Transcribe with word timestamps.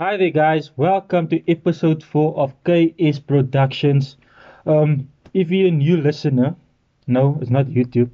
Hi 0.00 0.16
there, 0.16 0.30
guys. 0.30 0.70
Welcome 0.76 1.26
to 1.26 1.42
episode 1.50 2.04
four 2.04 2.32
of 2.38 2.54
KS 2.62 3.18
Productions. 3.18 4.16
Um, 4.64 5.08
if 5.34 5.50
you're 5.50 5.66
a 5.66 5.72
new 5.72 5.96
listener, 5.96 6.54
no, 7.08 7.36
it's 7.42 7.50
not 7.50 7.66
YouTube, 7.66 8.08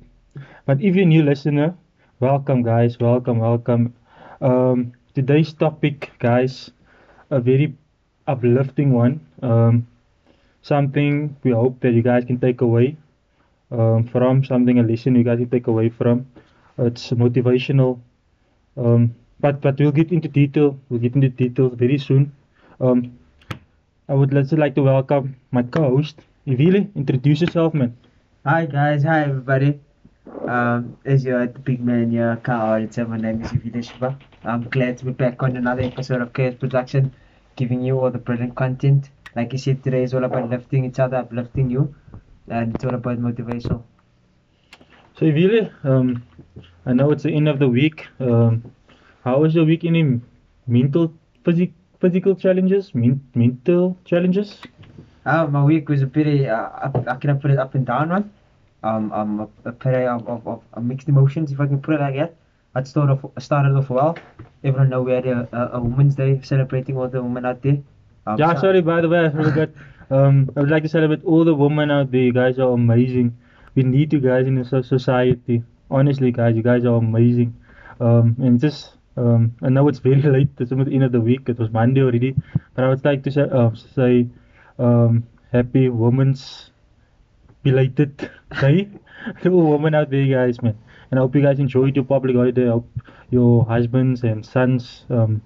but 0.65 0.81
if 0.81 0.97
you're 0.97 1.05
a 1.05 1.07
new 1.07 1.23
listener, 1.23 1.77
welcome, 2.21 2.63
guys. 2.63 2.99
Welcome, 2.99 3.39
welcome. 3.39 3.93
Um, 4.41 4.95
today's 5.15 5.53
topic, 5.53 6.11
guys, 6.21 6.71
a 7.29 7.39
very 7.39 7.77
uplifting 8.27 8.95
one. 8.95 9.21
Um, 9.43 9.87
something 10.63 11.37
we 11.43 11.51
hope 11.51 11.81
that 11.81 11.93
you 11.93 12.01
guys 12.01 12.25
can 12.25 12.41
take 12.41 12.63
away 12.63 12.97
um, 13.71 14.05
from, 14.05 14.43
something 14.43 14.79
a 14.79 14.83
lesson 14.83 15.17
you 15.17 15.23
guys 15.23 15.37
can 15.37 15.51
take 15.51 15.67
away 15.67 15.91
from. 15.91 16.25
It's 16.79 17.11
motivational. 17.11 18.01
Um, 18.75 19.15
but 19.41 19.61
but 19.61 19.79
we'll 19.79 19.93
get 19.93 20.13
into 20.13 20.29
detail. 20.29 20.79
We'll 20.89 21.01
get 21.01 21.15
into 21.15 21.29
details 21.29 21.75
very 21.75 21.99
soon. 21.99 22.33
Um, 22.81 23.19
I 24.09 24.15
would 24.15 24.37
also 24.37 24.57
like 24.57 24.75
to 24.75 24.83
welcome 24.83 25.37
my 25.51 25.63
co-host, 25.63 26.21
Ivile. 26.47 26.95
Introduce 26.95 27.41
yourself, 27.41 27.75
man. 27.75 27.97
Hi 28.45 28.67
guys, 28.67 29.03
hi 29.05 29.23
everybody. 29.23 29.81
Um, 30.47 30.97
as 31.05 31.25
you're 31.25 31.47
the 31.47 31.59
big 31.59 31.81
man 31.81 32.11
here, 32.11 32.37
car 32.43 32.77
auditor, 32.77 33.07
my 33.07 33.17
name 33.17 33.43
is 33.43 33.51
Ivile 33.53 33.83
Shiva. 33.83 34.19
I'm 34.45 34.65
glad 34.69 34.99
to 34.99 35.07
be 35.07 35.13
back 35.13 35.43
on 35.43 35.57
another 35.57 35.83
episode 35.83 36.21
of 36.21 36.33
KS 36.33 36.57
Production, 36.61 37.13
giving 37.57 37.83
you 37.83 37.99
all 37.99 38.11
the 38.11 38.19
brilliant 38.19 38.55
content. 38.57 39.11
Like 39.35 39.53
you 39.53 39.59
said, 39.59 39.83
today 39.83 40.03
is 40.03 40.13
all 40.15 40.25
about 40.25 40.51
lifting 40.51 40.85
each 40.85 40.99
other, 40.99 41.17
uplifting 41.17 41.71
you, 41.71 41.95
and 42.49 42.75
it's 42.75 42.85
all 42.85 42.95
about 42.95 43.19
motivation. 43.19 43.83
So 45.17 45.27
Ivile, 45.27 45.73
um, 45.85 46.23
I 46.85 46.93
know 46.93 47.11
it's 47.13 47.23
the 47.23 47.35
end 47.35 47.49
of 47.49 47.59
the 47.59 47.69
week. 47.69 48.07
Um, 48.21 48.71
how 49.25 49.39
was 49.41 49.55
your 49.55 49.65
week? 49.65 49.85
Any 49.85 50.21
mental, 50.67 51.13
physic, 51.45 51.73
physical 52.01 52.35
challenges, 52.35 52.95
men- 52.95 53.21
mental 53.35 53.97
challenges? 54.05 54.61
Uh, 55.27 55.47
my 55.47 55.65
week 55.65 55.89
was 55.89 56.03
a 56.03 56.07
bit, 56.07 56.47
uh, 56.47 56.53
up, 56.87 57.09
I 57.09 57.17
can 57.17 57.41
put 57.41 57.51
it 57.51 57.59
up 57.59 57.75
and 57.75 57.87
down 57.87 58.11
one. 58.11 58.31
Um, 58.83 59.13
um, 59.13 59.41
a, 59.41 59.71
a 59.71 59.73
pretty 59.73 60.05
of, 60.05 60.29
of, 60.29 60.63
of 60.73 60.85
mixed 60.85 61.09
emotions, 61.09 61.51
if 61.51 61.59
I 61.61 61.67
can 61.67 61.81
put 61.81 61.95
it 61.95 62.01
like 62.01 62.17
that. 62.17 62.35
I 62.75 62.83
started 62.83 63.13
off, 63.15 63.43
started 63.43 63.75
off 63.75 63.89
well. 63.89 64.19
Everyone 64.63 64.91
know 64.91 65.03
we 65.03 65.13
had 65.13 65.27
a, 65.27 65.49
a, 65.53 65.79
a 65.79 65.81
Women's 65.81 66.17
Day 66.17 66.41
celebrating 66.43 66.97
all 66.99 67.09
the 67.09 67.23
women 67.23 67.47
out 67.47 67.63
there. 67.63 67.79
Um, 68.27 68.39
Yeah, 68.39 68.55
so- 68.55 68.61
sorry, 68.61 68.83
by 68.83 69.01
the 69.01 69.09
way, 69.09 69.25
I 69.27 69.31
forgot. 69.31 69.71
Um, 70.11 70.51
I 70.55 70.61
would 70.61 70.69
like 70.71 70.83
to 70.83 70.89
celebrate 70.91 71.25
all 71.25 71.47
the 71.47 71.55
women 71.55 71.91
out 71.91 72.11
there. 72.11 72.21
You 72.21 72.33
guys 72.35 72.59
are 72.59 72.71
amazing. 72.73 73.35
We 73.75 73.85
need 73.85 74.13
you 74.13 74.21
guys 74.21 74.47
in 74.47 74.55
the 74.55 74.83
society. 74.83 75.63
Honestly, 75.91 76.31
guys, 76.31 76.55
you 76.57 76.63
guys 76.63 76.85
are 76.85 76.97
amazing. 76.97 77.55
Um, 78.01 78.37
and 78.39 78.61
just, 78.61 78.94
um, 79.17 79.55
I 79.63 79.69
know 79.69 79.89
it's 79.89 79.99
very 79.99 80.23
late. 80.23 80.49
It's 80.59 80.73
almost 80.73 80.89
the 80.89 80.95
end 80.95 81.05
of 81.05 81.13
the 81.13 81.21
week. 81.21 81.49
It 81.49 81.59
was 81.59 81.71
Monday 81.71 82.03
already. 82.03 82.35
But 82.75 82.85
I 82.85 82.89
would 82.89 83.05
like 83.05 83.23
to 83.25 83.31
say, 83.31 83.43
uh, 83.43 83.71
say 83.95 84.27
um, 84.79 85.27
happy 85.53 85.89
Women's 85.89 86.71
belated 87.63 88.31
day 88.61 88.89
to 89.43 89.53
all 89.53 89.71
women 89.71 89.95
out 89.95 90.11
there, 90.11 90.27
guys, 90.27 90.63
man. 90.63 90.77
And 91.11 91.19
I 91.19 91.23
hope 91.23 91.35
you 91.35 91.43
guys 91.43 91.59
enjoyed 91.59 91.97
your 91.97 92.05
public 92.05 92.37
holiday. 92.37 92.67
I 92.67 92.73
hope 92.73 92.91
your 93.31 93.65
husbands 93.65 94.23
and 94.23 94.45
sons, 94.45 95.05
um, 95.11 95.43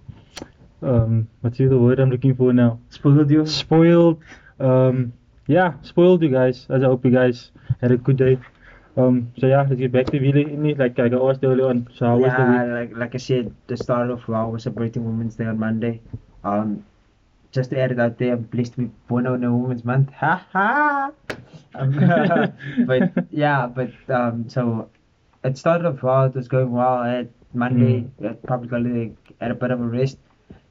um, 0.83 1.29
what's 1.41 1.59
the 1.59 1.69
word 1.69 1.99
I'm 2.01 2.11
looking 2.11 2.35
for 2.35 2.53
now? 2.53 2.81
Spoiled 2.91 3.31
you? 3.31 3.47
spoiled. 3.47 4.23
Um, 4.61 5.13
yeah, 5.47 5.75
spoiled 5.83 6.23
you 6.23 6.31
guys. 6.31 6.67
As 6.69 6.83
I 6.83 6.87
hope 6.87 7.05
you 7.05 7.11
guys 7.11 7.51
had 7.81 7.93
a 7.93 7.97
good 7.97 8.17
day. 8.17 8.39
Um, 8.99 9.33
so 9.39 9.47
yeah, 9.47 9.63
let's 9.63 9.77
get 9.77 9.93
back 9.93 10.07
to 10.07 10.19
Vili. 10.19 10.45
Any 10.53 10.75
like 10.75 10.99
I 10.99 11.07
asked 11.07 11.45
earlier 11.45 11.69
on. 11.69 11.89
So 11.95 12.07
how 12.07 12.17
was 12.19 12.33
the 12.33 12.39
yeah, 12.39 12.65
like 12.65 12.97
like 12.97 13.15
I 13.15 13.19
said, 13.19 13.55
the 13.69 13.77
start 13.77 14.11
of 14.11 14.27
wow, 14.29 14.49
we're 14.51 14.59
celebrating 14.59 15.05
Women's 15.05 15.37
Day 15.37 15.45
on 15.45 15.59
Monday. 15.59 16.01
Um, 16.43 16.85
just 17.53 17.71
to 17.71 17.79
add 17.81 17.93
it 17.93 18.01
out 18.01 18.19
there, 18.19 18.33
I'm 18.33 18.43
blessed 18.43 18.73
to 18.73 18.79
be 18.79 18.91
born 19.07 19.27
on 19.27 19.45
a 19.45 19.57
Women's 19.57 19.85
Month. 19.85 20.11
Ha 20.15 20.45
ha. 20.53 21.13
Um, 21.75 21.93
but 22.87 23.13
yeah, 23.31 23.67
but 23.69 23.93
um, 24.09 24.49
so 24.49 24.91
it 25.45 25.57
started 25.57 25.87
off 25.87 26.03
well. 26.03 26.25
It 26.25 26.35
was 26.35 26.49
going 26.49 26.73
well. 26.73 26.95
I 26.95 27.09
had 27.09 27.29
Monday, 27.55 28.07
at 28.25 28.43
public 28.43 28.71
holiday, 28.71 29.13
had 29.41 29.53
a 29.53 29.55
bit 29.55 29.71
of 29.71 29.81
a 29.81 29.85
rest. 29.85 30.19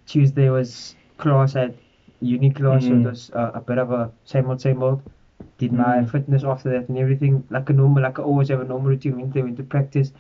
Tuesday 0.05 0.49
was 0.49 0.95
class 1.17 1.55
at 1.55 1.75
uni 2.19 2.49
class, 2.51 2.83
so 2.83 2.91
Mm. 2.91 3.05
it 3.05 3.09
was 3.09 3.31
uh, 3.31 3.51
a 3.53 3.61
bit 3.61 3.77
of 3.77 3.91
a 3.91 4.11
same 4.25 4.49
old, 4.49 4.59
same 4.61 4.83
old. 4.83 5.01
Did 5.57 5.73
my 5.73 5.97
Mm. 5.99 6.09
fitness 6.09 6.43
after 6.43 6.69
that 6.71 6.87
and 6.89 6.97
everything 6.97 7.43
like 7.49 7.69
a 7.69 7.73
normal, 7.73 8.03
like 8.03 8.19
I 8.19 8.23
always 8.23 8.49
have 8.49 8.61
a 8.61 8.63
normal 8.63 8.89
routine. 8.89 9.17
Went 9.17 9.33
there, 9.33 9.43
went 9.43 9.57
to 9.57 9.63
practice, 9.63 10.11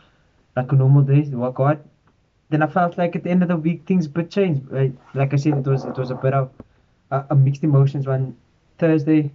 like 0.55 0.71
a 0.71 0.75
normal 0.75 1.03
day, 1.03 1.21
work 1.29 1.59
out. 1.59 1.79
Then 2.49 2.63
I 2.63 2.67
felt 2.67 2.97
like 2.97 3.15
at 3.15 3.23
the 3.23 3.29
end 3.29 3.43
of 3.43 3.49
the 3.49 3.57
week 3.57 3.83
things 3.85 4.05
a 4.07 4.09
bit 4.09 4.31
changed. 4.31 4.63
Right? 4.71 4.93
Like 5.13 5.33
I 5.33 5.37
said, 5.37 5.57
it 5.57 5.67
was 5.67 5.85
it 5.85 5.97
was 5.97 6.11
a 6.11 6.15
bit 6.15 6.33
of 6.33 6.49
a, 7.11 7.23
a 7.31 7.35
mixed 7.35 7.63
emotions. 7.63 8.07
One 8.07 8.35
Thursday, 8.79 9.31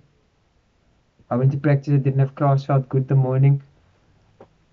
I 1.30 1.36
went 1.36 1.52
to 1.52 1.58
practice. 1.58 1.94
I 1.94 1.98
didn't 1.98 2.20
have 2.20 2.34
class. 2.34 2.64
Felt 2.64 2.88
good 2.88 3.06
the 3.08 3.14
morning. 3.14 3.62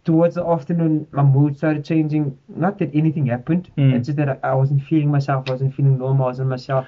Towards 0.06 0.36
the 0.36 0.46
afternoon, 0.46 1.06
my 1.12 1.22
mood 1.22 1.58
started 1.58 1.86
changing. 1.86 2.38
Not 2.48 2.80
that 2.80 2.90
anything 2.96 3.28
happened. 3.28 3.70
Mm. 3.78 3.94
It's 3.94 4.08
just 4.08 4.18
that 4.18 4.30
I, 4.30 4.40
I 4.52 4.54
wasn't 4.56 4.82
feeling 4.84 5.12
myself. 5.12 5.48
I 5.50 5.52
wasn't 5.52 5.76
feeling 5.76 5.98
normal. 6.00 6.26
I 6.26 6.30
wasn't 6.30 6.50
myself. 6.50 6.88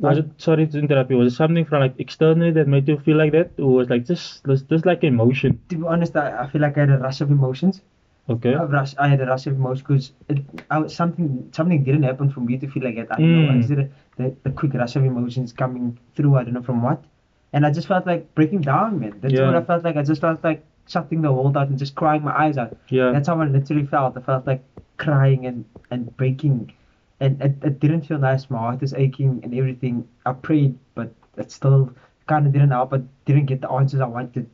Was 0.00 0.18
it 0.18 0.26
sorry 0.38 0.66
to 0.66 0.78
interrupt 0.78 1.10
you? 1.10 1.16
Was 1.18 1.32
it 1.32 1.36
something 1.36 1.64
from 1.64 1.80
like 1.80 1.94
externally 1.98 2.50
that 2.52 2.66
made 2.66 2.88
you 2.88 2.98
feel 2.98 3.16
like 3.16 3.32
that, 3.32 3.50
or 3.58 3.74
was 3.74 3.88
like 3.90 4.04
just 4.06 4.44
just, 4.44 4.68
just 4.68 4.84
like 4.86 5.04
emotion? 5.04 5.60
To 5.68 5.76
be 5.76 5.86
honest, 5.86 6.16
I, 6.16 6.42
I 6.42 6.50
feel 6.50 6.60
like 6.62 6.76
I 6.76 6.80
had 6.80 6.90
a 6.90 6.98
rush 6.98 7.20
of 7.20 7.30
emotions. 7.30 7.80
Okay. 8.28 8.52
A 8.54 8.66
rush. 8.66 8.94
I 8.98 9.08
had 9.08 9.20
a 9.20 9.26
rush 9.26 9.46
of 9.46 9.54
emotions 9.54 9.82
because 9.86 10.12
it, 10.28 10.38
I, 10.70 10.78
was- 10.78 10.94
something 10.94 11.48
something 11.52 11.84
didn't 11.84 12.02
happen 12.02 12.30
for 12.30 12.40
me 12.40 12.58
to 12.58 12.66
feel 12.68 12.82
like 12.82 12.96
that. 12.96 13.08
I 13.12 13.16
don't 13.20 13.46
know. 13.46 13.50
I 13.52 13.54
Mm. 13.54 13.58
just 13.58 13.68
did 13.68 13.78
a, 13.80 13.88
the, 14.16 14.36
the 14.42 14.50
quick 14.50 14.74
rush 14.74 14.96
of 14.96 15.04
emotions 15.04 15.52
coming 15.52 15.98
through. 16.16 16.34
I 16.36 16.44
don't 16.44 16.54
know 16.54 16.62
from 16.62 16.82
what, 16.82 17.04
and 17.52 17.64
I 17.64 17.70
just 17.70 17.86
felt 17.86 18.06
like 18.06 18.34
breaking 18.34 18.62
down, 18.62 18.98
man. 19.00 19.18
That's 19.20 19.34
Yeah. 19.34 19.46
what 19.46 19.54
I 19.56 19.62
felt 19.62 19.84
like. 19.84 19.96
I 19.96 20.02
just 20.02 20.20
felt 20.20 20.42
like 20.42 20.64
shutting 20.88 21.22
the 21.22 21.32
world 21.32 21.56
out 21.56 21.68
and 21.68 21.78
just 21.78 21.94
crying 21.94 22.22
my 22.24 22.36
eyes 22.38 22.58
out. 22.58 22.76
Yeah. 22.88 23.12
That's 23.12 23.28
how 23.28 23.40
I 23.40 23.46
literally 23.46 23.86
felt. 23.86 24.16
I 24.16 24.20
felt 24.22 24.46
like 24.46 24.64
crying 24.96 25.46
and 25.46 25.64
and 25.90 26.14
breaking, 26.16 26.72
and 27.20 27.40
it, 27.40 27.54
it 27.62 27.80
didn't 27.80 28.02
feel 28.02 28.18
nice. 28.18 28.50
My 28.50 28.58
heart 28.58 28.82
is 28.82 28.92
aching 28.94 29.40
and 29.42 29.54
everything. 29.54 30.06
I 30.26 30.32
prayed, 30.32 30.76
but 30.94 31.12
it 31.36 31.50
still 31.50 31.92
kind 32.26 32.46
of 32.46 32.52
didn't 32.52 32.70
help. 32.70 32.92
I 32.92 33.02
didn't 33.24 33.46
get 33.46 33.60
the 33.60 33.70
answers 33.70 34.00
I 34.00 34.06
wanted. 34.06 34.48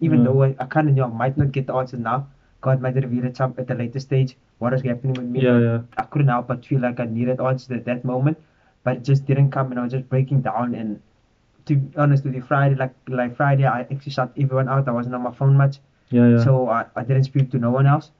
Even 0.00 0.20
Mm. 0.20 0.24
though 0.24 0.42
I, 0.42 0.56
I 0.58 0.64
kind 0.66 0.88
of 0.88 0.94
knew 0.94 1.04
I 1.04 1.08
might 1.08 1.36
not 1.36 1.52
get 1.52 1.66
the 1.66 1.74
answers 1.74 2.00
now. 2.00 2.26
God 2.60 2.80
might 2.80 2.94
reveal 2.94 3.24
it 3.24 3.36
some 3.36 3.54
at 3.58 3.70
a 3.70 3.74
later 3.74 4.00
stage. 4.00 4.36
What 4.58 4.72
is 4.74 4.82
happening 4.82 5.14
with 5.14 5.26
me? 5.26 5.40
Yeah, 5.42 5.58
yeah. 5.58 5.80
I 5.96 6.02
couldn't 6.02 6.28
help 6.28 6.48
but 6.48 6.64
feel 6.64 6.80
like 6.80 7.00
I 7.00 7.04
needed 7.04 7.40
answers 7.40 7.70
at 7.70 7.84
that 7.86 8.04
moment, 8.04 8.38
but 8.84 8.96
it 8.96 9.04
just 9.04 9.24
didn't 9.26 9.50
come, 9.50 9.70
and 9.70 9.80
I 9.80 9.82
was 9.84 9.92
just 9.92 10.08
breaking 10.08 10.42
down. 10.42 10.74
And 10.74 11.00
to 11.66 11.76
be 11.76 11.96
honest 11.96 12.24
with 12.24 12.34
you, 12.34 12.42
Friday, 12.42 12.74
like 12.74 12.94
like 13.08 13.36
Friday, 13.36 13.64
I 13.66 13.80
actually 13.80 14.12
shut 14.12 14.32
everyone 14.36 14.68
out. 14.68 14.88
I 14.88 14.92
wasn't 14.92 15.14
on 15.14 15.22
my 15.22 15.32
phone 15.32 15.56
much. 15.56 15.80
Yeah, 16.10 16.28
yeah. 16.28 16.44
So 16.44 16.68
I, 16.68 16.84
I 16.96 17.02
didn't 17.02 17.24
speak 17.24 17.50
to 17.52 17.58
no 17.58 17.70
one 17.70 17.86
else, 17.86 18.10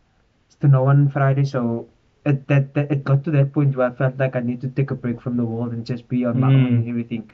to 0.60 0.68
no 0.68 0.82
one 0.84 1.08
Friday. 1.08 1.44
So 1.44 1.88
it 2.25 2.47
that, 2.48 2.75
that 2.75 2.91
it 2.92 3.04
got 3.04 3.25
to 3.25 3.31
that 3.32 3.53
point 3.53 3.76
where 3.76 3.88
I 3.88 3.94
felt 3.94 4.19
like 4.19 4.36
I 4.36 4.41
need 4.41 4.60
to 4.62 4.69
take 4.69 4.91
a 4.91 4.94
break 4.94 5.20
from 5.20 5.36
the 5.36 5.44
world 5.44 5.72
and 5.72 5.84
just 5.86 6.08
be 6.08 6.25
on 6.25 6.41
my 6.41 6.48
own 6.48 6.64
Mm. 6.64 6.78
and 6.78 6.88
everything. 6.88 7.31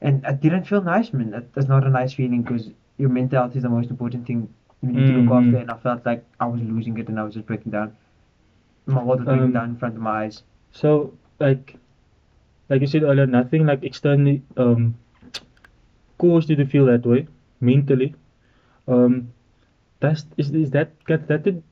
And 0.00 0.24
it 0.24 0.40
didn't 0.40 0.64
feel 0.64 0.82
nice, 0.82 1.12
man. 1.12 1.34
It, 1.34 1.50
it's 1.56 1.68
not 1.68 1.86
a 1.86 1.90
nice 1.90 2.12
feeling 2.14 2.42
because 2.42 2.70
your 2.98 3.08
mental 3.10 3.40
health 3.40 3.56
is 3.56 3.62
the 3.62 3.68
most 3.68 3.90
important 3.90 4.26
thing 4.26 4.48
you 4.82 4.92
need 4.92 5.06
to 5.06 5.12
look 5.12 5.30
after. 5.32 5.56
And 5.58 5.70
I 5.70 5.76
felt 5.76 6.06
like 6.06 6.24
I 6.40 6.46
was 6.46 6.60
losing 6.62 6.98
it 6.98 7.08
and 7.08 7.18
I 7.18 7.24
was 7.24 7.34
just 7.34 7.46
breaking 7.46 7.72
down. 7.72 7.96
My 8.86 9.02
world 9.02 9.20
was 9.20 9.26
breaking 9.26 9.44
Um, 9.46 9.52
down 9.52 9.70
in 9.70 9.76
front 9.76 9.96
of 9.96 10.02
my 10.02 10.24
eyes. 10.24 10.42
So 10.72 11.14
like 11.40 11.76
like 12.68 12.80
you 12.80 12.86
said 12.86 13.02
earlier, 13.02 13.26
nothing 13.26 13.66
like 13.66 13.82
externally 13.82 14.42
um 14.56 14.94
caused 16.18 16.50
you 16.50 16.56
to 16.56 16.66
feel 16.66 16.86
that 16.86 17.06
way 17.06 17.26
mentally. 17.60 18.14
Um 18.86 19.32
that's 20.00 20.26
is 20.36 20.50
is 20.54 20.70
that 20.70 20.90
that 21.08 21.44
to, 21.44 21.62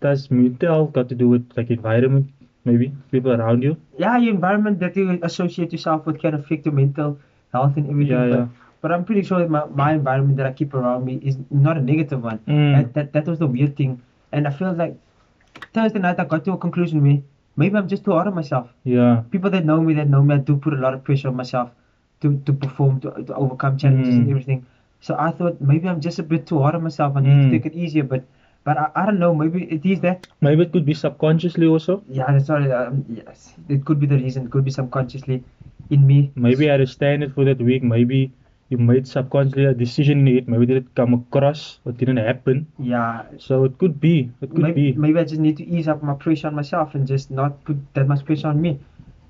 does 0.00 0.30
mental 0.30 0.86
got 0.86 1.08
to 1.08 1.14
do 1.14 1.28
with 1.28 1.50
like 1.56 1.70
environment 1.70 2.30
maybe 2.64 2.92
people 3.12 3.32
around 3.32 3.62
you? 3.62 3.76
Yeah, 3.98 4.16
your 4.18 4.34
environment 4.34 4.80
that 4.80 4.96
you 4.96 5.18
associate 5.22 5.72
yourself 5.72 6.06
with 6.06 6.20
can 6.20 6.34
affect 6.34 6.66
your 6.66 6.74
mental 6.74 7.18
health 7.52 7.76
and 7.76 7.88
everything. 7.90 8.12
Yeah, 8.16 8.28
but, 8.28 8.38
yeah. 8.38 8.46
but 8.80 8.92
I'm 8.92 9.04
pretty 9.04 9.22
sure 9.22 9.38
that 9.40 9.50
my, 9.50 9.64
my 9.66 9.92
environment 9.92 10.36
that 10.38 10.46
I 10.46 10.52
keep 10.52 10.74
around 10.74 11.04
me 11.04 11.20
is 11.22 11.36
not 11.50 11.76
a 11.76 11.80
negative 11.82 12.22
one. 12.22 12.38
Mm. 12.48 12.74
That, 12.76 12.94
that 12.94 13.12
that 13.12 13.26
was 13.30 13.38
the 13.38 13.46
weird 13.46 13.76
thing. 13.76 14.00
And 14.32 14.46
I 14.48 14.50
feel 14.50 14.72
like 14.72 14.96
Thursday 15.72 15.98
night 15.98 16.18
I 16.18 16.24
got 16.24 16.44
to 16.46 16.52
a 16.52 16.56
conclusion 16.58 17.02
where 17.02 17.18
maybe 17.56 17.76
I'm 17.76 17.88
just 17.88 18.04
too 18.04 18.12
hard 18.12 18.26
on 18.26 18.34
myself. 18.34 18.68
Yeah. 18.84 19.22
People 19.30 19.50
that 19.50 19.64
know 19.64 19.80
me, 19.80 19.94
that 19.94 20.08
know 20.08 20.22
me, 20.22 20.34
I 20.34 20.38
do 20.38 20.56
put 20.56 20.72
a 20.72 20.76
lot 20.76 20.94
of 20.94 21.04
pressure 21.04 21.28
on 21.28 21.36
myself 21.36 21.70
to, 22.22 22.40
to 22.46 22.52
perform, 22.52 23.00
to, 23.00 23.10
to 23.24 23.34
overcome 23.34 23.78
challenges 23.78 24.14
and 24.14 24.26
Mm. 24.26 24.30
everything. 24.30 24.66
So 25.00 25.14
I 25.18 25.30
thought 25.32 25.60
maybe 25.60 25.88
I'm 25.88 26.00
just 26.00 26.18
a 26.18 26.22
bit 26.22 26.46
too 26.46 26.58
hard 26.60 26.74
on 26.74 26.82
myself. 26.82 27.14
I 27.16 27.20
need 27.20 27.28
Mm. 27.30 27.50
to 27.50 27.58
take 27.58 27.66
it 27.66 27.76
easier. 27.78 28.04
But 28.04 28.24
but 28.64 28.78
I, 28.78 28.90
I 28.94 29.06
don't 29.06 29.18
know. 29.18 29.34
Maybe 29.34 29.64
it 29.64 29.84
is 29.84 30.00
that. 30.00 30.26
Maybe 30.40 30.62
it 30.62 30.72
could 30.72 30.84
be 30.84 30.94
subconsciously 30.94 31.66
also. 31.66 32.02
Yeah, 32.08 32.38
all. 32.48 32.72
Um, 32.72 33.04
yes, 33.08 33.54
it 33.68 33.84
could 33.84 34.00
be 34.00 34.06
the 34.06 34.16
reason. 34.16 34.46
It 34.46 34.50
could 34.50 34.64
be 34.64 34.70
subconsciously 34.70 35.44
in 35.90 36.06
me. 36.06 36.32
Maybe 36.34 36.70
I 36.70 36.82
standard 36.84 37.34
for 37.34 37.44
that 37.44 37.58
week. 37.58 37.82
Maybe 37.82 38.32
you 38.70 38.78
made 38.78 39.06
subconsciously 39.06 39.66
a 39.66 39.74
decision 39.74 40.26
in 40.26 40.38
it. 40.38 40.48
Maybe 40.48 40.64
it 40.64 40.66
didn't 40.66 40.94
come 40.94 41.14
across 41.14 41.78
or 41.84 41.92
didn't 41.92 42.16
happen. 42.16 42.66
Yeah. 42.78 43.24
So 43.38 43.64
it 43.64 43.78
could 43.78 44.00
be. 44.00 44.30
It 44.40 44.50
could 44.50 44.58
maybe, 44.58 44.92
be. 44.92 44.98
maybe 44.98 45.18
I 45.18 45.24
just 45.24 45.40
need 45.40 45.58
to 45.58 45.64
ease 45.66 45.86
up 45.88 46.02
my 46.02 46.14
pressure 46.14 46.48
on 46.48 46.54
myself 46.54 46.94
and 46.94 47.06
just 47.06 47.30
not 47.30 47.62
put 47.64 47.76
that 47.94 48.08
much 48.08 48.24
pressure 48.24 48.48
on 48.48 48.60
me. 48.60 48.80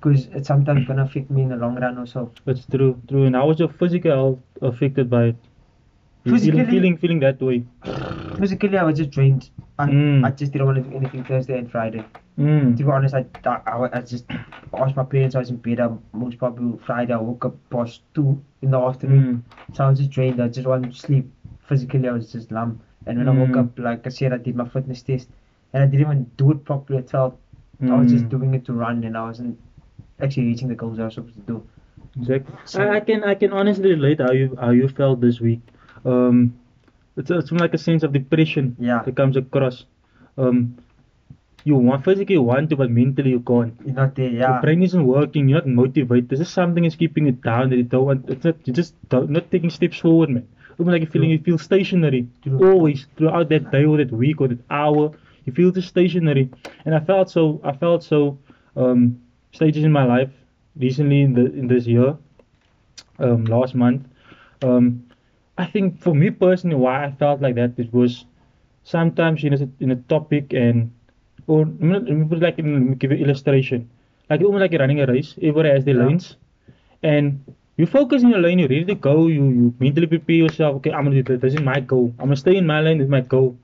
because 0.04 0.26
it's 0.32 0.48
sometimes 0.48 0.86
gonna 0.86 1.04
affect 1.04 1.30
me 1.30 1.42
in 1.42 1.48
the 1.48 1.56
long 1.56 1.76
run 1.80 1.98
also. 1.98 2.30
That's 2.44 2.66
true, 2.66 3.00
true. 3.08 3.24
And 3.24 3.34
how 3.34 3.48
was 3.48 3.58
your 3.58 3.70
physical 3.70 4.10
health 4.10 4.38
affected 4.60 5.08
by 5.08 5.24
it? 5.24 5.36
Physically- 6.24 6.64
feeling, 6.64 6.96
feeling 6.96 7.20
that 7.20 7.40
way. 7.40 7.64
Physically, 8.38 8.76
I 8.78 8.82
was 8.84 8.96
just 8.98 9.10
drained. 9.10 9.50
I, 9.78 9.86
Mm. 9.88 10.24
I 10.24 10.30
just 10.30 10.52
didn't 10.52 10.66
want 10.66 10.82
to 10.82 10.88
do 10.90 10.96
anything 10.96 11.24
Thursday 11.24 11.58
and 11.58 11.70
Friday. 11.70 12.04
Mm. 12.38 12.76
To 12.76 12.84
be 12.84 12.90
honest, 12.90 13.14
I, 13.14 13.26
I, 13.44 13.56
I, 13.66 13.98
I 13.98 14.00
just 14.00 14.24
asked 14.72 14.96
my 14.96 15.04
parents. 15.04 15.34
I 15.36 15.40
was 15.40 15.50
in 15.50 15.56
bed. 15.56 15.80
um, 15.80 16.02
Most 16.12 16.38
probably 16.38 16.78
Friday. 16.86 17.12
I 17.12 17.18
woke 17.18 17.44
up 17.44 17.54
past 17.70 18.02
two 18.14 18.40
in 18.62 18.70
the 18.70 18.78
afternoon. 18.80 19.44
Mm. 19.70 19.76
So 19.76 19.84
I 19.84 19.90
was 19.90 19.98
just 19.98 20.10
drained. 20.10 20.40
I 20.40 20.48
just 20.48 20.66
wanted 20.66 20.92
to 20.92 20.98
sleep. 20.98 21.30
Physically, 21.68 22.08
I 22.08 22.12
was 22.12 22.30
just 22.32 22.50
numb. 22.50 22.80
And 23.06 23.18
when 23.18 23.28
I 23.28 23.32
woke 23.32 23.50
Mm. 23.50 23.60
up, 23.64 23.78
like 23.78 24.06
I 24.06 24.10
said, 24.10 24.32
I 24.32 24.38
did 24.38 24.56
my 24.56 24.66
fitness 24.68 25.02
test, 25.02 25.28
and 25.72 25.82
I 25.82 25.86
didn't 25.86 26.00
even 26.06 26.30
do 26.36 26.52
it 26.52 26.64
properly 26.64 26.98
at 27.00 27.14
all. 27.14 27.38
I 27.82 27.94
was 27.98 28.10
just 28.10 28.24
Mm. 28.26 28.30
doing 28.30 28.54
it 28.54 28.64
to 28.66 28.72
run, 28.72 29.04
and 29.04 29.16
I 29.16 29.22
wasn't 29.26 29.58
actually 30.20 30.46
reaching 30.46 30.68
the 30.68 30.74
goals 30.74 30.98
I 30.98 31.04
was 31.06 31.14
supposed 31.14 31.34
to 31.34 31.40
do. 31.42 31.62
Exactly. 32.16 32.54
So- 32.64 32.82
I, 32.82 32.96
I 32.96 33.00
can 33.00 33.24
I 33.24 33.34
can 33.34 33.52
honestly 33.52 33.90
relate 33.90 34.20
how 34.20 34.30
you 34.32 34.56
how 34.60 34.70
you 34.70 34.88
felt 34.88 35.20
this 35.20 35.40
week. 35.40 35.60
Um, 36.04 36.54
it's 37.16 37.30
it's 37.30 37.52
like 37.52 37.74
a 37.74 37.78
sense 37.78 38.02
of 38.02 38.12
depression 38.12 38.76
Yeah. 38.78 39.02
that 39.04 39.16
comes 39.16 39.36
across. 39.36 39.84
Um, 40.36 40.76
you 41.64 41.76
want 41.76 42.04
physically 42.04 42.34
you 42.34 42.42
want 42.42 42.68
to, 42.70 42.76
but 42.76 42.90
mentally 42.90 43.30
you 43.30 43.40
can't. 43.40 43.74
You're 43.86 43.94
not 43.94 44.14
there. 44.16 44.28
yeah. 44.28 44.52
Your 44.52 44.60
brain 44.62 44.82
isn't 44.82 45.06
working. 45.06 45.48
You're 45.48 45.60
not 45.60 45.68
motivated. 45.68 46.28
There's 46.28 46.40
just 46.40 46.52
something 46.52 46.84
is 46.84 46.94
keeping 46.96 47.26
it 47.26 47.40
down 47.40 47.70
that 47.70 47.76
you 47.76 47.84
don't 47.84 48.04
want. 48.04 48.28
It's 48.28 48.44
not. 48.44 48.56
You 48.64 48.72
just 48.72 48.94
don't, 49.08 49.30
not 49.30 49.50
taking 49.50 49.70
steps 49.70 49.98
forward, 49.98 50.28
man. 50.30 50.46
Almost 50.78 50.92
like 50.92 51.02
you're 51.02 51.10
feeling 51.10 51.30
you 51.30 51.38
feel 51.38 51.56
stationary 51.56 52.26
True. 52.42 52.58
always 52.70 53.06
throughout 53.16 53.48
that 53.50 53.70
day 53.70 53.84
or 53.84 53.96
that 53.98 54.10
week 54.12 54.40
or 54.40 54.48
that 54.48 54.58
hour. 54.70 55.12
You 55.46 55.52
feel 55.52 55.70
just 55.70 55.88
stationary, 55.88 56.50
and 56.84 56.94
I 56.94 57.00
felt 57.00 57.30
so. 57.30 57.60
I 57.64 57.72
felt 57.72 58.02
so. 58.02 58.38
Um, 58.76 59.20
stages 59.52 59.84
in 59.84 59.92
my 59.92 60.04
life 60.04 60.30
recently 60.76 61.22
in 61.22 61.32
the 61.34 61.46
in 61.54 61.68
this 61.68 61.86
year, 61.86 62.16
um, 63.20 63.44
last 63.44 63.74
month. 63.74 64.06
Um, 64.62 65.03
I 65.58 65.66
think 65.66 66.00
for 66.00 66.14
me 66.14 66.30
personally, 66.30 66.76
why 66.76 67.04
I 67.06 67.10
felt 67.12 67.40
like 67.40 67.54
that 67.56 67.72
it 67.78 67.92
was 67.92 68.24
sometimes 68.84 69.42
you 69.42 69.50
know 69.50 69.68
in 69.80 69.90
a 69.92 69.96
topic 69.96 70.52
and 70.52 70.90
or 71.46 71.64
let 71.66 71.80
me 71.80 71.92
let 71.94 72.16
me 72.18 72.24
put 72.28 72.38
it 72.38 72.42
like 72.42 72.58
in, 72.58 72.94
give 72.94 73.12
you 73.12 73.18
illustration. 73.18 73.88
Like 74.30 74.40
almost 74.42 74.60
like 74.62 74.72
you're 74.72 74.80
running 74.80 75.00
a 75.00 75.06
race, 75.06 75.34
everybody 75.38 75.70
has 75.70 75.84
their 75.84 75.96
Yeah. 75.96 76.06
lanes, 76.06 76.36
and 77.02 77.40
you 77.76 77.86
focus 77.86 78.22
in 78.22 78.30
your 78.30 78.40
lane, 78.40 78.58
you're 78.60 78.68
ready 78.68 78.84
to 78.86 78.94
go, 78.94 79.26
you, 79.28 79.44
you 79.60 79.74
mentally 79.80 80.06
prepare 80.06 80.36
yourself, 80.36 80.76
okay, 80.76 80.92
I'm 80.92 81.04
gonna 81.04 81.22
do 81.22 81.22
this, 81.22 81.40
this 81.40 81.54
is 81.54 81.60
my 81.60 81.80
goal. 81.80 82.14
I'm 82.18 82.26
gonna 82.26 82.36
stay 82.36 82.56
in 82.56 82.66
my 82.66 82.80
lane, 82.80 82.98
this 82.98 83.06
is 83.06 83.10
my 83.10 83.20
goal. 83.20 83.56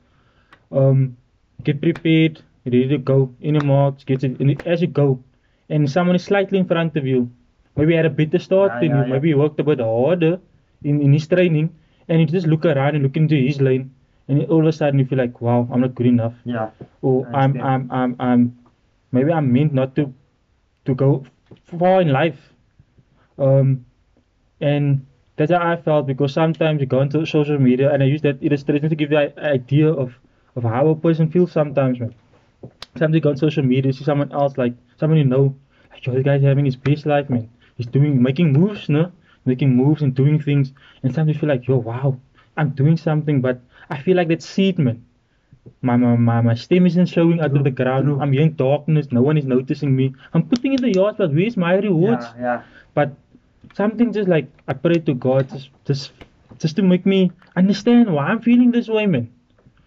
Um 0.73 1.17
get 1.65 1.81
prepared, 1.81 2.43
ready 2.65 2.89
to 2.89 2.99
go, 2.99 3.35
in 3.41 3.55
your 3.55 3.63
marks, 3.63 4.05
get 4.05 4.25
it 4.25 4.41
and 4.41 4.67
as 4.67 4.81
you 4.83 4.89
go, 4.89 5.23
and 5.69 5.91
someone 5.91 6.17
is 6.17 6.25
slightly 6.25 6.59
in 6.59 6.67
front 6.67 6.97
of 6.97 7.07
you. 7.07 7.31
Maybe 7.77 7.95
had 7.95 8.07
a 8.07 8.11
better 8.11 8.39
start 8.39 8.73
Yeah, 8.75 8.81
than 8.81 8.91
yeah, 8.91 9.05
you, 9.05 9.13
maybe 9.13 9.29
he 9.29 9.35
worked 9.35 9.61
a 9.61 9.65
bit 9.65 9.81
harder 9.81 10.41
in, 10.83 11.01
in 11.03 11.13
his 11.13 11.27
training 11.29 11.71
and 12.11 12.21
you 12.21 12.27
just 12.27 12.47
look 12.47 12.67
around 12.67 12.95
and 12.97 13.03
look 13.05 13.17
into 13.17 13.37
his 13.37 13.61
lane 13.61 13.95
and 14.29 14.45
all 14.47 14.61
of 14.61 14.67
a 14.67 14.73
sudden 14.73 14.99
you 14.99 15.07
feel 15.07 15.19
like, 15.19 15.41
wow, 15.41 15.69
I'm 15.73 15.81
not 15.81 15.95
good 15.95 16.07
enough 16.07 16.35
Yeah. 16.45 16.71
or 17.03 17.27
I'm. 17.35 17.61
I'm, 17.61 17.91
I'm, 17.91 18.17
I'm, 18.21 18.59
maybe 19.13 19.33
I'm 19.33 19.53
meant 19.53 19.73
not 19.73 19.97
to, 19.97 20.13
to 20.85 20.95
go 20.95 21.25
far 21.79 22.01
in 22.03 22.13
life. 22.13 22.39
Um, 23.39 23.87
and 24.61 25.07
that's 25.37 25.51
how 25.51 25.73
I 25.73 25.77
felt 25.81 26.07
because 26.07 26.33
sometimes 26.33 26.81
you 26.81 26.87
go 26.87 27.01
into 27.01 27.25
social 27.27 27.59
media 27.59 27.93
and 27.93 28.03
I 28.03 28.07
use 28.07 28.23
that 28.23 28.43
illustration 28.43 28.89
to 28.91 28.95
give 28.97 29.11
you 29.11 29.19
an 29.19 29.39
idea 29.39 29.91
of, 29.91 30.13
of 30.57 30.63
how 30.65 30.89
a 30.89 30.95
person 30.95 31.31
feels 31.31 31.53
sometimes, 31.53 31.99
man. 32.01 32.15
Sometimes 32.95 33.15
you 33.15 33.21
go 33.21 33.31
on 33.31 33.37
social 33.37 33.63
media, 33.65 33.93
see 33.93 34.05
someone 34.05 34.33
else, 34.33 34.59
like 34.59 34.75
someone 34.99 35.19
you 35.19 35.25
know, 35.25 35.57
like, 35.93 36.05
yo, 36.07 36.13
this 36.13 36.25
guy's 36.25 36.43
having 36.43 36.65
his 36.67 36.77
best 36.77 37.07
life, 37.07 37.31
man. 37.31 37.49
He's 37.77 37.87
doing, 37.87 38.21
making 38.23 38.53
moves, 38.53 38.89
no? 38.89 39.11
Making 39.45 39.77
moves 39.77 40.03
and 40.03 40.15
doing 40.15 40.41
things. 40.41 40.73
And 41.03 41.15
sometimes 41.15 41.37
you 41.37 41.41
feel 41.41 41.49
like, 41.49 41.67
yo, 41.67 41.77
wow, 41.77 42.19
I'm 42.57 42.71
doing 42.71 42.97
something, 42.97 43.41
but 43.41 43.61
I 43.89 44.01
feel 44.03 44.17
like 44.17 44.29
that 44.29 44.43
seed, 44.43 44.79
man. 44.79 45.05
My, 45.83 45.97
my, 45.97 46.17
my, 46.17 46.41
my 46.41 46.55
stem 46.55 46.87
isn't 46.87 47.07
showing 47.07 47.41
out 47.41 47.57
of 47.57 47.65
the 47.65 47.71
ground. 47.71 48.07
true. 48.07 48.21
I'm 48.21 48.33
in 48.35 48.55
darkness. 48.57 49.09
No 49.13 49.23
one 49.23 49.37
is 49.37 49.45
noticing 49.45 49.95
me. 49.95 50.15
I'm 50.33 50.43
putting 50.47 50.73
in 50.75 50.81
the 50.81 50.93
yards, 50.93 51.19
but 51.19 51.33
where's 51.33 51.57
my 51.57 51.75
rewards? 51.75 52.25
Yeah. 52.37 52.43
Yeah. 52.43 52.63
But 52.95 53.13
something 53.75 54.13
just 54.13 54.29
like 54.29 54.47
I 54.69 54.73
pray 54.73 54.95
to 54.95 55.15
God 55.15 55.49
just 55.51 55.69
just 55.85 56.13
just 56.59 56.77
to 56.77 56.83
make 56.83 57.07
me 57.07 57.31
understand 57.57 58.13
why 58.13 58.25
I'm 58.27 58.41
feeling 58.41 58.71
this 58.71 58.89
way, 58.89 59.07
man. 59.07 59.31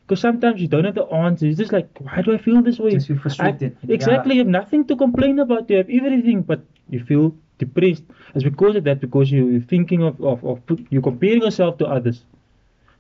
Because 0.06 0.22
sometimes 0.22 0.62
you 0.62 0.68
don't 0.68 0.84
have 0.86 0.96
the 0.96 1.06
answer. 1.06 1.48
It's 1.48 1.58
just 1.58 1.72
like, 1.72 1.90
why 2.00 2.22
do 2.22 2.34
I 2.34 2.38
feel 2.38 2.62
this 2.62 2.78
way? 2.80 2.92
Just 2.92 3.10
I- 3.10 3.16
frustrated. 3.16 3.78
exactly. 3.88 4.36
You 4.36 4.42
have 4.42 4.48
nothing 4.48 4.86
to 4.88 4.96
complain 4.96 5.40
about. 5.40 5.70
You 5.70 5.78
have 5.78 5.90
everything, 5.90 6.42
but 6.44 6.62
you 6.90 7.04
feel 7.04 7.36
depressed. 7.66 8.04
It's 8.36 8.44
because 8.44 8.76
of 8.76 8.84
that. 8.86 9.00
Because 9.00 9.32
you, 9.32 9.48
you're 9.50 9.62
thinking 9.62 10.04
of, 10.04 10.20
of, 10.22 10.44
of 10.46 10.62
you're 10.90 11.02
comparing 11.02 11.44
yourself 11.44 11.78
to 11.80 11.88
others. 11.88 12.24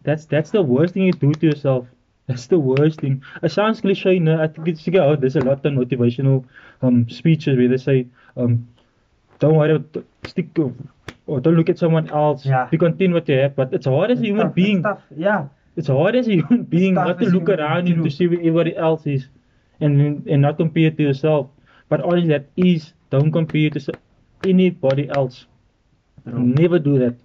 That's 0.03 0.25
that's 0.25 0.51
the 0.51 0.61
worst 0.61 0.93
thing 0.93 1.03
you 1.03 1.13
do 1.13 1.33
to 1.33 1.45
yourself. 1.47 1.87
That's 2.27 2.47
the 2.47 2.57
worst 2.57 3.01
thing. 3.01 3.21
It 3.41 3.51
sounds 3.51 3.81
cliche, 3.81 4.17
no? 4.17 4.41
I 4.41 4.47
think 4.47 4.69
it's 4.69 4.87
yeah, 4.87 5.13
there's 5.19 5.35
a 5.35 5.41
lot 5.41 5.65
of 5.65 5.73
motivational 5.73 6.45
um 6.81 7.09
speeches 7.09 7.57
where 7.57 7.67
they 7.67 7.75
say 7.75 8.07
um 8.37 8.65
don't 9.39 9.57
worry 9.57 9.75
about 9.75 10.05
stick 10.25 10.53
to, 10.53 10.73
or 11.27 11.41
don't 11.41 11.55
look 11.55 11.69
at 11.69 11.77
someone 11.77 12.09
else. 12.09 12.45
Yeah. 12.45 12.67
Be 12.71 12.77
content 12.77 13.13
what 13.13 13.27
you 13.27 13.39
have. 13.39 13.57
But 13.57 13.73
it's 13.73 13.85
hard 13.85 14.11
as 14.11 14.21
a 14.21 14.25
human 14.25 14.47
tough, 14.47 14.55
being. 14.55 14.77
It's 14.77 14.83
tough. 14.85 15.01
Yeah. 15.17 15.47
It's 15.75 15.87
hard 15.89 16.15
as 16.15 16.27
a 16.27 16.31
human 16.31 16.63
being 16.63 16.93
not 16.93 17.19
to 17.19 17.25
look 17.25 17.49
around 17.49 17.89
and 17.89 18.03
to 18.05 18.09
see 18.09 18.27
where 18.27 18.39
everybody 18.39 18.77
else 18.77 19.05
is 19.05 19.27
and 19.81 20.25
and 20.27 20.41
not 20.41 20.57
compare 20.57 20.91
to 20.91 21.03
yourself. 21.03 21.49
But 21.89 22.01
honestly, 22.01 22.29
that 22.29 22.45
is 22.55 22.93
don't 23.09 23.31
compare 23.31 23.69
to 23.71 23.79
anybody 24.45 25.09
else. 25.09 25.45
Never 26.25 26.79
do 26.79 26.97
that. 26.99 27.15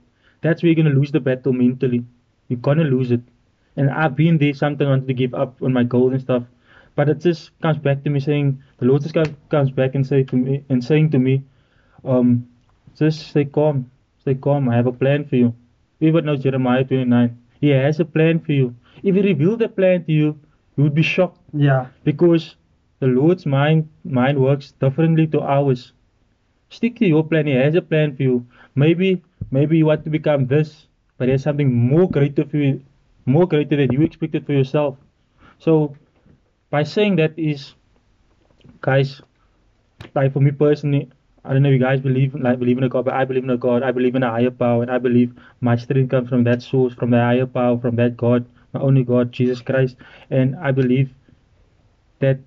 That's 0.40 0.62
where 0.62 0.70
you're 0.72 0.82
gonna 0.82 0.94
lose 0.94 1.12
the 1.12 1.20
battle 1.20 1.52
mentally. 1.52 2.04
You're 2.48 2.58
gonna 2.60 2.84
lose 2.84 3.10
it. 3.10 3.20
And 3.76 3.90
I've 3.90 4.16
been 4.16 4.38
there. 4.38 4.54
Sometimes 4.54 4.86
I 4.86 4.90
wanted 4.90 5.08
to 5.08 5.14
give 5.14 5.34
up 5.34 5.62
on 5.62 5.72
my 5.72 5.84
goals 5.84 6.12
and 6.12 6.20
stuff, 6.20 6.44
but 6.96 7.08
it 7.08 7.20
just 7.20 7.58
comes 7.60 7.78
back 7.78 8.02
to 8.04 8.10
me 8.10 8.20
saying 8.20 8.60
the 8.78 8.86
Lord 8.86 9.02
just 9.02 9.14
comes, 9.50 9.70
back 9.70 9.94
and 9.94 10.06
say 10.06 10.24
to 10.24 10.36
me 10.36 10.64
and 10.68 10.82
saying 10.84 11.10
to 11.10 11.18
me, 11.18 11.42
um, 12.04 12.48
just 12.96 13.28
stay 13.28 13.44
calm, 13.44 13.90
stay 14.20 14.34
calm. 14.34 14.68
I 14.68 14.76
have 14.76 14.86
a 14.86 14.92
plan 14.92 15.24
for 15.24 15.36
you. 15.36 15.54
Everybody 16.00 16.26
knows 16.26 16.42
Jeremiah 16.42 16.84
29. 16.84 17.38
He 17.60 17.68
has 17.70 18.00
a 18.00 18.04
plan 18.04 18.40
for 18.40 18.52
you. 18.52 18.74
If 19.02 19.14
he 19.14 19.20
revealed 19.22 19.60
the 19.60 19.68
plan 19.68 20.04
to 20.04 20.12
you, 20.12 20.38
you 20.76 20.84
would 20.84 20.94
be 20.94 21.02
shocked 21.02 21.40
Yeah. 21.52 21.86
because 22.04 22.56
the 23.00 23.06
Lord's 23.06 23.46
mind 23.46 23.88
mind 24.04 24.38
works 24.40 24.72
differently 24.72 25.26
to 25.28 25.40
ours. 25.40 25.92
Stick 26.70 26.96
to 26.96 27.06
your 27.06 27.24
plan. 27.24 27.46
He 27.46 27.54
has 27.54 27.74
a 27.74 27.82
plan 27.82 28.16
for 28.16 28.22
you. 28.22 28.46
Maybe 28.74 29.22
maybe 29.50 29.78
you 29.78 29.86
want 29.86 30.04
to 30.04 30.10
become 30.10 30.46
this, 30.46 30.86
but 31.16 31.26
there's 31.26 31.42
something 31.42 31.72
more 31.72 32.08
greater 32.10 32.44
for 32.44 32.58
you, 32.58 32.82
more 33.26 33.46
greater 33.46 33.76
than 33.76 33.92
you 33.92 34.02
expected 34.02 34.46
for 34.46 34.52
yourself. 34.52 34.96
So 35.58 35.96
by 36.70 36.82
saying 36.82 37.16
that 37.16 37.38
is, 37.38 37.74
guys, 38.80 39.22
like 40.14 40.32
for 40.32 40.40
me 40.40 40.50
personally, 40.50 41.10
I 41.44 41.52
don't 41.52 41.62
know 41.62 41.70
if 41.70 41.74
you 41.74 41.78
guys 41.78 42.00
believe 42.00 42.34
like 42.34 42.58
believe 42.58 42.78
in 42.78 42.84
a 42.84 42.88
God, 42.88 43.06
but 43.06 43.14
I 43.14 43.24
believe 43.24 43.44
in 43.44 43.50
a 43.50 43.56
God. 43.56 43.82
I 43.82 43.90
believe 43.90 44.14
in 44.14 44.22
a 44.22 44.30
higher 44.30 44.50
power, 44.50 44.82
and 44.82 44.90
I 44.90 44.98
believe 44.98 45.32
my 45.60 45.76
strength 45.76 46.10
comes 46.10 46.28
from 46.28 46.44
that 46.44 46.62
source, 46.62 46.94
from 46.94 47.10
the 47.10 47.18
higher 47.18 47.46
power, 47.46 47.78
from 47.78 47.96
that 47.96 48.16
God, 48.16 48.44
my 48.74 48.80
only 48.80 49.04
God, 49.04 49.32
Jesus 49.32 49.62
Christ. 49.62 49.96
And 50.30 50.56
I 50.56 50.72
believe 50.72 51.10
that 52.18 52.38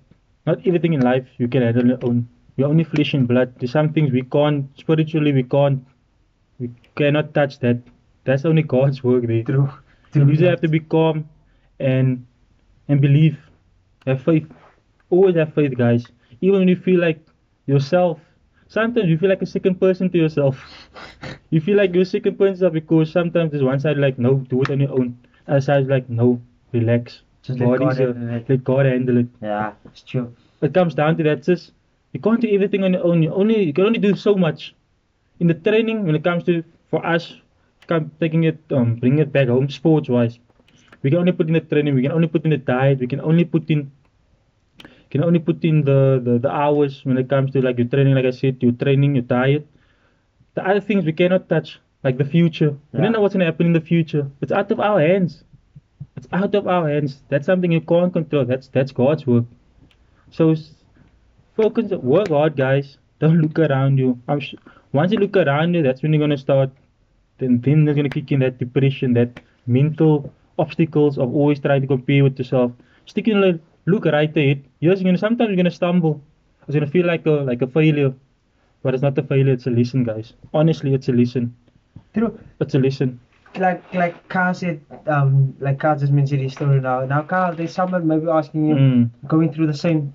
not 0.46 0.64
everything 0.66 0.92
in 0.92 1.00
life 1.00 1.26
you 1.38 1.48
can 1.48 1.62
handle 1.62 1.82
on 1.82 1.88
your 1.88 1.98
own. 2.02 2.28
We're 2.56 2.66
only 2.66 2.84
flesh 2.84 3.14
and 3.14 3.26
blood. 3.26 3.54
There's 3.58 3.72
some 3.72 3.92
things 3.92 4.12
we 4.12 4.22
can't 4.22 4.66
spiritually 4.78 5.32
we 5.32 5.42
can't 5.42 5.84
we 6.58 6.70
cannot 6.96 7.34
touch 7.34 7.58
that. 7.60 7.80
That's 8.24 8.44
only 8.44 8.62
God's 8.62 9.02
work 9.02 9.26
there. 9.26 9.42
True. 9.42 9.70
You 10.14 10.20
True. 10.20 10.28
usually 10.28 10.48
have 10.48 10.60
to 10.60 10.68
be 10.68 10.80
calm 10.80 11.28
and 11.80 12.26
and 12.88 13.00
believe. 13.00 13.38
Have 14.06 14.22
faith. 14.22 14.46
Always 15.10 15.36
have 15.36 15.54
faith, 15.54 15.76
guys. 15.76 16.06
Even 16.40 16.60
when 16.60 16.68
you 16.68 16.76
feel 16.76 17.00
like 17.00 17.20
yourself. 17.66 18.20
Sometimes 18.68 19.08
you 19.08 19.18
feel 19.18 19.28
like 19.28 19.42
a 19.42 19.46
second 19.46 19.78
person 19.80 20.08
to 20.10 20.18
yourself. 20.18 20.58
you 21.50 21.60
feel 21.60 21.76
like 21.76 21.92
you're 21.92 22.02
a 22.02 22.06
second 22.06 22.38
person 22.38 22.72
because 22.72 23.12
sometimes 23.12 23.50
there's 23.50 23.62
one 23.62 23.78
side 23.80 23.98
like 23.98 24.18
no, 24.18 24.36
do 24.36 24.62
it 24.62 24.70
on 24.70 24.80
your 24.80 24.92
own. 24.92 25.18
Other 25.46 25.60
side 25.60 25.88
like 25.88 26.08
no, 26.08 26.40
relax. 26.72 27.22
Just 27.42 27.58
let 27.58 27.78
God 27.78 27.92
is 27.92 27.98
here. 27.98 28.14
handle 28.14 28.36
it. 28.36 28.48
Let 28.48 28.64
God 28.64 28.86
handle 28.86 29.16
it. 29.18 29.26
Yeah. 29.42 29.72
It's 29.84 30.02
true. 30.02 30.34
It 30.62 30.72
comes 30.72 30.94
down 30.94 31.16
to 31.18 31.22
that, 31.24 31.44
sis. 31.44 31.72
You 32.12 32.20
can't 32.20 32.40
do 32.40 32.48
everything 32.48 32.84
on 32.84 32.92
your 32.92 33.04
own. 33.04 33.22
You 33.22 33.32
only 33.32 33.62
you 33.64 33.72
can 33.72 33.86
only 33.86 33.98
do 33.98 34.14
so 34.14 34.34
much. 34.34 34.74
In 35.40 35.46
the 35.46 35.54
training, 35.54 36.04
when 36.06 36.14
it 36.14 36.22
comes 36.22 36.44
to 36.44 36.62
for 36.90 37.04
us, 37.04 37.34
come 37.86 38.10
taking 38.20 38.44
it, 38.44 38.58
um, 38.70 38.96
bringing 38.96 39.20
it 39.20 39.32
back 39.32 39.48
home, 39.48 39.68
sports 39.70 40.08
wise, 40.08 40.38
we 41.02 41.10
can 41.10 41.18
only 41.18 41.32
put 41.32 41.48
in 41.48 41.54
the 41.54 41.60
training. 41.60 41.94
We 41.94 42.02
can 42.02 42.12
only 42.12 42.28
put 42.28 42.44
in 42.44 42.50
the 42.50 42.58
diet. 42.58 43.00
We 43.00 43.06
can 43.06 43.20
only 43.20 43.44
put 43.44 43.70
in, 43.70 43.90
can 45.10 45.24
only 45.24 45.38
put 45.38 45.64
in 45.64 45.84
the, 45.84 46.20
the 46.22 46.38
the 46.38 46.50
hours 46.50 47.00
when 47.04 47.16
it 47.18 47.28
comes 47.28 47.52
to 47.52 47.62
like 47.62 47.78
your 47.78 47.88
training. 47.88 48.14
Like 48.14 48.26
I 48.26 48.30
said, 48.30 48.62
your 48.62 48.72
training, 48.72 49.16
your 49.16 49.24
diet. 49.24 49.66
The 50.54 50.66
other 50.68 50.80
things 50.80 51.06
we 51.06 51.14
cannot 51.14 51.48
touch, 51.48 51.80
like 52.04 52.18
the 52.18 52.26
future. 52.26 52.76
We 52.92 53.00
don't 53.00 53.12
know 53.12 53.22
what's 53.22 53.34
gonna 53.34 53.46
happen 53.46 53.66
in 53.66 53.72
the 53.72 53.80
future. 53.80 54.30
It's 54.42 54.52
out 54.52 54.70
of 54.70 54.80
our 54.80 55.00
hands. 55.00 55.44
It's 56.16 56.28
out 56.32 56.54
of 56.54 56.68
our 56.68 56.88
hands. 56.90 57.22
That's 57.30 57.46
something 57.46 57.72
you 57.72 57.80
can't 57.80 58.12
control. 58.12 58.44
That's 58.44 58.68
that's 58.68 58.92
God's 58.92 59.26
work. 59.26 59.44
So 60.30 60.54
focus, 61.56 61.90
work 61.92 62.28
hard, 62.28 62.56
guys. 62.56 62.98
Don't 63.20 63.40
look 63.40 63.58
around 63.58 63.98
you. 63.98 64.18
I'm 64.28 64.40
sh- 64.40 64.54
once 64.92 65.12
you 65.12 65.18
look 65.18 65.36
around 65.36 65.74
you, 65.74 65.82
that's 65.82 66.02
when 66.02 66.12
you're 66.12 66.20
gonna 66.20 66.36
start. 66.38 66.70
Then 67.38 67.60
then 67.60 67.88
are 67.88 67.94
gonna 67.94 68.08
kick 68.08 68.32
in 68.32 68.40
that 68.40 68.58
depression, 68.58 69.14
that 69.14 69.40
mental 69.66 70.32
obstacles 70.58 71.18
of 71.18 71.34
always 71.34 71.60
trying 71.60 71.80
to 71.82 71.86
compare 71.86 72.22
with 72.24 72.38
yourself. 72.38 72.72
Stick 73.06 73.24
Sticking 73.26 73.40
like 73.40 73.60
look 73.86 74.04
right 74.06 74.36
ahead. 74.36 74.62
Yes, 74.80 75.00
you're 75.00 75.08
gonna 75.08 75.18
sometimes 75.18 75.48
you're 75.48 75.56
gonna 75.56 75.70
stumble. 75.70 76.20
It's 76.66 76.74
gonna 76.74 76.86
feel 76.86 77.06
like 77.06 77.26
a 77.26 77.30
like 77.52 77.62
a 77.62 77.66
failure. 77.66 78.12
But 78.82 78.94
it's 78.94 79.02
not 79.02 79.16
a 79.18 79.22
failure, 79.22 79.52
it's 79.52 79.66
a 79.66 79.70
lesson, 79.70 80.02
guys. 80.04 80.32
Honestly, 80.52 80.92
it's 80.94 81.08
a 81.08 81.12
lesson. 81.12 81.54
True. 82.14 82.38
It's 82.60 82.74
a 82.74 82.78
lesson. 82.80 83.20
Like 83.58 83.82
like 83.94 84.28
Carl 84.28 84.54
said, 84.54 84.80
um, 85.06 85.54
like 85.60 85.78
Carl 85.78 85.98
just 85.98 86.12
mentioned 86.12 86.40
his 86.42 86.52
story 86.54 86.80
now. 86.80 87.04
Now, 87.04 87.22
Carl, 87.22 87.54
there's 87.54 87.72
someone 87.72 88.06
maybe 88.08 88.26
asking 88.28 88.66
you, 88.68 88.74
Mm. 88.74 89.10
going 89.28 89.52
through 89.52 89.66
the 89.68 89.74
same 89.82 90.12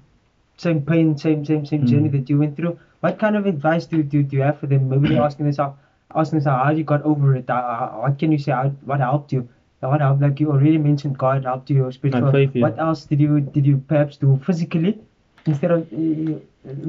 same 0.58 0.82
pain, 0.82 1.18
same 1.18 1.46
same 1.46 1.66
same 1.66 1.82
Mm. 1.84 1.88
journey 1.92 2.10
that 2.16 2.30
you 2.30 2.38
went 2.40 2.56
through. 2.58 2.78
What 3.02 3.20
kind 3.20 3.36
of 3.36 3.46
advice 3.46 3.86
do 3.86 4.02
do, 4.04 4.24
do 4.24 4.36
you 4.38 4.42
have 4.44 4.58
for 4.60 4.68
them? 4.68 4.90
Maybe 4.90 5.10
they're 5.10 5.22
asking 5.28 5.46
themselves, 5.46 5.76
asking 6.16 6.40
themselves 6.40 6.64
how 6.66 6.72
you 6.80 6.84
got 6.84 7.04
over 7.04 7.36
it. 7.36 7.50
Uh, 7.50 7.54
uh, 7.74 7.90
what 8.06 8.18
can 8.20 8.32
you 8.32 8.40
say? 8.46 8.52
How, 8.52 8.70
what 8.92 9.00
helped 9.00 9.32
you? 9.38 9.42
Uh, 9.84 9.90
What 9.90 10.02
helped? 10.02 10.22
Like 10.22 10.40
you 10.40 10.52
already 10.52 10.80
mentioned, 10.86 11.18
God 11.26 11.46
helped 11.52 11.70
you 11.70 11.92
spiritual. 11.92 12.32
faith, 12.32 12.56
yeah. 12.56 12.64
What 12.68 12.80
else 12.88 13.06
did 13.06 13.20
you 13.28 13.40
did 13.58 13.66
you 13.74 13.78
perhaps 13.94 14.18
do 14.26 14.40
physically 14.50 14.98
instead 15.46 15.72
of? 15.78 15.94
Uh, 15.94 16.40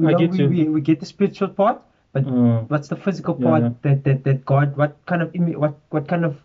we, 0.05 0.15
get 0.15 0.31
we, 0.31 0.39
you. 0.43 0.49
we 0.55 0.63
we 0.77 0.81
get 0.91 0.99
the 0.99 1.05
spiritual 1.13 1.49
part, 1.61 1.81
but 2.13 2.25
Uh, 2.27 2.59
what's 2.73 2.89
the 2.93 2.97
physical 3.07 3.35
part 3.47 3.61
yeah. 3.63 3.69
that, 3.83 4.03
that 4.09 4.23
that 4.29 4.45
God? 4.53 4.75
What 4.83 4.97
kind 5.13 5.21
of 5.27 5.35
what 5.65 5.75
what 5.97 6.07
kind 6.13 6.25
of 6.25 6.41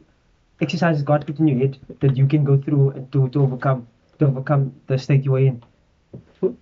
exercises 0.61 1.02
God 1.02 1.26
put 1.26 1.40
in 1.40 1.49
your 1.49 1.59
head 1.59 1.78
that 2.00 2.16
you 2.16 2.26
can 2.26 2.45
go 2.45 2.57
through 2.66 2.85
to 3.12 3.28
to 3.28 3.43
overcome 3.47 3.87
to 4.19 4.26
overcome 4.26 4.73
the 4.93 4.99
state 5.07 5.25
you're 5.31 5.40
in? 5.52 5.62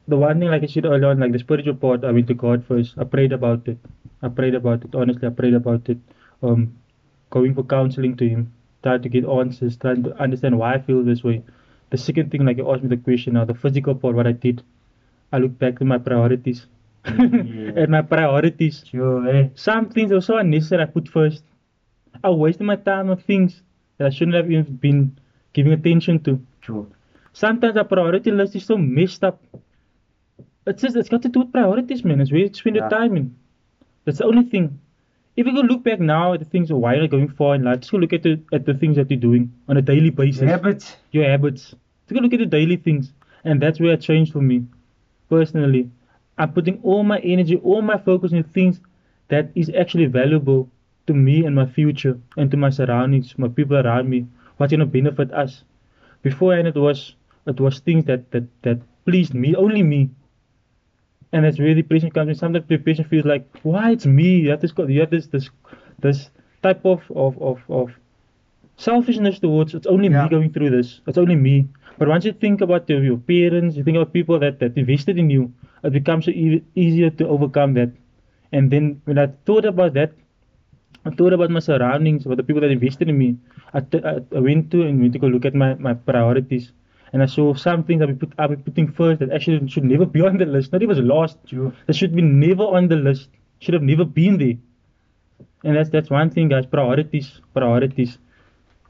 The 0.08 0.16
one 0.16 0.38
thing 0.38 0.48
like 0.48 0.62
I 0.62 0.66
said 0.66 0.84
earlier 0.84 1.08
on, 1.08 1.20
like 1.20 1.32
the 1.32 1.38
spiritual 1.38 1.74
part, 1.74 2.04
I 2.04 2.12
went 2.12 2.26
to 2.28 2.34
God 2.34 2.64
first. 2.66 2.94
I 2.98 3.04
prayed 3.04 3.32
about 3.32 3.66
it. 3.68 3.78
I 4.22 4.28
prayed 4.28 4.54
about 4.54 4.84
it. 4.84 4.94
Honestly, 4.94 5.26
I 5.26 5.30
prayed 5.30 5.54
about 5.54 5.88
it. 5.88 5.98
Um, 6.42 6.76
going 7.30 7.54
for 7.54 7.64
counseling 7.64 8.16
to 8.16 8.28
Him, 8.28 8.52
trying 8.82 9.02
to 9.02 9.08
get 9.08 9.24
answers, 9.24 9.76
trying 9.76 10.02
to 10.04 10.14
understand 10.22 10.58
why 10.58 10.74
I 10.74 10.80
feel 10.80 11.02
this 11.02 11.24
way. 11.24 11.42
The 11.90 11.98
second 11.98 12.30
thing, 12.30 12.44
like 12.44 12.56
you 12.56 12.70
asked 12.70 12.82
me 12.82 12.88
the 12.88 12.96
question 12.96 13.34
now, 13.34 13.44
the 13.44 13.54
physical 13.54 13.94
part, 13.94 14.14
what 14.14 14.26
I 14.26 14.32
did, 14.32 14.62
I 15.32 15.38
look 15.38 15.58
back 15.58 15.78
to 15.78 15.84
my 15.84 15.98
priorities. 15.98 16.66
Yeah. 17.04 17.12
and 17.82 17.88
my 17.88 18.02
priorities. 18.02 18.84
Sure, 18.86 19.28
eh? 19.28 19.48
Some 19.54 19.90
things 19.90 20.12
were 20.12 20.20
so 20.20 20.36
unnecessary 20.36 20.82
I 20.82 20.86
put 20.86 21.08
first. 21.08 21.42
I 22.22 22.30
wasted 22.30 22.66
my 22.66 22.76
time 22.76 23.10
on 23.10 23.16
things 23.16 23.62
that 23.98 24.06
I 24.06 24.10
shouldn't 24.10 24.36
have 24.36 24.50
even 24.50 24.76
been 24.76 25.18
giving 25.52 25.72
attention 25.72 26.22
to. 26.24 26.40
Sure. 26.60 26.86
Sometimes 27.32 27.76
our 27.76 27.84
priority 27.84 28.30
list 28.30 28.56
is 28.56 28.64
so 28.64 28.76
messed 28.76 29.24
up. 29.24 29.42
It's 30.66 30.82
just 30.82 30.96
it's 30.96 31.08
got 31.08 31.22
to 31.22 31.28
do 31.28 31.40
with 31.40 31.52
priorities, 31.52 32.04
man. 32.04 32.20
It's 32.20 32.30
where 32.30 32.40
you 32.40 32.52
spend 32.52 32.76
your 32.76 32.84
Yeah. 32.84 32.88
time 32.98 33.16
in. 33.16 33.34
That's 34.04 34.18
the 34.18 34.26
only 34.26 34.44
thing. 34.44 34.78
If 35.36 35.46
you 35.46 35.54
go 35.54 35.60
look 35.62 35.82
back 35.82 35.98
now 35.98 36.34
at 36.34 36.40
the 36.40 36.44
things 36.44 36.70
of 36.70 36.78
why 36.78 36.94
you're 36.94 37.08
going 37.08 37.28
for 37.28 37.54
in 37.54 37.64
life, 37.64 37.80
just 37.80 37.92
go 37.92 37.98
look 37.98 38.12
at 38.12 38.22
the 38.22 38.38
at 38.52 38.66
the 38.66 38.74
things 38.74 38.96
that 38.96 39.10
you're 39.10 39.18
doing 39.20 39.50
on 39.68 39.76
a 39.78 39.82
daily 39.82 40.10
basis. 40.10 40.42
Your 40.42 40.50
habits. 40.50 40.96
Your 41.10 41.24
habits. 41.24 41.62
Just 41.70 42.14
go 42.14 42.20
look 42.20 42.34
at 42.34 42.38
the 42.38 42.46
daily 42.46 42.76
things. 42.76 43.12
And 43.44 43.60
that's 43.60 43.80
where 43.80 43.94
it 43.94 44.00
changed 44.02 44.32
for 44.32 44.42
me. 44.42 44.64
Personally. 45.28 45.90
I'm 46.38 46.52
putting 46.52 46.80
all 46.82 47.02
my 47.04 47.18
energy, 47.18 47.56
all 47.56 47.82
my 47.82 47.98
focus 47.98 48.32
in 48.32 48.42
things 48.42 48.80
that 49.28 49.50
is 49.54 49.70
actually 49.70 50.06
valuable 50.06 50.68
to 51.06 51.12
me 51.14 51.44
and 51.44 51.54
my 51.54 51.66
future 51.66 52.18
and 52.36 52.50
to 52.50 52.56
my 52.56 52.70
surroundings, 52.70 53.36
my 53.38 53.48
people 53.48 53.76
around 53.76 54.08
me, 54.08 54.26
what's 54.56 54.70
gonna 54.72 54.86
benefit 54.86 55.32
us. 55.32 55.62
Beforehand 56.22 56.68
it 56.68 56.74
was 56.76 57.14
it 57.46 57.60
was 57.60 57.80
things 57.80 58.04
that, 58.06 58.30
that, 58.32 58.44
that 58.62 58.80
pleased 59.04 59.34
me, 59.34 59.54
only 59.54 59.82
me. 59.82 60.10
And 61.32 61.44
that's 61.44 61.58
where 61.58 61.74
depression 61.74 62.10
comes 62.10 62.28
in. 62.28 62.34
Sometimes 62.34 62.66
depression 62.66 63.04
feels 63.06 63.24
like, 63.24 63.46
why 63.62 63.92
it's 63.92 64.06
me? 64.06 64.36
You 64.40 64.50
have 64.50 64.60
this 64.60 64.72
you 64.86 65.00
have 65.00 65.10
this 65.10 65.26
this 65.28 65.48
this 66.00 66.30
type 66.62 66.84
of 66.84 67.00
of, 67.14 67.40
of, 67.40 67.58
of 67.68 67.90
selfishness 68.76 69.38
towards 69.38 69.74
it's 69.74 69.86
only 69.86 70.08
Yeah. 70.08 70.24
me 70.24 70.28
going 70.28 70.52
through 70.52 70.70
this. 70.70 71.00
It's 71.06 71.18
only 71.18 71.36
me. 71.36 71.68
But 71.98 72.08
once 72.08 72.24
you 72.24 72.32
think 72.32 72.60
about 72.60 72.88
your, 72.88 73.02
your 73.02 73.16
parents, 73.18 73.76
you 73.76 73.84
think 73.84 73.96
about 73.96 74.12
people 74.12 74.38
that, 74.40 74.58
that 74.60 74.76
invested 74.76 75.18
in 75.18 75.30
you, 75.30 75.52
it 75.84 75.92
becomes 75.92 76.28
e- 76.28 76.62
easier 76.74 77.10
to 77.10 77.28
overcome 77.28 77.74
that. 77.74 77.90
And 78.52 78.70
then 78.70 79.00
when 79.04 79.18
I 79.18 79.28
thought 79.46 79.64
about 79.64 79.94
that, 79.94 80.12
I 81.04 81.10
thought 81.10 81.32
about 81.32 81.50
my 81.50 81.60
surroundings, 81.60 82.26
about 82.26 82.36
the 82.36 82.42
people 82.42 82.60
that 82.60 82.70
invested 82.70 83.08
in 83.08 83.18
me. 83.18 83.36
I, 83.74 83.80
t- 83.80 84.02
I, 84.04 84.20
I 84.36 84.40
went 84.40 84.70
to 84.72 84.82
and 84.82 85.00
went 85.00 85.12
to 85.14 85.18
go 85.18 85.26
look 85.26 85.44
at 85.44 85.54
my, 85.54 85.74
my 85.74 85.94
priorities. 85.94 86.72
And 87.12 87.22
I 87.22 87.26
saw 87.26 87.54
some 87.54 87.84
things 87.84 88.00
I've 88.00 88.08
been, 88.08 88.18
put, 88.18 88.32
I've 88.38 88.50
been 88.50 88.62
putting 88.62 88.92
first 88.92 89.20
that 89.20 89.30
actually 89.32 89.68
should 89.68 89.84
never 89.84 90.06
be 90.06 90.22
on 90.22 90.38
the 90.38 90.46
list. 90.46 90.72
Not 90.72 90.82
even 90.82 91.06
last. 91.06 91.36
Sure. 91.46 91.72
That 91.86 91.94
should 91.94 92.14
be 92.14 92.22
never 92.22 92.62
on 92.62 92.88
the 92.88 92.96
list. 92.96 93.28
Should 93.58 93.74
have 93.74 93.82
never 93.82 94.04
been 94.04 94.38
there. 94.38 94.54
And 95.64 95.76
that's 95.76 95.90
that's 95.90 96.10
one 96.10 96.30
thing, 96.30 96.48
guys. 96.48 96.66
Priorities, 96.66 97.40
priorities. 97.54 98.18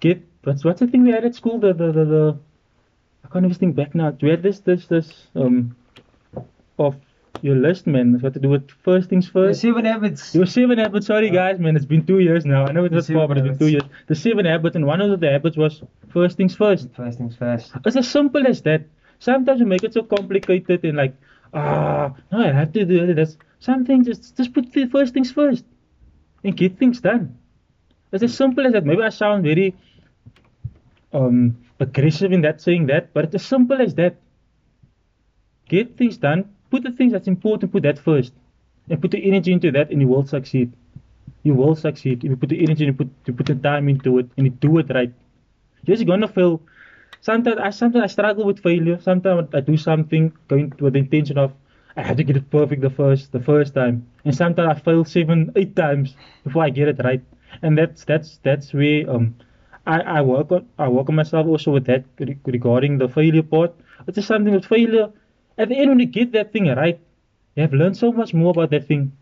Get 0.00 0.22
what's 0.44 0.64
what's 0.64 0.80
the 0.80 0.86
thing 0.86 1.02
we 1.04 1.10
had 1.10 1.24
at 1.24 1.34
school? 1.34 1.58
The 1.58 1.72
the 1.74 1.92
the, 1.92 2.04
the 2.04 2.38
I 3.24 3.28
can't 3.28 3.44
even 3.44 3.56
think 3.56 3.76
back 3.76 3.94
now. 3.94 4.16
We 4.22 4.30
had 4.30 4.42
this 4.42 4.60
this 4.60 4.86
this 4.86 5.26
um 5.34 5.76
of 6.78 6.96
your 7.40 7.56
list, 7.56 7.86
man. 7.86 8.14
It's 8.14 8.22
got 8.22 8.34
to 8.34 8.40
do 8.40 8.48
with 8.48 8.70
first 8.70 9.08
things 9.08 9.26
The 9.26 9.32
first. 9.32 9.60
seven 9.60 9.84
habits. 9.84 10.34
Your 10.34 10.46
seven 10.46 10.78
habits. 10.78 11.06
Sorry, 11.06 11.30
guys, 11.30 11.58
man. 11.58 11.76
It's 11.76 11.84
been 11.86 12.04
two 12.06 12.18
years 12.20 12.44
now. 12.44 12.66
I 12.66 12.72
know 12.72 12.84
it 12.84 12.90
The 12.90 12.96
was 12.96 13.06
seven 13.06 13.26
but 13.28 13.38
it's 13.38 13.46
been 13.46 13.58
two 13.58 13.68
years. 13.68 13.82
The 14.06 14.14
seven 14.14 14.44
habits, 14.44 14.76
and 14.76 14.86
one 14.86 15.00
of 15.00 15.18
the 15.18 15.30
habits 15.30 15.56
was 15.56 15.82
first 16.10 16.36
things 16.36 16.54
first. 16.54 16.88
First 16.94 17.18
things 17.18 17.36
first. 17.36 17.72
It's 17.84 17.96
as 17.96 18.08
simple 18.08 18.46
as 18.46 18.62
that. 18.62 18.82
Sometimes 19.18 19.60
we 19.60 19.66
make 19.66 19.82
it 19.84 19.94
so 19.94 20.02
complicated 20.02 20.84
and 20.84 20.96
like, 20.96 21.14
ah, 21.54 22.14
no, 22.30 22.40
I 22.42 22.52
have 22.52 22.72
to 22.72 22.84
do 22.84 23.14
this. 23.14 23.38
Some 23.60 23.84
things 23.86 24.06
just 24.06 24.36
just 24.36 24.52
put 24.52 24.72
the 24.72 24.86
first 24.86 25.14
things 25.14 25.30
first 25.30 25.64
and 26.44 26.56
get 26.56 26.78
things 26.78 27.00
done. 27.00 27.36
It's 28.12 28.22
as 28.24 28.34
simple 28.36 28.66
as 28.66 28.72
that. 28.72 28.84
Maybe 28.84 29.02
I 29.02 29.08
sound 29.10 29.44
very 29.44 29.74
um 31.12 31.56
aggressive 31.80 32.32
in 32.32 32.42
that 32.42 32.60
saying 32.60 32.86
that, 32.86 33.12
but 33.14 33.24
it's 33.24 33.34
as 33.36 33.44
simple 33.44 33.80
as 33.80 33.94
that. 33.94 34.16
Get 35.68 35.96
things 35.96 36.16
done. 36.18 36.50
Put 36.72 36.82
the 36.84 36.90
things 36.92 37.12
that's 37.12 37.28
important. 37.28 37.72
Put 37.72 37.84
that 37.84 38.00
first, 38.00 38.34
and 38.90 39.00
put 39.00 39.12
the 39.12 39.24
energy 39.30 39.52
into 39.52 39.70
that, 39.78 39.90
and 39.92 40.00
you 40.02 40.08
will 40.08 40.26
succeed. 40.26 40.72
You 41.44 41.54
will 41.54 41.76
succeed 41.76 42.24
if 42.24 42.30
you 42.30 42.36
put 42.36 42.48
the 42.50 42.62
energy 42.62 42.86
and 42.88 42.98
put 42.98 43.10
you 43.26 43.34
put 43.34 43.46
the 43.46 43.54
time 43.70 43.88
into 43.88 44.18
it 44.18 44.28
and 44.36 44.46
you 44.46 44.52
do 44.68 44.78
it 44.78 44.90
right. 44.98 45.12
Yes, 45.84 45.86
you're 45.86 45.96
just 45.96 46.06
gonna 46.08 46.28
fail. 46.28 46.62
Sometimes 47.20 47.58
I 47.58 47.70
sometimes 47.70 48.04
I 48.04 48.08
struggle 48.08 48.46
with 48.46 48.60
failure. 48.60 48.98
Sometimes 49.00 49.54
I 49.54 49.60
do 49.60 49.76
something 49.76 50.32
going 50.48 50.72
with 50.80 50.94
the 50.94 51.00
intention 51.00 51.38
of 51.38 51.52
I 51.96 52.02
have 52.02 52.16
to 52.18 52.24
get 52.24 52.36
it 52.36 52.50
perfect 52.50 52.82
the 52.82 52.90
first 52.90 53.32
the 53.32 53.40
first 53.40 53.74
time, 53.74 54.06
and 54.24 54.34
sometimes 54.34 54.70
I 54.76 54.80
fail 54.88 55.04
seven 55.04 55.52
eight 55.56 55.74
times 55.76 56.16
before 56.44 56.64
I 56.64 56.70
get 56.70 56.88
it 56.88 57.00
right. 57.04 57.22
And 57.62 57.78
that's 57.78 58.04
that's 58.04 58.38
that's 58.48 58.72
where 58.74 59.08
um 59.10 59.34
I 59.86 60.00
I 60.18 60.20
work 60.22 60.52
on 60.52 60.68
I 60.78 60.88
work 60.88 61.08
on 61.10 61.16
myself 61.16 61.46
also 61.46 61.72
with 61.72 61.86
that 61.86 62.04
regarding 62.56 62.98
the 62.98 63.08
failure 63.08 63.42
part. 63.56 63.74
It's 64.06 64.16
just 64.16 64.28
something 64.28 64.54
with 64.54 64.64
failure. 64.66 65.10
At 65.58 65.68
the 65.68 65.76
end, 65.76 65.90
when 65.90 66.00
you 66.00 66.06
get 66.06 66.32
that 66.32 66.52
thing 66.52 66.66
right, 66.68 67.00
you 67.54 67.62
have 67.62 67.72
learned 67.72 67.96
so 67.96 68.12
much 68.12 68.32
more 68.32 68.50
about 68.50 68.70
that 68.70 68.86
thing 68.86 69.12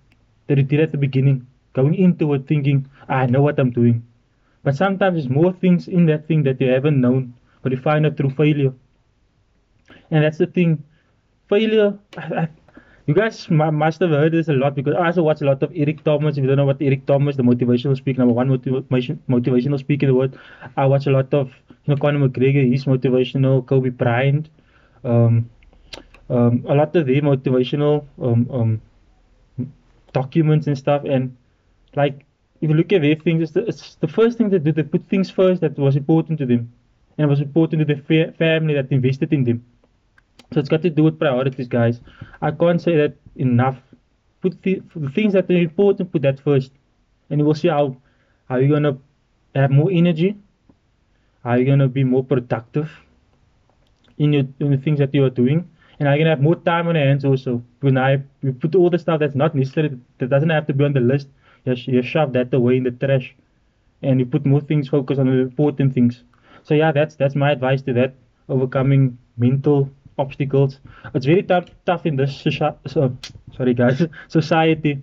that 0.47 0.59
you 0.59 0.65
did 0.65 0.81
at 0.81 0.93
the 0.93 0.99
beginning. 0.99 1.47
Going 1.73 1.95
into 1.95 2.33
it 2.35 2.47
thinking 2.47 2.89
I 3.09 3.27
know 3.27 3.43
what 3.43 3.59
I'm 3.59 3.71
doing. 3.71 4.05
But 4.63 4.77
sometimes 4.77 5.15
there's 5.15 5.29
more 5.29 5.53
things 5.53 5.89
in 5.89 6.07
that 6.07 6.27
thing 6.27 6.43
that 6.45 6.61
you 6.61 6.69
haven't 6.69 7.01
known, 7.01 7.35
but 7.63 7.73
you 7.73 7.79
find 7.79 8.05
out 8.07 8.17
through 8.17 8.31
failure. 8.31 8.73
And 10.11 10.25
that's 10.25 10.39
the 10.39 10.47
thing. 10.47 10.83
Failure, 11.49 11.99
I, 12.17 12.35
I, 12.35 12.49
you 13.07 13.15
guys 13.15 13.51
mu- 13.51 13.73
must 13.73 14.01
have 14.01 14.11
heard 14.11 14.33
this 14.33 14.49
a 14.49 14.53
lot 14.53 14.75
because 14.75 14.95
I 14.95 15.07
also 15.07 15.23
watch 15.23 15.41
a 15.41 15.45
lot 15.45 15.63
of 15.63 15.73
Eric 15.75 16.05
Thomas. 16.05 16.37
If 16.37 16.43
you 16.43 16.49
don't 16.49 16.59
know 16.59 16.67
what 16.67 16.81
Eric 16.81 17.07
Thomas, 17.07 17.37
the 17.37 17.43
motivational 17.43 17.97
speaker, 17.97 18.19
number 18.19 18.35
one 18.35 18.49
motivation, 18.49 19.21
motivational 19.29 19.79
speaker 19.79 20.07
in 20.07 20.13
the 20.13 20.15
world, 20.15 20.39
I 20.77 20.87
watch 20.87 21.07
a 21.07 21.11
lot 21.11 21.33
of 21.35 21.49
you 21.85 21.95
know 21.95 21.97
Conor 21.97 22.29
McGregor, 22.29 22.65
he's 22.65 22.85
motivational, 22.85 23.67
Kobe 23.67 23.91
Bryant, 23.91 24.49
um, 25.05 25.51
um, 26.31 26.65
a 26.69 26.75
lot 26.75 26.95
of 26.97 27.07
their 27.07 27.21
motivational 27.21 28.07
um, 28.23 28.49
um, 28.51 28.83
documents 30.13 30.67
and 30.67 30.79
stuff. 30.79 31.03
And 31.05 31.37
like 31.97 32.25
if 32.61 32.71
you 32.71 32.77
look 32.77 32.93
at 32.93 33.03
their 33.03 33.17
things, 33.17 33.43
it's 33.43 33.53
the, 33.53 33.67
it's 33.67 33.97
the 33.97 34.09
first 34.09 34.39
thing 34.39 34.49
they 34.49 34.59
did. 34.59 34.77
They 34.77 34.83
put 34.83 35.05
things 35.09 35.31
first 35.31 35.61
that 35.61 35.77
was 35.79 35.97
important 35.97 36.39
to 36.39 36.47
them, 36.47 36.73
and 37.19 37.25
it 37.27 37.29
was 37.29 37.41
important 37.41 37.87
to 37.87 37.95
the 37.95 38.01
fa- 38.03 38.33
family 38.33 38.75
that 38.75 38.91
invested 38.93 39.33
in 39.33 39.45
them. 39.45 39.65
So 40.53 40.61
it's 40.61 40.69
got 40.69 40.83
to 40.83 40.91
do 40.91 41.05
with 41.05 41.19
priorities, 41.19 41.69
guys. 41.69 42.01
I 42.41 42.51
can't 42.51 42.81
say 42.81 42.97
that 42.97 43.15
enough. 43.37 43.79
Put 44.41 44.63
the, 44.63 44.83
the 44.95 45.11
things 45.11 45.33
that 45.35 45.51
are 45.51 45.55
important, 45.55 46.13
put 46.13 46.23
that 46.23 46.41
first, 46.41 46.73
and 47.29 47.41
you 47.41 47.45
will 47.45 47.55
see 47.55 47.69
how 47.69 47.97
how 48.49 48.57
you're 48.57 48.71
gonna 48.71 48.99
have 49.55 49.71
more 49.71 49.91
energy, 49.93 50.37
how 51.45 51.55
you're 51.55 51.67
gonna 51.67 51.89
be 51.89 52.05
more 52.05 52.25
productive 52.25 52.91
in 54.19 54.33
your 54.33 54.45
in 54.61 54.71
the 54.71 54.77
things 54.77 54.99
that 54.99 55.15
you 55.15 55.25
are 55.25 55.31
doing, 55.31 55.69
and 56.01 56.09
you're 56.09 56.19
gonna 56.19 56.31
have 56.31 56.41
more 56.41 56.57
time 56.57 56.89
on 56.89 56.95
your 56.95 57.05
hands 57.05 57.25
also. 57.25 57.63
When 57.81 57.99
I 57.99 58.23
you 58.43 58.53
put 58.53 58.75
all 58.75 58.91
the 58.91 58.99
stuff 58.99 59.21
that's 59.21 59.35
not 59.35 59.55
necessary, 59.55 59.99
that 60.19 60.31
doesn't 60.31 60.51
have 60.51 60.67
to 60.67 60.73
be 60.73 60.85
on 60.85 60.95
the 60.95 61.01
list, 61.01 61.29
you, 61.65 61.75
you 61.87 62.03
shove 62.03 62.33
that 62.33 62.53
away 62.55 62.79
in 62.79 62.85
the 62.85 62.91
trash, 62.91 63.35
and 64.03 64.19
you 64.19 64.27
put 64.27 64.47
more 64.47 64.63
things 64.63 64.89
focus 64.89 65.19
on 65.19 65.27
the 65.27 65.33
important 65.33 65.95
things. 65.95 66.25
So 66.65 66.75
yeah, 66.75 66.91
that's 66.91 67.15
that's 67.17 67.35
my 67.37 67.53
advice 67.53 67.83
to 67.83 67.93
that 67.93 68.15
overcoming 68.49 69.19
mental 69.37 69.91
obstacles. 70.19 70.81
It's 71.15 71.27
very 71.27 71.43
tough 71.43 71.67
tough 71.85 72.07
in 72.07 72.17
this 72.17 72.47
so, 72.87 73.17
sorry 73.57 73.75
guys 73.75 74.03
society. 74.29 75.03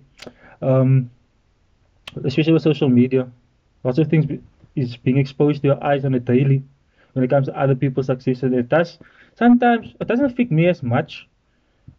Um, 0.60 1.10
especially 2.24 2.52
with 2.52 2.62
social 2.62 2.88
media. 2.88 3.30
Lots 3.84 3.98
of 3.98 4.08
things 4.08 4.26
be, 4.26 4.40
is 4.74 4.96
being 4.96 5.18
exposed 5.18 5.62
to 5.62 5.68
your 5.68 5.84
eyes 5.84 6.04
on 6.04 6.14
a 6.14 6.20
daily 6.20 6.62
when 7.12 7.24
it 7.24 7.28
comes 7.28 7.46
to 7.46 7.58
other 7.58 7.74
people's 7.74 8.06
success. 8.06 8.42
And 8.42 8.54
it 8.54 8.68
does 8.68 8.98
sometimes 9.38 9.94
it 10.00 10.08
doesn't 10.08 10.26
affect 10.26 10.50
me 10.50 10.66
as 10.68 10.82
much. 10.82 11.28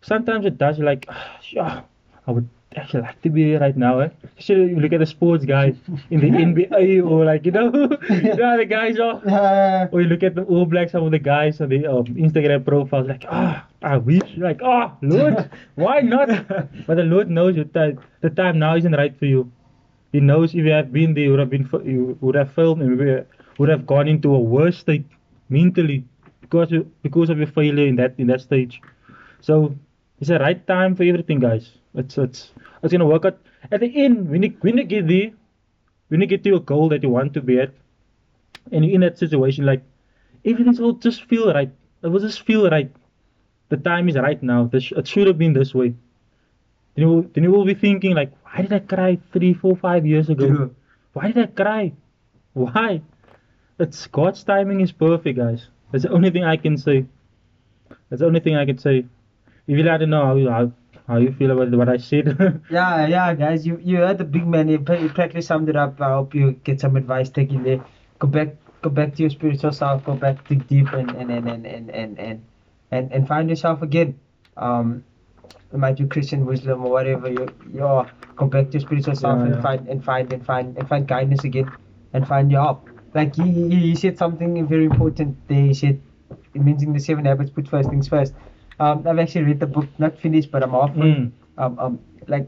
Sometimes 0.01 0.46
it 0.46 0.58
does 0.58 0.79
like 0.79 1.05
ah, 1.10 1.39
yeah, 1.51 1.81
I 2.27 2.31
would 2.31 2.50
actually 2.75 3.01
like 3.03 3.22
to 3.24 3.29
be 3.29 3.43
here 3.46 3.60
right 3.60 3.75
now, 3.75 4.00
eh? 4.00 4.10
Especially 4.38 4.69
you 4.72 4.79
look 4.79 4.93
at 4.93 5.00
the 5.00 5.05
sports 5.05 5.46
guy 5.46 5.74
in 6.12 6.19
the 6.19 6.29
NBA 6.46 7.03
or 7.12 7.25
like 7.25 7.46
you 7.46 7.51
know, 7.51 7.65
you 8.10 8.36
know 8.41 8.58
the 8.58 8.65
guys 8.69 9.00
are. 9.00 9.22
Uh, 9.39 9.88
Or 9.91 10.01
you 10.01 10.08
look 10.08 10.24
at 10.24 10.36
the 10.36 10.43
All 10.43 10.65
Blacks, 10.65 10.91
some 10.91 11.03
of 11.03 11.12
the 11.12 11.19
guys 11.19 11.62
on 11.62 11.69
the 11.69 11.86
um, 11.88 12.05
Instagram 12.25 12.65
profiles, 12.65 13.08
like, 13.08 13.25
ah, 13.29 13.65
I 13.81 13.98
wish, 13.98 14.29
like, 14.38 14.62
ah, 14.63 14.96
Lord, 15.01 15.50
why 15.75 16.01
not? 16.01 16.27
But 16.88 16.96
the 17.01 17.03
Lord 17.13 17.29
knows 17.29 17.55
your 17.55 17.65
time. 17.65 18.00
The 18.22 18.29
time 18.29 18.60
now 18.60 18.75
isn't 18.75 18.93
right 19.01 19.17
for 19.17 19.25
you. 19.25 19.51
He 20.12 20.19
knows 20.19 20.53
if 20.53 20.65
you 20.65 20.72
have 20.72 20.91
been 20.91 21.13
there, 21.13 21.24
you 21.25 21.31
would 21.31 21.39
have 21.39 21.50
been, 21.50 21.69
you 21.86 22.17
would 22.22 22.36
have 22.36 22.51
failed, 22.53 22.81
and 22.81 23.25
would 23.58 23.69
have 23.69 23.86
gone 23.86 24.08
into 24.08 24.34
a 24.36 24.39
worse 24.39 24.77
state 24.77 25.05
mentally 25.50 26.03
because 26.50 26.72
you, 26.72 26.91
because 27.03 27.29
of 27.29 27.38
your 27.38 27.48
failure 27.48 27.86
in 27.88 27.96
that 27.98 28.15
in 28.18 28.27
that 28.27 28.41
stage. 28.41 28.82
So 29.41 29.75
it's 30.20 30.29
the 30.29 30.39
right 30.39 30.65
time 30.68 30.96
for 30.96 31.03
everything, 31.03 31.39
guys. 31.39 31.72
It's 31.96 32.18
it's 32.18 32.51
it's 32.84 32.91
gonna 32.91 33.06
work 33.06 33.25
out. 33.25 33.38
At 33.72 33.79
the 33.82 33.91
end, 34.06 34.29
when 34.29 34.44
you 34.44 34.53
when 34.62 34.77
you 34.77 34.84
get 34.84 35.08
there, 35.08 35.32
when 36.10 36.22
you 36.22 36.27
get 36.27 36.44
to 36.44 36.50
your 36.50 36.60
goal 36.60 36.89
that 36.89 37.03
you 37.03 37.10
want 37.10 37.34
to 37.36 37.41
be 37.41 37.60
at, 37.60 37.72
and 38.72 38.86
you're 38.86 38.96
in 38.96 39.01
that 39.01 39.18
situation, 39.18 39.65
like 39.65 39.84
everything's 40.46 40.79
will 40.79 40.94
just 40.94 41.24
feel 41.25 41.53
right. 41.53 41.72
It 42.03 42.08
will 42.08 42.20
just 42.20 42.41
feel 42.46 42.70
right. 42.70 42.91
The 43.70 43.77
time 43.77 44.10
is 44.10 44.15
right 44.15 44.41
now. 44.41 44.65
This 44.65 44.91
it 44.91 45.08
should 45.08 45.27
have 45.27 45.38
been 45.38 45.53
this 45.53 45.74
way. 45.74 45.89
Then 46.96 47.03
you, 47.03 47.08
will- 47.10 47.29
then 47.34 47.44
you 47.44 47.51
will 47.51 47.65
be 47.65 47.75
thinking 47.75 48.15
like, 48.15 48.32
why 48.44 48.62
did 48.63 48.74
I 48.74 48.79
cry 48.79 49.20
three, 49.34 49.53
four, 49.53 49.75
five 49.75 50.06
years 50.06 50.29
ago? 50.29 50.48
True. 50.48 50.75
Why 51.13 51.32
did 51.32 51.38
I 51.38 51.46
cry? 51.48 51.94
Why? 52.53 53.01
It's 53.79 54.08
God's 54.08 54.44
timing 54.44 54.82
is 54.82 54.91
perfect, 54.91 55.38
guys. 55.38 55.68
That's 55.91 56.03
the 56.03 56.12
only 56.12 56.29
thing 56.31 56.43
I 56.43 56.58
can 56.58 56.77
say. 56.77 57.05
That's 58.10 58.22
the 58.22 58.25
only 58.27 58.39
thing 58.39 58.55
I 58.55 58.65
can 58.65 58.77
say. 58.77 59.05
If 59.67 59.77
you 59.77 59.84
like 59.84 60.00
to 60.00 60.08
know 60.08 60.25
how 60.25 60.36
you, 60.36 60.50
how, 60.50 60.72
how 61.08 61.17
you 61.17 61.31
feel 61.31 61.51
about 61.51 61.72
what 61.77 61.89
I 61.89 61.98
said, 61.98 62.62
yeah, 62.72 63.05
yeah, 63.08 63.34
guys, 63.36 63.65
you 63.65 63.79
you 63.81 63.98
heard 63.98 64.17
the 64.17 64.24
big 64.24 64.46
man. 64.48 64.67
You 64.69 64.79
practically 64.79 65.41
summed 65.41 65.69
it 65.69 65.75
up. 65.75 66.00
I 66.01 66.13
hope 66.13 66.34
you 66.36 66.53
get 66.63 66.79
some 66.79 66.96
advice 66.96 67.29
taken 67.29 67.63
there. 67.63 67.84
Go 68.19 68.27
back, 68.27 68.55
go 68.81 68.89
back 68.89 69.15
to 69.15 69.24
your 69.24 69.29
spiritual 69.29 69.72
self. 69.72 70.05
Go 70.05 70.15
back, 70.15 70.48
dig 70.48 70.67
deep, 70.67 70.91
and 70.93 71.12
and 71.12 71.31
and 71.31 71.48
and 71.50 71.65
and 71.65 71.89
and 71.89 72.19
and, 72.19 72.46
and, 72.91 73.12
and 73.12 73.27
find 73.27 73.50
yourself 73.50 73.81
again. 73.81 74.19
Um, 74.58 75.03
it 75.72 75.77
might 75.77 75.98
be 75.98 76.05
Christian 76.08 76.46
wisdom 76.46 76.84
or 76.86 76.91
whatever 76.91 77.29
you 77.31 77.48
you 77.72 77.86
are. 77.86 78.10
Go 78.36 78.48
back 78.48 78.67
to 78.67 78.74
your 78.74 78.81
spiritual 78.81 79.15
self 79.15 79.39
Yeah, 79.39 79.46
and 79.46 79.55
yeah. 79.55 79.62
find 79.62 79.88
and 79.88 80.03
find 80.03 80.34
and 80.34 80.46
find 80.46 80.77
and 80.77 80.88
find 80.89 81.08
guidance 81.08 81.43
again, 81.43 81.72
and 82.13 82.27
find 82.27 82.51
your 82.51 82.62
help. 82.62 82.89
Like 83.13 83.35
he, 83.35 83.69
he, 83.69 83.95
said 83.95 84.17
something 84.17 84.67
very 84.67 84.85
important 84.85 85.35
there. 85.47 85.61
He 85.61 85.73
said, 85.73 86.01
mentioning 86.53 86.93
the 86.93 86.99
seven 86.99 87.25
habits, 87.25 87.49
put 87.49 87.67
first 87.67 87.89
things 87.89 88.07
first. 88.07 88.33
Um, 88.79 89.05
I've 89.07 89.19
actually 89.19 89.45
read 89.45 89.59
the 89.59 89.67
book, 89.67 89.87
not 89.97 90.17
finished, 90.17 90.51
but 90.51 90.63
I'm 90.63 90.71
halfway. 90.71 91.11
Mm. 91.15 91.31
Um, 91.57 91.79
um, 91.79 91.99
like 92.27 92.47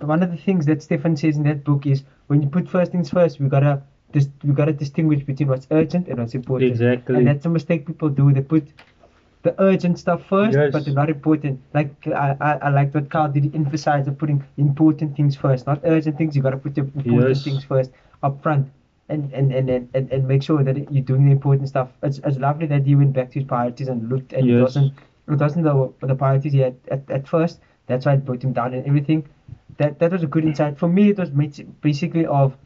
one 0.00 0.22
of 0.22 0.30
the 0.30 0.36
things 0.36 0.66
that 0.66 0.82
Stefan 0.82 1.16
says 1.16 1.36
in 1.36 1.44
that 1.44 1.64
book 1.64 1.86
is 1.86 2.02
when 2.26 2.42
you 2.42 2.48
put 2.48 2.68
first 2.68 2.92
things 2.92 3.10
first, 3.10 3.40
we 3.40 3.48
gotta 3.48 3.82
dis- 4.12 4.28
we 4.44 4.52
gotta 4.52 4.72
distinguish 4.72 5.22
between 5.24 5.48
what's 5.48 5.66
urgent 5.70 6.08
and 6.08 6.18
what's 6.18 6.34
important. 6.34 6.70
Exactly. 6.70 7.16
And 7.16 7.26
that's 7.26 7.46
a 7.46 7.48
mistake 7.48 7.86
people 7.86 8.08
do. 8.08 8.32
They 8.32 8.42
put 8.42 8.66
the 9.42 9.54
urgent 9.60 9.98
stuff 9.98 10.26
first, 10.26 10.56
Yes. 10.56 10.72
but 10.72 10.84
they're 10.84 10.94
not 10.94 11.08
important. 11.08 11.60
Like 11.72 11.94
I, 12.06 12.36
I, 12.40 12.52
I 12.62 12.68
like 12.70 12.94
what 12.94 13.10
Carl 13.10 13.30
did 13.30 13.54
emphasize 13.54 14.06
of 14.06 14.18
putting 14.18 14.44
important 14.58 15.16
things 15.16 15.36
first, 15.36 15.66
not 15.66 15.80
urgent 15.84 16.18
things. 16.18 16.36
You 16.36 16.42
gotta 16.42 16.58
put 16.58 16.74
the 16.74 16.82
important 16.82 17.28
Yes. 17.28 17.44
things 17.44 17.64
first 17.64 17.90
up 18.22 18.42
front. 18.42 18.68
And, 19.12 19.32
and, 19.34 19.52
and, 19.52 19.68
and, 19.94 20.12
and, 20.12 20.28
make 20.28 20.42
sure 20.42 20.62
that 20.62 20.76
you're 20.92 21.02
doing 21.04 21.24
the 21.26 21.32
important 21.32 21.68
stuff. 21.68 21.88
It's, 22.02 22.18
it's 22.24 22.38
lovely 22.38 22.66
that 22.68 22.86
he 22.86 22.94
went 22.94 23.12
back 23.12 23.30
to 23.32 23.40
his 23.40 23.46
priorities 23.48 23.88
and 23.88 24.08
looked 24.08 24.32
and 24.32 24.48
it 24.48 24.52
Yes. 24.52 24.62
wasn't 24.62 24.92
it 25.28 25.38
wasn't 25.44 25.64
the, 25.64 25.74
the 26.06 26.14
priorities 26.14 26.52
he 26.52 26.60
had 26.60 26.76
at, 26.96 27.02
at 27.10 27.26
first. 27.26 27.60
That's 27.88 28.06
why 28.06 28.14
it 28.14 28.24
brought 28.24 28.44
him 28.44 28.52
down 28.52 28.72
and 28.74 28.86
everything. 28.86 29.24
That 29.78 29.98
that 29.98 30.12
was 30.12 30.22
a 30.22 30.28
good 30.28 30.44
insight. 30.44 30.78
For 30.78 30.88
me, 30.88 31.08
it 31.10 31.18
was 31.18 31.30
basically 31.88 32.24
of 32.26 32.56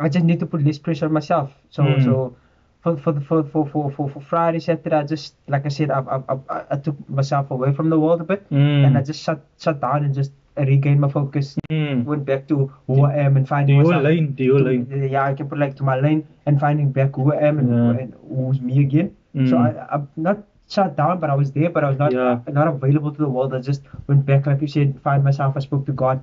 I 0.00 0.08
just 0.08 0.24
need 0.24 0.40
to 0.40 0.46
put 0.46 0.64
less 0.64 0.78
pressure 0.78 1.06
on 1.06 1.12
myself. 1.12 1.52
So 1.70 1.82
Mm. 1.84 2.04
so 2.04 2.36
for 2.82 2.96
for, 3.04 3.12
the- 3.12 3.20
for 3.20 3.44
for 3.44 3.64
for 3.72 3.90
for 3.96 4.08
for 4.10 4.20
Friday, 4.20 4.58
Saturday, 4.60 4.96
I 4.96 5.04
just 5.04 5.36
like 5.46 5.64
I 5.64 5.72
said, 5.78 5.90
I 5.90 6.00
I, 6.00 6.38
I, 6.56 6.62
I 6.72 6.76
took 6.76 6.96
myself 7.08 7.50
away 7.50 7.72
from 7.72 7.88
the 7.90 8.00
world 8.00 8.20
a 8.20 8.24
bit, 8.24 8.42
Mm. 8.50 8.86
and 8.86 8.98
I 8.98 9.02
just 9.02 9.22
shut 9.22 9.40
shut 9.66 9.80
down 9.80 10.04
and 10.04 10.12
just 10.22 10.32
regained 10.56 11.00
my 11.00 11.08
focus. 11.08 11.56
Mm. 11.70 12.04
Went 12.04 12.24
back 12.24 12.46
to 12.48 12.70
who 12.86 13.04
I 13.04 13.14
am 13.16 13.36
and 13.36 13.48
finding 13.48 13.76
your 13.76 13.96
lane, 14.00 14.34
to 14.36 14.44
your 14.44 14.60
lane. 14.60 14.86
Yeah, 15.10 15.24
I 15.24 15.34
can 15.34 15.48
put 15.48 15.58
like 15.58 15.76
to 15.76 15.82
my 15.82 15.98
lane 16.00 16.26
and 16.46 16.60
finding 16.60 16.92
back 16.92 17.16
who 17.16 17.32
I 17.32 17.38
am 17.48 17.58
and, 17.58 17.68
Yeah. 17.70 18.02
and 18.02 18.14
who's 18.28 18.60
me 18.60 18.80
again. 18.80 19.14
So 19.34 19.56
Mm. 19.56 19.64
I, 19.66 19.94
I'm 19.94 20.08
not 20.16 20.38
shut 20.68 20.96
down, 20.96 21.18
but 21.20 21.28
I 21.30 21.34
was 21.34 21.50
there, 21.52 21.70
but 21.70 21.82
I 21.84 21.88
was 21.90 21.98
not 21.98 22.12
Yeah. 22.12 22.38
not 22.52 22.68
available 22.68 23.10
to 23.12 23.18
the 23.18 23.28
world. 23.28 23.52
I 23.54 23.58
just 23.60 23.82
went 24.06 24.24
back, 24.24 24.46
like 24.46 24.60
you 24.60 24.68
said, 24.68 24.94
find 25.02 25.24
myself. 25.24 25.56
I 25.56 25.60
spoke 25.60 25.86
to 25.86 25.92
God, 25.92 26.22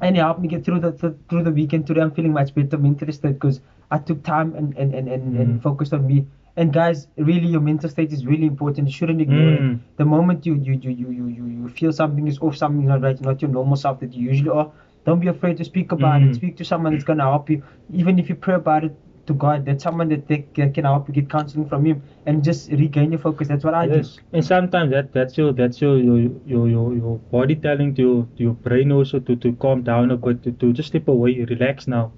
and 0.00 0.14
he 0.16 0.20
helped 0.20 0.40
me 0.40 0.48
get 0.48 0.64
through 0.64 0.80
the 0.80 0.92
th- 0.92 1.14
through 1.28 1.42
the 1.42 1.50
weekend. 1.50 1.86
Today, 1.88 2.00
I'm 2.02 2.12
feeling 2.12 2.32
much 2.32 2.54
better 2.54 2.78
mentally 2.78 3.12
because 3.22 3.60
I 3.90 3.98
took 3.98 4.22
time 4.22 4.54
and 4.54 4.76
and 4.76 4.94
and, 4.94 5.08
and, 5.08 5.36
and 5.36 5.58
Mm. 5.58 5.62
focused 5.62 5.92
on 5.92 6.06
me. 6.06 6.26
And 6.56 6.72
guys, 6.72 7.08
really, 7.16 7.48
your 7.48 7.60
mental 7.60 7.90
state 7.90 8.12
is 8.12 8.26
really 8.26 8.46
important. 8.46 8.86
You 8.88 8.92
shouldn't 8.94 9.20
ignore 9.20 9.50
Mm. 9.50 9.74
it. 9.74 9.96
The 9.96 10.04
moment 10.04 10.46
you 10.46 10.54
you, 10.54 10.74
you, 10.74 10.90
you, 10.90 11.10
you 11.12 11.46
you 11.46 11.68
feel 11.68 11.92
something 11.92 12.28
is 12.28 12.38
off, 12.40 12.56
something 12.56 12.82
is 12.82 12.88
not 12.88 13.02
right, 13.02 13.20
not 13.20 13.42
your 13.42 13.50
normal 13.50 13.76
self 13.76 14.00
that 14.00 14.14
you 14.14 14.28
usually 14.30 14.50
are. 14.50 14.70
Don't 15.06 15.20
be 15.20 15.28
afraid 15.28 15.56
to 15.62 15.64
speak 15.64 15.90
about 15.92 16.20
Mm. 16.20 16.28
it. 16.28 16.34
Speak 16.36 16.56
to 16.60 16.64
someone 16.64 16.92
that's 16.92 17.08
gonna 17.10 17.24
help 17.24 17.50
you. 17.50 17.62
Even 17.92 18.18
if 18.20 18.28
you 18.28 18.36
pray 18.46 18.54
about 18.54 18.84
it 18.84 18.94
to 19.26 19.34
God, 19.34 19.64
that's 19.66 19.82
someone 19.82 20.08
that, 20.10 20.28
they, 20.28 20.38
can 20.54 20.84
help 20.84 21.08
you 21.08 21.14
get 21.14 21.28
counseling 21.30 21.68
from 21.68 21.84
Him 21.86 22.02
and 22.26 22.44
just 22.44 22.70
regain 22.70 23.10
your 23.10 23.20
focus. 23.26 23.48
That's 23.48 23.64
what 23.64 23.74
I. 23.74 23.86
Yes, 23.86 24.18
and 24.32 24.44
sometimes 24.44 24.92
that 24.92 25.12
that's 25.12 25.36
your 25.36 25.52
that's 25.52 25.80
your 25.80 25.98
your 25.98 26.18
your 26.54 26.68
your, 26.68 26.94
your 26.94 27.18
body 27.36 27.56
telling 27.56 27.94
to 27.96 28.02
your, 28.02 28.28
to 28.36 28.42
your 28.48 28.54
brain 28.68 28.92
also 28.92 29.18
to, 29.18 29.36
to 29.36 29.52
calm 29.54 29.82
down 29.82 30.12
a 30.12 30.16
bit 30.16 30.42
to, 30.44 30.52
to 30.52 30.72
just 30.72 30.88
step 30.94 31.08
away, 31.08 31.32
relax 31.56 31.88
now. 31.88 32.12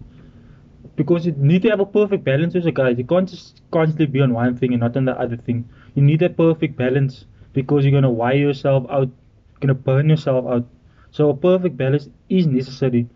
Because 0.97 1.27
you 1.27 1.33
need 1.33 1.63
to 1.63 1.71
have 1.71 1.81
a 1.81 1.87
perfect 1.87 2.25
balance 2.25 2.55
also 2.55 2.71
guys. 2.71 2.99
You 2.99 3.05
can't 3.05 3.29
just 3.29 3.61
constantly 3.71 4.07
be 4.07 4.21
on 4.21 4.33
one 4.33 4.57
thing 4.57 4.73
and 4.73 4.81
not 4.81 4.97
on 4.97 5.05
the 5.05 5.19
other 5.19 5.37
thing. 5.37 5.69
You 5.95 6.03
need 6.03 6.23
a 6.23 6.31
perfect 6.31 6.77
balance 6.77 7.27
because 7.53 7.85
you're 7.85 7.93
gonna 7.93 8.11
wire 8.11 8.37
yourself 8.37 8.87
out, 8.91 9.09
you're 9.09 9.61
gonna 9.61 9.75
burn 9.75 10.09
yourself 10.09 10.47
out. 10.47 10.67
So 11.11 11.31
a 11.31 11.37
perfect 11.37 11.77
balance 11.77 12.09
is 12.29 12.47
necessary. 12.47 13.07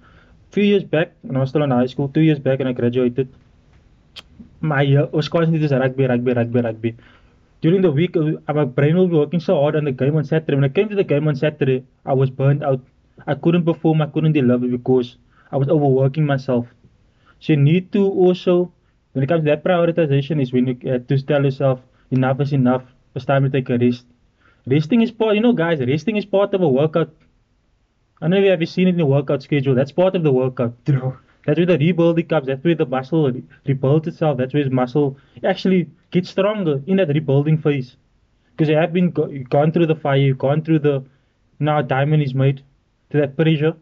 Few 0.53 0.64
years 0.64 0.85
back, 0.85 1.12
when 1.23 1.37
I 1.37 1.40
was 1.40 1.51
still 1.51 1.62
in 1.62 1.71
high 1.71 1.87
school, 1.87 2.09
two 2.09 2.21
years 2.21 2.38
back 2.38 2.59
when 2.59 2.69
I 2.69 2.73
graduated, 2.73 3.29
my 4.61 4.85
uh, 4.97 5.07
was 5.12 5.29
constantly 5.29 5.61
just 5.61 5.73
rugby, 5.73 6.07
rugby, 6.07 6.33
rugby, 6.33 6.61
rugby 6.61 6.97
during 7.61 7.83
the 7.83 7.90
week, 7.90 8.16
uh, 8.16 8.53
my 8.55 8.64
brain 8.64 8.95
be 9.09 9.16
working 9.16 9.40
so 9.40 9.61
hard 9.61 9.77
on 9.77 9.85
the 9.85 9.93
game 9.93 10.16
on 10.16 10.25
Saturday. 10.25 10.55
When 10.55 10.64
I 10.64 10.69
came 10.69 10.88
to 10.88 10.95
the 10.95 11.05
game 11.05 11.29
on 11.29 11.37
Saturday, 11.37 11.85
I 12.07 12.14
was 12.14 12.31
burned 12.31 12.64
out. 12.64 12.81
I 13.27 13.35
couldn't 13.35 13.64
perform, 13.64 14.01
I 14.01 14.07
couldn't 14.07 14.33
deliver 14.33 14.66
because 14.66 15.16
I 15.53 15.59
was 15.59 15.69
overworking 15.69 16.25
myself. 16.25 16.66
So 17.40 17.55
you 17.55 17.59
need 17.59 17.92
to 17.92 18.07
also, 18.07 18.72
when 19.12 19.24
it 19.24 19.29
comes 19.29 19.42
to 19.42 19.50
that 19.50 19.64
prioritization, 19.64 20.40
is 20.40 20.53
when 20.53 20.68
you 20.68 20.76
uh, 20.92 20.98
to 21.09 21.22
tell 21.22 21.44
yourself, 21.44 21.81
enough 22.11 22.40
is 22.40 22.53
enough. 22.53 22.85
It's 23.16 23.24
time 23.24 23.42
to 23.44 23.50
take 23.50 23.68
a 23.70 23.79
rest. 23.79 24.07
Resting 24.66 25.03
is 25.03 25.11
part, 25.11 25.35
you 25.37 25.40
know, 25.42 25.53
guys, 25.53 25.81
resting 25.81 26.16
is 26.16 26.24
part 26.26 26.55
of 26.55 26.62
a 26.62 26.68
workout. 26.68 27.11
I 28.20 28.24
don't 28.24 28.31
know 28.31 28.37
if 28.38 28.44
you 28.44 28.50
have 28.50 28.68
seen 28.68 28.87
it 28.87 28.90
in 28.92 28.96
the 28.98 29.07
workout 29.07 29.42
schedule. 29.42 29.74
That's 29.74 29.92
part 29.92 30.14
of 30.14 30.22
the 30.22 30.33
workout. 30.33 30.74
That's 30.85 31.57
where 31.59 31.66
the 31.66 31.79
rebuilding 31.79 32.26
comes. 32.29 32.46
That's 32.46 32.62
where 32.62 32.74
the 32.74 32.87
muscle 32.87 33.33
re- 33.33 33.42
rebuilds 33.66 34.07
itself. 34.09 34.37
That's 34.38 34.55
where 34.55 34.64
the 34.64 34.70
muscle 34.70 35.16
actually 35.42 35.88
gets 36.11 36.31
stronger 36.31 36.83
in 36.87 36.98
that 36.98 37.09
rebuilding 37.09 37.59
phase. 37.59 37.96
Because 38.53 38.68
you 38.68 38.76
have 38.76 38.92
been 38.92 39.11
go- 39.11 39.33
gone 39.48 39.72
through 39.72 39.87
the 39.87 39.96
fire, 39.96 40.18
you've 40.18 40.38
gone 40.38 40.62
through 40.62 40.81
the 40.81 41.05
now 41.59 41.83
diamond 41.83 42.22
is 42.22 42.35
made 42.35 42.62
to 43.11 43.18
that 43.18 43.37
pressure. 43.37 43.74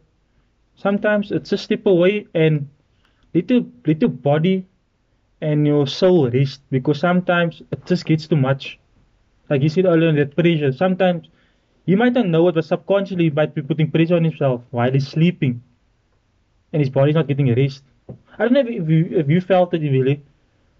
Sometimes 0.77 1.33
it's 1.33 1.53
a 1.53 1.59
step 1.59 1.87
away 1.87 2.27
and 2.35 2.68
let 3.35 3.51
your 3.51 3.64
let 3.87 4.01
your 4.01 4.11
body 4.11 4.67
and 5.41 5.67
your 5.67 5.87
soul 5.87 6.31
rest 6.31 6.61
because 6.71 6.99
sometimes 7.01 7.62
it 7.73 7.85
just 7.87 8.05
gets 8.05 8.27
too 8.27 8.37
much. 8.37 8.79
Like 9.51 9.62
you 9.62 9.69
said 9.69 9.87
earlier, 9.87 10.12
that 10.12 10.37
pressure. 10.37 10.73
Sometimes 10.73 11.29
he 11.87 11.95
might 11.97 12.12
not 12.12 12.27
know 12.27 12.49
it, 12.49 12.55
but 12.55 12.64
subconsciously 12.64 13.25
he 13.25 13.31
might 13.31 13.55
be 13.55 13.62
putting 13.62 13.91
pressure 13.91 14.17
on 14.17 14.25
himself 14.25 14.62
while 14.71 14.93
he's 14.93 15.09
sleeping 15.09 15.62
and 16.73 16.81
his 16.81 16.91
body's 16.91 17.14
not 17.14 17.27
getting 17.29 17.55
rest. 17.55 17.83
I 18.38 18.45
don't 18.45 18.53
know 18.53 18.61
if 18.61 18.88
you 18.88 19.09
if 19.19 19.29
you 19.29 19.41
felt 19.41 19.75
it 19.75 19.81
really. 19.81 20.23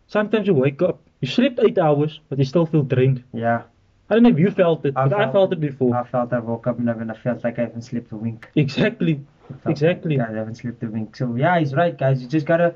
Sometimes 0.06 0.46
you 0.46 0.54
wake 0.54 0.80
up, 0.82 1.00
you 1.20 1.28
slept 1.28 1.61
eight 1.62 1.78
hours, 1.78 2.20
but 2.28 2.38
you 2.38 2.44
still 2.44 2.66
feel 2.66 2.82
drained. 2.82 3.22
Yeah. 3.32 3.62
I 4.11 4.14
don't 4.14 4.22
know 4.22 4.30
if 4.30 4.38
you 4.38 4.50
felt 4.50 4.87
it, 4.87 4.94
I 4.96 5.06
but 5.06 5.18
I 5.20 5.24
felt 5.24 5.32
felt 5.32 5.52
it. 5.52 5.58
it 5.58 5.61
before. 5.61 5.94
I 5.94 6.04
felt 6.04 6.32
I 6.32 6.38
woke 6.38 6.66
up 6.66 6.78
and 6.78 7.11
I 7.11 7.14
felt 7.14 7.44
like 7.44 7.58
I 7.58 7.62
haven't 7.62 7.82
slept 7.82 8.11
a 8.12 8.16
wink. 8.16 8.48
Exactly. 8.56 9.20
Exactly. 9.66 10.20
I 10.20 10.32
haven't 10.32 10.56
slept 10.56 10.82
a 10.82 10.87
wink. 10.88 11.16
So 11.16 11.34
yeah, 11.34 11.58
he's 11.58 11.74
right, 11.74 11.96
guys. 11.96 12.22
You 12.22 12.28
just 12.28 12.46
gotta 12.46 12.74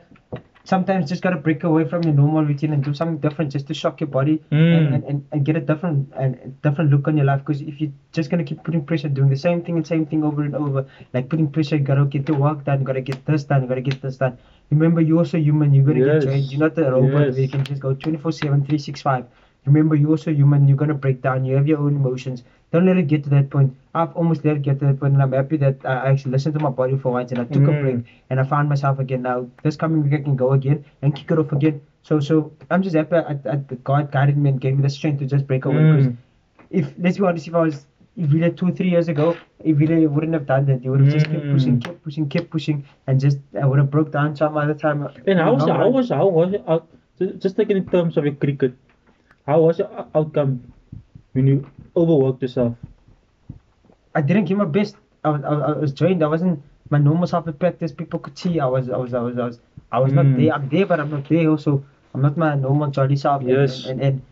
sometimes 0.64 1.08
just 1.08 1.22
gotta 1.22 1.37
break 1.37 1.64
away 1.64 1.85
from 1.85 2.04
your 2.04 2.12
normal 2.12 2.44
routine 2.44 2.72
and 2.72 2.85
do 2.85 2.94
something 2.94 3.18
different 3.18 3.50
just 3.50 3.66
to 3.66 3.74
shock 3.74 4.00
your 4.00 4.06
body 4.08 4.40
Mm. 4.52 4.76
and, 4.76 4.94
and, 4.94 5.04
and, 5.04 5.26
and 5.32 5.44
get 5.44 5.56
a 5.56 5.61
different 5.61 6.12
and 6.16 6.61
different 6.62 6.90
look 6.92 7.08
on 7.08 7.16
your 7.16 7.26
life. 7.26 7.40
Because 7.40 7.61
if 7.62 7.80
you're 7.80 7.90
just 8.12 8.30
gonna 8.30 8.44
keep 8.44 8.62
putting 8.62 8.85
pressure, 8.85 9.08
doing 9.08 9.28
the 9.28 9.37
same 9.37 9.62
thing 9.62 9.76
and 9.76 9.87
same 9.87 10.06
thing 10.06 10.22
over 10.22 10.42
and 10.44 10.54
over, 10.54 10.87
like 11.12 11.28
putting 11.28 11.48
pressure, 11.50 11.76
you 11.76 11.82
gotta 11.82 12.04
get 12.04 12.26
the 12.26 12.35
work 12.35 12.64
done, 12.64 12.80
you 12.80 12.87
gotta 12.87 13.00
get 13.00 13.24
this 13.26 13.44
done, 13.44 13.62
you 13.62 13.68
gotta 13.68 13.80
get 13.80 14.00
this 14.00 14.16
done. 14.18 14.38
Remember, 14.70 15.00
you're 15.00 15.18
also 15.18 15.37
human. 15.38 15.74
You're 15.74 15.85
gonna 15.85 15.98
Yes. 16.06 16.22
get 16.24 16.28
drained. 16.30 16.52
You're 16.52 16.61
not 16.61 16.78
a 16.78 16.90
robot 16.92 17.26
Yes. 17.26 17.32
where 17.35 17.42
you 17.42 17.48
can 17.48 17.64
just 17.64 17.82
go 17.82 17.94
24/7, 17.94 18.64
365. 18.64 19.26
Remember, 19.66 19.94
you're 19.94 20.11
also 20.11 20.31
human. 20.33 20.66
You're 20.68 20.77
gonna 20.77 20.94
break 20.94 21.20
down. 21.22 21.44
You 21.44 21.55
have 21.57 21.66
your 21.68 21.79
own 21.79 21.94
emotions. 21.96 22.42
Don't 22.72 22.85
let 22.87 22.96
it 22.96 23.07
get 23.07 23.22
to 23.25 23.31
that 23.31 23.51
point. 23.51 23.75
I've 23.94 24.12
almost 24.16 24.44
let 24.44 24.57
it 24.57 24.62
get 24.62 24.79
to 24.81 24.87
that 24.87 24.98
point, 25.01 25.14
and 25.14 25.22
I'm 25.22 25.33
happy 25.33 25.57
that 25.59 25.85
I 25.85 25.94
actually 26.11 26.33
listened 26.33 26.55
to 26.55 26.61
my 26.61 26.70
body 26.70 26.96
for 26.96 27.12
once 27.12 27.31
and 27.33 27.40
I 27.40 27.44
took 27.44 27.68
a 27.68 27.72
Mm. 27.72 27.81
break 27.81 27.98
and 28.31 28.40
I 28.40 28.44
found 28.44 28.68
myself 28.68 28.98
again. 28.98 29.22
Now 29.22 29.46
this 29.62 29.77
coming 29.77 30.03
week 30.05 30.14
I 30.20 30.22
can 30.29 30.37
go 30.37 30.53
again 30.53 30.85
and 31.03 31.14
kick 31.14 31.31
it 31.31 31.38
off 31.38 31.53
again. 31.53 31.81
So 32.03 32.18
so 32.20 32.51
I'm 32.70 32.83
just 32.83 32.96
happy 32.96 33.16
at, 33.16 33.46
at 33.55 33.68
that 33.68 33.85
God 33.85 34.11
guided 34.11 34.37
me 34.37 34.51
and 34.51 34.61
gave 34.61 34.77
me 34.77 34.83
the 34.83 34.94
strength 34.98 35.18
to 35.20 35.27
just 35.37 35.46
break 35.46 35.64
away. 35.72 35.85
Because 35.85 36.09
Mm. 36.09 36.16
if 36.70 36.94
let's 36.98 37.18
be 37.18 37.25
honest, 37.31 37.46
if 37.48 37.55
I 37.55 37.61
was 37.68 37.87
if 38.16 38.33
really 38.33 38.51
two 38.62 38.72
three 38.72 38.90
years 38.90 39.09
ago, 39.09 39.29
if 39.64 39.79
really 39.79 40.07
wouldn't 40.07 40.35
have 40.40 40.46
done 40.46 40.66
that, 40.66 40.83
you 40.85 40.90
would 40.90 41.01
have 41.01 41.09
just 41.18 41.31
kept 41.31 41.48
pushing, 41.51 41.79
Mm. 41.79 41.85
kept 41.87 42.03
pushing, 42.09 42.29
kept 42.37 42.51
pushing, 42.51 42.85
and 43.07 43.20
just 43.27 43.38
I 43.61 43.66
would 43.66 43.79
have 43.85 43.90
broke 43.90 44.11
down 44.18 44.35
some 44.37 44.57
other 44.57 44.75
time. 44.87 45.07
And 45.27 45.38
how 45.38 45.53
was 45.55 45.66
how 45.66 45.88
was 45.98 46.09
how 46.11 46.27
was 46.40 46.55
just 47.38 47.59
like 47.59 47.70
in 47.70 47.85
terms 47.88 48.16
of 48.16 48.25
your 48.25 48.35
cricket, 48.35 48.72
how 49.46 49.61
was 49.61 49.78
your 49.78 49.90
outcome 50.14 50.62
when 51.33 51.46
you 51.46 51.66
overworked 51.96 52.42
yourself? 52.42 52.76
I 54.14 54.20
didn't 54.20 54.44
give 54.44 54.59
my 54.59 54.64
best. 54.64 54.96
I 55.24 55.31
was, 55.31 55.42
I 55.44 55.50
was, 55.50 55.62
I 55.62 55.72
was 55.81 55.92
drained. 55.92 56.22
I 56.22 56.26
wasn't 56.26 56.62
my 56.90 56.98
normal 56.98 57.26
self 57.26 57.48
at 57.48 57.59
practice. 57.59 57.92
People 57.92 58.18
could 58.18 58.37
see 58.37 58.61
I 58.61 58.66
was, 58.66 58.90
I 58.90 58.96
was, 58.96 59.14
I 59.14 59.20
was, 59.20 59.38
I 59.38 59.44
was, 59.46 59.61
I 59.90 59.98
was 59.98 60.12
not 60.12 60.26
Mm. 60.26 60.37
there. 60.37 60.52
I'm 60.55 60.68
there, 60.68 60.87
but 60.87 61.00
I'm 61.00 61.11
not 61.11 61.28
there. 61.28 61.48
Also, 61.48 61.85
I'm 62.14 62.22
not 62.22 62.37
my 62.37 62.55
normal 62.55 62.90
jolly 62.90 63.16
self. 63.16 63.42
Yes. 63.42 63.87
And, 63.87 64.00
and, 64.00 64.11
and 64.11 64.22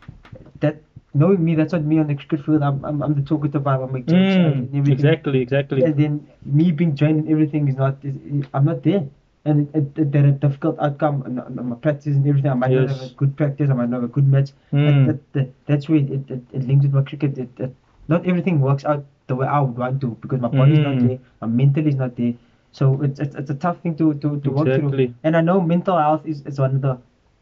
that 0.60 0.82
knowing 1.14 1.44
me, 1.44 1.54
that's 1.54 1.72
not 1.72 1.84
me 1.84 1.98
on 1.98 2.06
the 2.06 2.14
cricket 2.14 2.44
field. 2.44 2.62
I'm, 2.62 2.84
I'm, 2.84 3.02
I'm 3.02 3.14
the 3.14 3.22
talkative 3.22 3.62
vibe. 3.62 3.88
I 3.88 3.92
make 3.92 4.06
jokes 4.06 4.34
Mm, 4.36 4.88
exactly, 4.90 5.40
exactly. 5.40 5.82
And 5.82 5.96
then 5.96 6.28
me 6.44 6.72
being 6.72 6.94
drained 6.94 7.20
and 7.20 7.28
everything 7.30 7.68
is 7.68 7.76
not. 7.76 7.96
Is, 8.02 8.14
I'm 8.52 8.64
not 8.64 8.82
there. 8.82 9.06
And 9.46 9.74
it, 9.74 9.96
it, 9.96 10.12
that 10.12 10.24
a 10.26 10.32
difficult 10.32 10.78
outcome 10.80 11.22
on 11.22 11.68
my 11.70 11.76
practice 11.76 12.14
and 12.14 12.26
everything. 12.26 12.50
I 12.50 12.54
might 12.54 12.70
not 12.72 12.90
have 12.90 13.00
a 13.02 13.14
good 13.14 13.36
practice. 13.36 13.70
I 13.70 13.72
might 13.72 13.88
not 13.88 14.02
have 14.02 14.10
a 14.10 14.12
good 14.12 14.28
match. 14.28 14.50
Mm. 14.70 15.06
That, 15.06 15.32
that, 15.32 15.48
that's 15.66 15.88
where 15.88 15.98
it, 16.00 16.30
it, 16.30 16.42
it 16.52 16.66
links 16.66 16.84
with 16.84 16.92
my 16.92 17.02
cricket. 17.02 17.38
It, 17.38 17.48
it, 17.58 17.74
not 18.08 18.26
everything 18.26 18.60
works 18.60 18.84
out 18.84 19.04
the 19.28 19.36
way 19.36 19.46
I 19.46 19.60
would 19.60 19.78
want 19.78 20.00
to 20.02 20.08
because 20.20 20.40
my 20.40 20.48
body's 20.48 20.78
not 20.80 20.96
Mm. 20.96 21.08
there, 21.08 21.18
my 21.40 21.46
mental 21.46 21.86
is 21.86 21.94
not 21.94 22.16
there. 22.16 22.34
So 22.72 23.00
it's, 23.02 23.18
it's, 23.18 23.34
it's 23.34 23.50
a 23.50 23.54
tough 23.54 23.80
thing 23.80 23.96
to, 23.96 24.12
to, 24.14 24.40
to 24.40 24.50
work 24.50 24.66
through. 24.66 25.14
And 25.24 25.36
I 25.36 25.40
know 25.40 25.60
mental 25.60 25.96
health 25.96 26.26
is, 26.26 26.42
is 26.42 26.58
one 26.58 26.76
of 26.76 26.82
the 26.82 26.98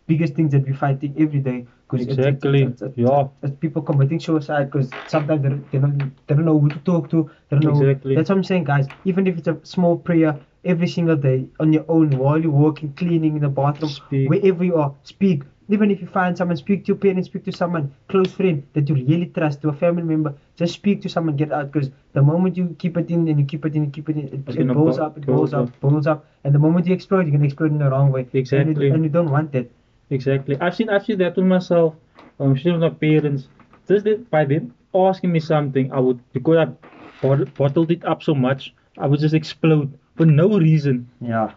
biggest 0.06 0.34
things 0.34 0.52
that 0.52 0.64
we're 0.66 0.74
fighting 0.74 1.14
every 1.18 1.40
day. 1.40 1.66
Cause 1.88 2.02
Exactly. 2.02 2.62
It's, 2.62 2.80
it's, 2.82 2.82
it's, 2.82 2.98
Yeah. 2.98 3.28
it's 3.42 3.56
people 3.56 3.82
committing 3.82 4.20
suicide 4.20 4.70
because 4.70 4.90
sometimes 5.06 5.42
they 5.42 5.48
don't, 5.48 5.70
they, 5.72 5.78
don't, 5.78 6.12
they 6.26 6.34
don't 6.34 6.44
know 6.44 6.58
who 6.58 6.68
to 6.68 6.78
talk 6.80 7.11
to. 7.11 7.30
They 7.48 7.58
don't 7.58 7.74
know. 7.74 7.80
Exactly. 7.80 8.14
That's 8.14 8.28
what 8.28 8.37
I'm 8.37 8.44
saying, 8.44 8.64
guys. 8.64 8.87
Even 9.04 9.26
if 9.26 9.37
it's 9.38 9.48
a 9.48 9.58
small 9.64 9.96
prayer 9.96 10.38
every 10.64 10.88
single 10.88 11.16
day 11.16 11.46
on 11.60 11.72
your 11.72 11.84
own 11.88 12.10
while 12.10 12.38
you're 12.40 12.50
walking, 12.50 12.92
cleaning 12.94 13.36
in 13.36 13.42
the 13.42 13.48
bathroom, 13.48 13.90
Speak. 13.90 14.28
wherever 14.28 14.64
you 14.64 14.76
are, 14.76 14.94
speak. 15.04 15.42
Even 15.70 15.90
if 15.90 16.00
you 16.00 16.06
find 16.06 16.36
someone, 16.36 16.56
speak 16.56 16.84
to 16.84 16.88
your 16.88 16.96
parents, 16.96 17.28
speak 17.28 17.44
to 17.44 17.52
someone, 17.52 17.92
close 18.08 18.32
friend 18.32 18.66
that 18.72 18.88
you 18.88 18.94
really 18.94 19.26
trust, 19.26 19.60
to 19.60 19.68
a 19.68 19.72
family 19.72 20.02
member. 20.02 20.34
Just 20.56 20.72
speak 20.72 21.02
to 21.02 21.10
someone, 21.10 21.36
get 21.36 21.52
out. 21.52 21.70
Because 21.70 21.90
the 22.14 22.22
moment 22.22 22.56
you 22.56 22.74
keep 22.78 22.96
it 22.96 23.10
in 23.10 23.28
and 23.28 23.38
you 23.38 23.44
keep 23.44 23.66
it 23.66 23.74
in, 23.76 23.84
you 23.84 23.90
keep 23.90 24.08
it 24.08 24.16
in, 24.16 24.28
it, 24.28 24.32
it 24.32 24.56
gonna 24.56 24.72
blows 24.72 24.96
bu- 24.96 25.02
up, 25.02 25.18
it 25.18 25.26
blows 25.26 25.50
blows 25.50 25.68
up, 25.68 25.80
blows 25.80 26.06
up. 26.06 26.24
And 26.44 26.54
the 26.54 26.58
moment 26.58 26.86
you 26.86 26.94
explode, 26.94 27.26
you're 27.26 27.32
gonna 27.32 27.44
explode 27.44 27.70
in 27.72 27.78
the 27.78 27.90
wrong 27.90 28.10
way. 28.10 28.22
And 28.22 28.32
you- 28.32 28.40
Exactly. 28.40 28.88
And 28.88 29.04
you, 29.04 29.10
don't 29.10 29.30
want 29.30 29.52
that. 29.52 29.70
Exactly. 30.08 30.56
I've 30.58 30.74
seen 30.74 30.88
I've 30.88 31.04
seen 31.04 31.18
that 31.18 31.36
with 31.36 31.44
myself. 31.44 31.94
Um, 32.40 32.56
seen 32.56 32.72
with 32.72 32.80
my 32.80 32.88
parents. 32.88 33.48
Just 33.86 34.06
by 34.30 34.46
them 34.46 34.74
asking 34.94 35.32
me 35.32 35.40
something, 35.40 35.92
I 35.92 36.00
would 36.00 36.18
because 36.32 36.56
I 36.56 37.36
bottled 37.58 37.90
it 37.90 38.04
up 38.06 38.22
so 38.22 38.34
much, 38.34 38.74
I 38.96 39.06
would 39.06 39.20
just 39.20 39.34
explode 39.34 39.92
for 40.18 40.26
no 40.26 40.48
reason. 40.59 41.09
Yeah. 41.20 41.52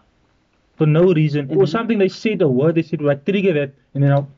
For 0.82 0.86
no 0.86 1.02
reason. 1.22 1.50
Or 1.50 1.60
And- 1.62 1.68
something 1.78 1.98
they 2.04 2.08
said, 2.20 2.42
a 2.42 2.48
word 2.60 2.76
they 2.76 2.82
said, 2.92 3.02
like 3.10 3.24
trigger 3.32 3.52
that, 3.58 3.74
and 3.94 4.02
then 4.04 4.12
I'll 4.18 4.28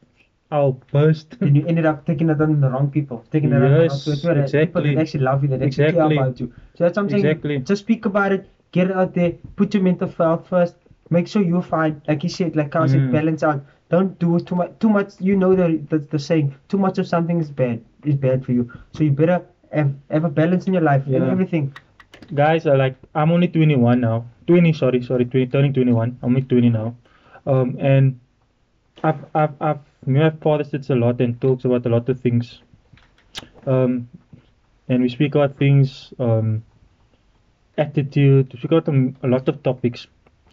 I'll 0.57 0.73
burst. 0.93 1.37
And 1.41 1.57
you 1.59 1.63
ended 1.67 1.87
up 1.91 2.05
taking 2.09 2.29
it 2.33 2.41
on 2.47 2.61
the 2.65 2.69
wrong 2.73 2.89
people, 2.97 3.25
taking 3.37 3.51
it 3.51 3.55
on 3.57 3.63
the 3.63 3.69
wrong 3.71 3.81
Yes, 3.85 4.05
people, 4.05 4.35
people 4.35 4.83
that 4.89 4.99
actually 5.05 5.25
love 5.29 5.43
you, 5.45 5.49
that 5.53 5.63
actually 5.63 5.85
Exactly. 5.87 6.17
care 6.17 6.27
about 6.27 6.41
you. 6.41 6.53
So 6.77 6.85
that's 6.85 6.95
something. 7.01 7.19
Exactly. 7.19 7.59
Just 7.71 7.83
speak 7.87 8.05
about 8.11 8.33
it, 8.37 8.49
get 8.73 8.91
it 8.91 8.97
out 9.05 9.15
there, 9.15 9.33
put 9.63 9.75
your 9.75 9.83
mental 9.87 10.09
health 10.19 10.47
first, 10.49 10.77
make 11.11 11.27
sure 11.33 11.43
you're 11.53 11.63
fine. 11.71 11.97
Like 12.09 12.23
you 12.27 12.29
said, 12.37 12.57
like 12.63 12.77
I 12.83 12.87
said, 12.93 13.01
Mm. 13.07 13.13
balance 13.17 13.43
out. 13.51 13.65
Don't 13.95 14.19
do 14.27 14.39
too 14.51 14.57
much. 14.61 14.71
Too 14.85 14.89
much. 14.99 15.11
You 15.31 15.35
know 15.43 15.55
the, 15.63 15.67
the 15.95 15.99
the 16.13 16.19
saying. 16.29 16.55
Too 16.75 16.79
much 16.85 16.99
of 17.03 17.07
something 17.15 17.41
is 17.47 17.51
bad. 17.63 17.83
Is 18.13 18.17
bad 18.29 18.45
for 18.47 18.53
you. 18.59 18.71
So 18.93 19.05
you 19.09 19.13
better 19.23 19.41
have, 19.73 19.93
have 20.11 20.25
a 20.31 20.31
balance 20.43 20.67
in 20.69 20.73
your 20.79 20.83
life 20.93 21.07
and 21.07 21.25
everything. 21.35 21.67
Guys 22.33 22.67
are 22.67 22.77
like 22.77 22.97
I'm 23.15 23.31
only 23.31 23.49
21 23.49 24.01
now. 24.01 24.25
20, 24.47 24.73
sorry, 24.73 25.03
sorry, 25.03 25.25
20, 25.25 25.47
turning 25.49 25.73
21. 25.73 26.19
I'm 26.23 26.29
only 26.29 26.43
20 26.43 26.71
now. 26.71 26.97
Um, 27.47 27.77
and 27.79 28.21
I've 29.03 29.25
I've 29.35 29.61
I've 29.61 29.81
my 30.07 30.31
father 30.31 30.65
sits 30.65 30.91
a 30.91 30.95
lot 30.95 31.21
and 31.21 31.41
talks 31.41 31.65
about 31.65 31.87
a 31.87 31.89
lot 31.89 32.09
of 32.09 32.21
things. 32.21 32.61
Um, 33.67 34.09
and 34.89 35.03
we 35.03 35.09
speak 35.09 35.35
about 35.35 35.57
things, 35.59 36.13
um, 36.19 36.63
attitude. 37.79 38.53
We 38.53 38.59
speak 38.59 38.73
about 38.73 38.89
um, 38.89 39.17
a 39.23 39.29
lot 39.29 39.49
of 39.49 39.63
topics. 39.63 40.07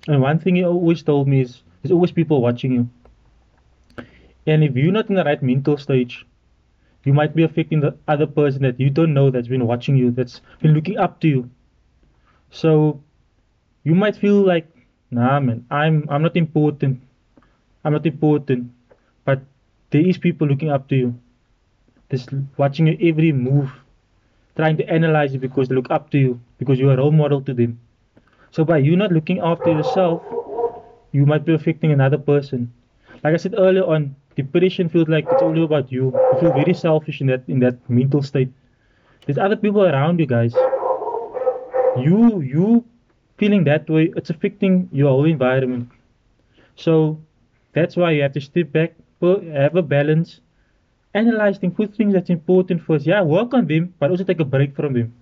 And 0.07 0.21
one 0.21 0.39
thing 0.39 0.55
he 0.55 0.63
always 0.63 1.03
told 1.03 1.27
me 1.27 1.41
is 1.41 1.61
there's 1.81 1.91
always 1.91 2.11
people 2.11 2.41
watching 2.41 2.71
you. 2.71 2.89
And 4.47 4.63
if 4.63 4.75
you're 4.75 4.91
not 4.91 5.09
in 5.09 5.15
the 5.15 5.23
right 5.23 5.41
mental 5.43 5.77
stage, 5.77 6.25
you 7.03 7.13
might 7.13 7.35
be 7.35 7.43
affecting 7.43 7.79
the 7.79 7.97
other 8.07 8.27
person 8.27 8.63
that 8.63 8.79
you 8.79 8.89
don't 8.89 9.13
know 9.13 9.29
that's 9.29 9.47
been 9.47 9.67
watching 9.67 9.95
you, 9.95 10.11
that's 10.11 10.41
been 10.61 10.73
looking 10.73 10.97
up 10.97 11.19
to 11.21 11.27
you. 11.27 11.49
So 12.51 13.01
you 13.83 13.95
might 13.95 14.15
feel 14.15 14.43
like, 14.45 14.67
nah 15.09 15.39
man, 15.39 15.65
I'm 15.71 16.05
I'm 16.09 16.21
not 16.21 16.35
important. 16.35 17.01
I'm 17.83 17.93
not 17.93 18.05
important. 18.05 18.71
But 19.25 19.41
there 19.89 20.05
is 20.05 20.17
people 20.17 20.47
looking 20.47 20.69
up 20.69 20.87
to 20.89 20.95
you. 20.95 21.15
Just 22.11 22.29
watching 22.57 22.87
your 22.87 22.97
every 23.01 23.31
move, 23.31 23.71
trying 24.55 24.77
to 24.77 24.87
analyze 24.89 25.33
you 25.33 25.39
because 25.39 25.69
they 25.69 25.75
look 25.75 25.89
up 25.89 26.11
to 26.11 26.19
you, 26.19 26.39
because 26.59 26.77
you're 26.77 26.93
a 26.93 26.97
role 26.97 27.11
model 27.11 27.41
to 27.41 27.53
them. 27.53 27.79
So 28.51 28.65
by 28.65 28.79
you 28.79 28.97
not 28.97 29.11
looking 29.11 29.39
after 29.39 29.71
yourself, 29.71 30.21
you 31.13 31.25
might 31.25 31.45
be 31.45 31.53
affecting 31.53 31.91
another 31.91 32.17
person. 32.17 32.71
Like 33.23 33.33
I 33.33 33.37
said 33.37 33.55
earlier 33.57 33.85
on, 33.85 34.15
depression 34.35 34.89
feels 34.89 35.07
like 35.07 35.25
it's 35.31 35.41
only 35.41 35.63
about 35.63 35.91
you. 35.91 36.11
You 36.33 36.39
feel 36.39 36.53
very 36.53 36.73
selfish 36.73 37.21
in 37.21 37.27
that 37.27 37.43
in 37.47 37.59
that 37.59 37.79
mental 37.89 38.21
state. 38.21 38.51
There's 39.25 39.37
other 39.37 39.55
people 39.55 39.83
around 39.83 40.19
you 40.19 40.25
guys. 40.25 40.53
You 41.93 42.41
you 42.41 42.85
feeling 43.37 43.63
that 43.65 43.89
way, 43.89 44.11
it's 44.15 44.29
affecting 44.29 44.89
your 44.91 45.09
whole 45.09 45.25
environment. 45.25 45.89
So 46.75 47.19
that's 47.73 47.95
why 47.97 48.11
you 48.11 48.21
have 48.23 48.33
to 48.33 48.41
step 48.41 48.71
back, 48.71 48.93
have 49.21 49.75
a 49.75 49.81
balance, 49.81 50.41
analyze 51.13 51.57
things, 51.57 51.73
put 51.75 51.95
things 51.95 52.13
that's 52.13 52.29
important 52.29 52.83
first. 52.83 53.05
Yeah, 53.05 53.21
work 53.21 53.53
on 53.53 53.67
them, 53.67 53.93
but 53.99 54.11
also 54.11 54.23
take 54.23 54.39
a 54.39 54.45
break 54.45 54.75
from 54.75 54.93
them. 54.93 55.13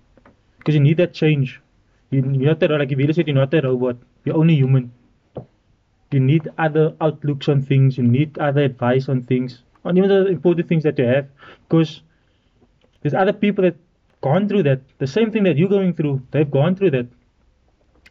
Because 0.58 0.74
you 0.74 0.80
need 0.80 0.98
that 0.98 1.14
change. 1.14 1.60
You, 2.10 2.22
you're 2.22 2.54
not 2.54 2.62
a, 2.62 2.76
like 2.78 2.90
Vila 2.90 3.14
said, 3.14 3.26
you're 3.26 3.36
not 3.36 3.54
a 3.54 3.62
robot. 3.62 3.96
You're 4.24 4.36
only 4.36 4.54
human. 4.54 4.92
You 6.12 6.20
need 6.20 6.48
other 6.58 6.94
outlooks 7.00 7.48
on 7.48 7.62
things. 7.62 7.96
You 7.96 8.04
need 8.04 8.38
other 8.38 8.62
advice 8.62 9.08
on 9.08 9.22
things, 9.22 9.62
on 9.84 9.96
even 9.96 10.08
the 10.08 10.26
important 10.26 10.68
things 10.68 10.82
that 10.82 10.98
you 10.98 11.06
have. 11.06 11.28
Because 11.68 12.02
there's 13.02 13.14
other 13.14 13.32
people 13.32 13.62
that 13.64 13.76
gone 14.20 14.48
through 14.48 14.62
that, 14.64 14.80
the 14.98 15.06
same 15.06 15.30
thing 15.30 15.44
that 15.44 15.56
you're 15.56 15.68
going 15.68 15.94
through. 15.94 16.22
They've 16.30 16.50
gone 16.50 16.74
through 16.76 16.90
that, 16.92 17.06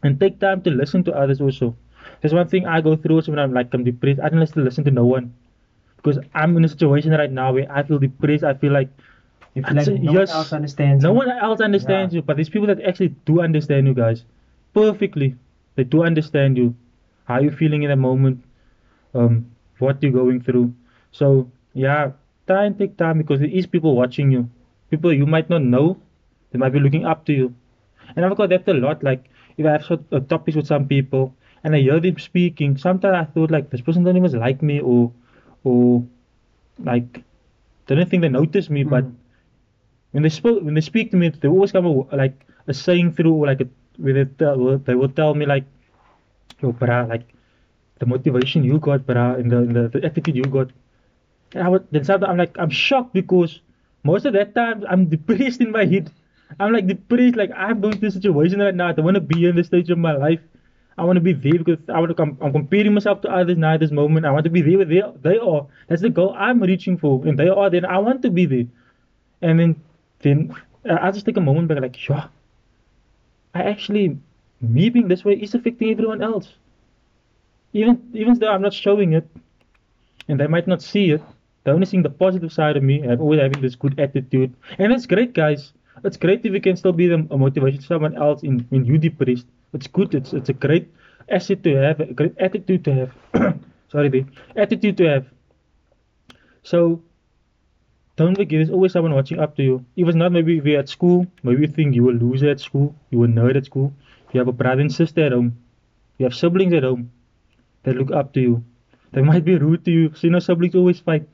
and 0.02 0.18
take 0.18 0.40
time 0.40 0.62
to 0.62 0.70
listen 0.70 1.04
to 1.04 1.12
others 1.14 1.40
also. 1.40 1.76
There's 2.20 2.34
one 2.34 2.48
thing 2.48 2.66
I 2.66 2.80
go 2.80 2.96
through 2.96 3.16
also 3.16 3.32
when 3.32 3.38
I'm 3.38 3.52
like 3.52 3.72
I'm 3.74 3.84
depressed. 3.84 4.20
I 4.20 4.28
don't 4.28 4.40
listen 4.40 4.58
to 4.58 4.64
listen 4.64 4.84
to 4.84 4.90
no 4.90 5.04
one, 5.06 5.34
because 5.96 6.18
I'm 6.34 6.56
in 6.56 6.64
a 6.64 6.68
situation 6.68 7.12
right 7.12 7.30
now 7.30 7.52
where 7.52 7.70
I 7.70 7.82
feel 7.82 7.98
depressed. 7.98 8.44
I 8.44 8.54
feel 8.54 8.72
like 8.72 8.88
You 9.54 9.62
feel 9.64 9.74
like 9.76 9.86
no 9.88 10.12
yes. 10.12 10.28
one 10.28 10.36
else 10.38 10.52
understands. 10.52 11.02
no 11.04 11.10
you. 11.12 11.16
one 11.18 11.30
else 11.30 11.60
understands 11.60 12.12
Yeah. 12.14 12.18
you, 12.18 12.22
but 12.22 12.36
there's 12.36 12.48
people 12.48 12.68
that 12.68 12.80
actually 12.82 13.08
do 13.30 13.40
understand 13.40 13.86
you 13.86 13.94
guys 13.94 14.24
perfectly. 14.74 15.34
They 15.76 15.84
do 15.84 16.02
understand 16.04 16.56
you, 16.58 16.74
how 17.24 17.40
you're 17.40 17.56
feeling 17.62 17.82
in 17.82 17.90
the 17.90 17.96
moment, 17.96 18.44
um, 19.14 19.46
what 19.78 20.02
you're 20.02 20.12
going 20.12 20.40
through. 20.42 20.72
So 21.12 21.50
yeah, 21.74 22.12
try 22.46 22.64
and 22.66 22.78
take 22.78 22.96
time 22.96 23.18
because 23.18 23.40
there 23.40 23.48
is 23.62 23.66
people 23.66 23.96
watching 23.96 24.30
you. 24.30 24.48
People 24.90 25.12
you 25.12 25.26
might 25.26 25.48
not 25.50 25.62
know, 25.62 25.96
they 26.50 26.58
might 26.58 26.72
be 26.72 26.80
looking 26.80 27.06
up 27.06 27.24
to 27.26 27.32
you. 27.32 27.54
And 28.16 28.24
I've 28.24 28.36
got 28.36 28.48
that 28.50 28.68
a 28.68 28.74
lot. 28.74 29.02
Like 29.02 29.30
if 29.56 29.66
I 29.66 29.72
have 29.72 29.84
sort 29.84 30.02
of 30.10 30.28
topics 30.28 30.56
with 30.56 30.66
some 30.66 30.86
people 30.88 31.34
and 31.64 31.74
I 31.74 31.80
hear 31.80 32.00
them 32.00 32.18
speaking, 32.18 32.76
sometimes 32.76 33.14
I 33.14 33.24
thought 33.32 33.50
like 33.50 33.70
this 33.70 33.80
person 33.80 34.04
don't 34.04 34.16
even 34.16 34.32
like 34.38 34.62
me 34.62 34.80
or 34.80 35.12
or 35.64 36.04
like 36.78 37.22
they 37.86 37.94
don't 37.94 38.08
think 38.08 38.22
they 38.22 38.28
notice 38.28 38.70
me, 38.70 38.82
but 38.84 39.04
Mhm. 39.04 39.14
when 40.12 40.22
they 40.22 40.28
spoke 40.28 40.62
when 40.62 40.74
they 40.74 40.80
speak 40.80 41.10
to 41.12 41.16
me, 41.16 41.28
they 41.28 41.48
always 41.48 41.72
come 41.72 41.86
a, 41.86 42.16
like 42.16 42.46
a 42.66 42.74
saying 42.74 43.12
through 43.12 43.34
or 43.34 43.46
like 43.46 43.60
a 43.60 43.68
where 43.98 44.14
they 44.14 44.24
tell, 44.24 44.78
they 44.78 44.94
will 44.94 45.08
tell 45.10 45.34
me 45.34 45.44
like, 45.46 45.64
yo, 46.62 46.72
bruh, 46.72 47.08
like 47.08 47.24
the 47.98 48.06
motivation 48.06 48.64
you 48.64 48.78
got, 48.78 49.06
bruh, 49.06 49.38
and 49.38 49.50
the, 49.52 49.58
and 49.58 49.76
the, 49.76 49.88
the 49.88 50.04
attitude 50.04 50.36
you 50.36 50.44
got. 50.44 50.70
And 51.54 51.62
I 51.64 51.68
was, 51.68 51.82
then 51.90 52.04
sometimes 52.04 52.30
I'm 52.30 52.38
like, 52.38 52.56
I'm 52.58 52.70
shocked 52.70 53.12
because 53.12 53.60
most 54.02 54.26
of 54.26 54.32
that 54.34 54.54
time 54.54 54.84
I'm 54.88 55.06
depressed 55.06 55.60
in 55.60 55.70
my 55.70 55.84
head. 55.84 56.10
I'm 56.58 56.72
like 56.72 56.86
depressed, 56.86 57.36
like 57.36 57.50
I'm 57.56 57.80
going 57.80 57.98
through 57.98 58.08
a 58.08 58.12
situation 58.12 58.60
right 58.60 58.74
now. 58.74 58.88
I 58.88 58.92
don't 58.92 59.04
want 59.04 59.14
to 59.16 59.20
be 59.20 59.46
in 59.46 59.56
this 59.56 59.68
stage 59.68 59.90
of 59.90 59.98
my 59.98 60.16
life. 60.16 60.40
I 60.98 61.04
want 61.04 61.16
to 61.16 61.20
be 61.20 61.32
there 61.32 61.62
because 61.62 61.78
I 61.88 61.98
want 61.98 62.08
to 62.10 62.14
come. 62.14 62.36
I'm 62.40 62.52
comparing 62.52 62.92
myself 62.92 63.22
to 63.22 63.30
others 63.30 63.56
now 63.56 63.74
at 63.74 63.80
this 63.80 63.90
moment. 63.90 64.26
I 64.26 64.30
want 64.30 64.44
to 64.44 64.50
be 64.50 64.60
there 64.60 64.78
where 64.78 64.84
they, 64.86 65.02
they 65.22 65.38
are. 65.38 65.66
That's 65.88 66.02
the 66.02 66.10
goal 66.10 66.34
I'm 66.36 66.60
reaching 66.60 66.98
for, 66.98 67.24
and 67.26 67.38
they 67.38 67.48
are. 67.48 67.70
Then 67.70 67.84
I 67.84 67.98
want 67.98 68.22
to 68.22 68.30
be 68.30 68.44
there. 68.44 68.66
And 69.40 69.60
then, 69.60 69.82
then 70.20 70.54
I 70.84 71.08
I 71.08 71.10
just 71.10 71.24
take 71.24 71.36
a 71.36 71.40
moment 71.40 71.68
back, 71.68 71.80
like, 71.80 72.08
yeah, 72.08 72.26
I 73.54 73.62
actually, 73.62 74.18
me 74.60 74.90
being 74.90 75.08
this 75.08 75.24
way 75.24 75.34
is 75.34 75.54
affecting 75.54 75.90
everyone 75.90 76.22
else. 76.22 76.52
Even 77.72 78.10
even 78.12 78.38
though 78.38 78.50
I'm 78.50 78.62
not 78.62 78.74
showing 78.74 79.12
it, 79.14 79.26
and 80.28 80.38
they 80.38 80.48
might 80.48 80.66
not 80.66 80.82
see 80.82 81.12
it, 81.12 81.22
they're 81.64 81.74
only 81.74 81.86
seeing 81.86 82.02
the 82.02 82.10
positive 82.10 82.52
side 82.52 82.76
of 82.76 82.82
me. 82.82 83.02
I'm 83.02 83.20
always 83.20 83.40
having 83.40 83.60
this 83.60 83.74
good 83.74 83.98
attitude, 84.00 84.54
and 84.78 84.92
it's 84.92 85.06
great, 85.06 85.34
guys. 85.34 85.72
It's 86.04 86.16
great 86.16 86.44
if 86.44 86.52
you 86.52 86.60
can 86.60 86.76
still 86.76 86.92
be 86.92 87.06
the 87.06 87.26
a 87.30 87.36
motivation 87.36 87.80
to 87.80 87.86
someone 87.86 88.16
else 88.16 88.42
in 88.42 88.60
when 88.70 88.84
you 88.84 88.96
depressed. 88.98 89.46
It's 89.72 89.86
good. 89.86 90.14
It's 90.14 90.32
it's 90.32 90.48
a 90.48 90.54
great 90.54 90.88
asset 91.28 91.62
to 91.64 91.74
have, 91.76 92.00
a 92.00 92.06
great 92.06 92.34
attitude 92.38 92.84
to 92.84 92.94
have. 92.94 93.10
Sorry, 93.92 94.08
the 94.08 94.24
attitude 94.56 94.96
to 94.98 95.08
have. 95.08 95.26
So 96.62 97.02
don't 98.16 98.34
forget, 98.34 98.58
there's 98.58 98.70
always 98.70 98.92
someone 98.92 99.14
watching 99.14 99.40
up 99.40 99.56
to 99.56 99.62
you. 99.62 99.84
If 99.96 100.06
it's 100.08 100.16
not 100.16 100.32
maybe 100.32 100.58
if 100.58 100.64
you're 100.64 100.80
at 100.80 100.88
school, 100.88 101.26
maybe 101.42 101.62
you 101.62 101.68
think 101.68 101.94
you 101.94 102.04
were 102.04 102.12
a 102.12 102.14
loser 102.14 102.50
at 102.50 102.60
school, 102.60 102.94
you 103.10 103.18
were 103.18 103.26
a 103.26 103.28
nerd 103.28 103.56
at 103.56 103.64
school. 103.64 103.92
You 104.32 104.38
have 104.40 104.48
a 104.48 104.52
brother 104.52 104.80
and 104.80 104.92
sister 104.92 105.24
at 105.24 105.32
home. 105.32 105.56
You 106.18 106.24
have 106.24 106.34
siblings 106.34 106.74
at 106.74 106.82
home 106.82 107.10
that 107.82 107.96
look 107.96 108.10
up 108.10 108.32
to 108.34 108.40
you. 108.40 108.64
They 109.12 109.22
might 109.22 109.44
be 109.44 109.56
rude 109.56 109.84
to 109.86 109.90
you. 109.90 110.12
So 110.14 110.26
you 110.26 110.30
know 110.30 110.38
siblings 110.38 110.74
always 110.74 111.00
fight. 111.00 111.28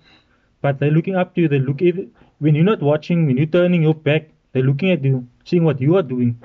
But 0.67 0.81
they're 0.81 0.91
looking 0.91 1.15
up 1.15 1.33
to 1.35 1.43
you. 1.43 1.49
They 1.49 1.61
look 1.61 1.81
even 1.81 2.11
when 2.41 2.57
you're 2.57 2.65
not 2.65 2.81
watching, 2.83 3.27
when 3.27 3.37
you're 3.37 3.55
turning 3.59 3.83
your 3.85 3.95
back, 3.95 4.31
they're 4.53 4.65
looking 4.65 4.91
at 4.91 5.05
you, 5.05 5.25
seeing 5.45 5.63
what 5.63 5.81
you 5.81 5.97
are 5.97 6.03
doing. 6.03 6.43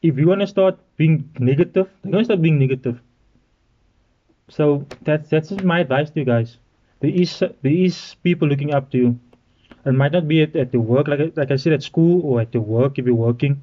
If 0.00 0.16
you 0.16 0.28
wanna 0.28 0.46
start 0.46 0.78
being 0.96 1.28
negative, 1.40 1.88
they're 2.02 2.12
gonna 2.12 2.24
start 2.24 2.40
being 2.40 2.60
negative. 2.60 3.00
So 4.48 4.86
that's 5.08 5.28
that's 5.28 5.50
my 5.72 5.80
advice 5.80 6.10
to 6.10 6.20
you 6.20 6.26
guys. 6.26 6.56
There 7.00 7.10
is 7.10 7.36
there 7.40 7.76
is 7.88 8.14
people 8.22 8.46
looking 8.46 8.72
up 8.78 8.90
to 8.92 8.98
you. 8.98 9.18
It 9.84 9.98
might 10.04 10.12
not 10.12 10.28
be 10.28 10.42
at, 10.42 10.54
at 10.54 10.70
the 10.70 10.80
work 10.94 11.08
like 11.08 11.36
like 11.36 11.50
I 11.50 11.56
said 11.56 11.72
at 11.72 11.82
school 11.82 12.24
or 12.24 12.40
at 12.42 12.52
the 12.52 12.60
work 12.60 12.96
if 13.00 13.06
you're 13.06 13.22
working, 13.26 13.60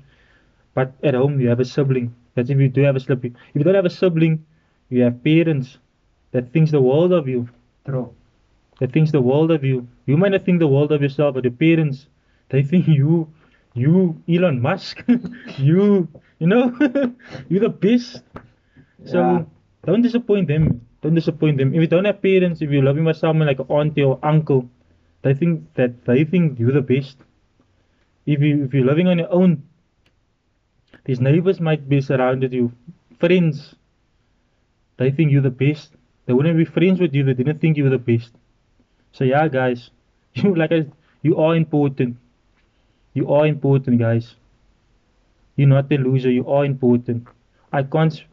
but 0.74 0.94
at 1.04 1.14
home 1.14 1.40
you 1.40 1.48
have 1.48 1.62
a 1.62 1.70
sibling. 1.74 2.14
That's 2.36 2.50
if 2.50 2.60
you 2.60 2.68
do 2.68 2.82
have 2.82 2.98
a 2.98 3.00
sibling. 3.00 3.38
If 3.54 3.56
you 3.56 3.64
don't 3.64 3.82
have 3.82 3.92
a 3.96 3.98
sibling, 4.02 4.46
you 4.90 5.04
have 5.04 5.24
parents 5.24 5.78
that 6.32 6.52
thinks 6.52 6.72
the 6.72 6.82
world 6.82 7.14
of 7.14 7.30
you. 7.30 7.48
True. 7.86 8.14
That 8.80 8.92
thinks 8.92 9.12
the 9.12 9.22
world 9.22 9.52
of 9.52 9.64
you. 9.64 9.88
You 10.08 10.18
might 10.18 10.32
not 10.32 10.44
think 10.44 10.60
the 10.60 10.68
world 10.68 10.92
of 10.92 11.02
yourself, 11.02 11.36
but 11.36 11.44
your 11.44 11.54
parents, 11.54 12.08
they 12.50 12.64
think 12.64 12.88
you, 13.00 13.28
you 13.76 14.22
Elon 14.28 14.62
Musk, 14.62 15.04
you, 15.58 16.08
you 16.40 16.48
know, 16.48 16.76
you're 17.50 17.62
the 17.62 17.70
best. 17.70 18.24
So 19.06 19.20
Yeah. 19.20 19.44
don't 19.86 20.02
disappoint 20.02 20.48
them. 20.48 20.82
Don't 21.02 21.16
disappoint 21.16 21.58
them. 21.58 21.74
If 21.74 21.82
you 21.82 21.88
don't 21.88 22.06
have 22.06 22.22
parents, 22.22 22.62
if 22.62 22.72
you're 22.72 22.84
loving 22.84 23.06
by 23.06 23.14
someone 23.14 23.48
like 23.48 23.60
an 23.60 23.68
auntie 23.70 24.04
or 24.04 24.20
uncle, 24.24 24.70
they 25.22 25.34
think 25.34 25.74
that 25.76 26.06
they 26.06 26.24
think 26.26 26.60
you're 26.60 26.72
the 26.74 26.82
best. 26.82 27.18
If 28.26 28.42
you 28.42 28.64
if 28.64 28.74
you're 28.74 28.86
living 28.86 29.08
on 29.08 29.18
your 29.20 29.32
own, 29.34 29.64
these 31.06 31.20
neighbors 31.20 31.60
might 31.60 31.90
be 31.90 32.00
surrounded 32.02 32.54
you, 32.54 32.72
friends. 33.20 33.76
They 34.98 35.12
think 35.12 35.32
you're 35.32 35.42
the 35.42 35.50
best. 35.50 35.96
They 36.26 36.34
wouldn't 36.34 36.58
be 36.58 36.66
friends 36.66 37.00
with 37.00 37.14
you. 37.16 37.24
They 37.24 37.34
didn't 37.34 37.60
think 37.60 37.78
you 37.78 37.84
were 37.86 37.90
the 37.90 37.98
best. 37.98 38.34
So 39.12 39.24
yeah, 39.24 39.48
guys, 39.48 39.90
you 40.34 40.56
like 40.56 40.72
I, 40.72 40.86
you 41.22 41.38
are 41.38 41.56
important. 41.56 42.18
You 43.14 43.30
are 43.34 43.46
important, 43.46 44.00
guys. 44.00 44.36
You're 45.56 45.68
not 45.68 45.92
a 45.92 45.98
loser. 45.98 46.32
You 46.32 46.48
are 46.48 46.66
important. 46.66 47.28
I 47.74 47.84
can't. 47.84 48.24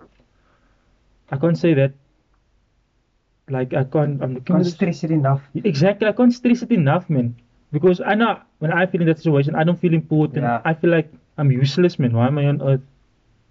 I 1.30 1.36
can't 1.36 1.58
say 1.58 1.74
that. 1.74 1.92
Like 3.48 3.74
I 3.74 3.84
can't. 3.84 4.22
I'm 4.22 4.34
looking. 4.34 4.54
Can't 4.56 4.66
stress 4.66 5.04
it 5.04 5.10
enough. 5.10 5.42
Exactly. 5.54 6.06
I 6.06 6.12
can't 6.12 6.32
stress 6.32 6.62
it 6.62 6.70
enough, 6.72 7.08
man. 7.10 7.34
Because 7.72 8.00
I 8.00 8.14
know 8.14 8.40
when 8.58 8.72
I 8.72 8.86
feel 8.86 9.00
in 9.00 9.06
that 9.08 9.18
situation, 9.18 9.54
I 9.54 9.64
don't 9.64 9.78
feel 9.78 9.94
important. 9.94 10.44
Yeah. 10.44 10.62
I 10.64 10.74
feel 10.74 10.90
like 10.90 11.12
I'm 11.38 11.50
useless, 11.50 11.98
man. 11.98 12.12
Why 12.12 12.28
am 12.28 12.38
I 12.38 12.46
on 12.46 12.62
earth? 12.62 12.80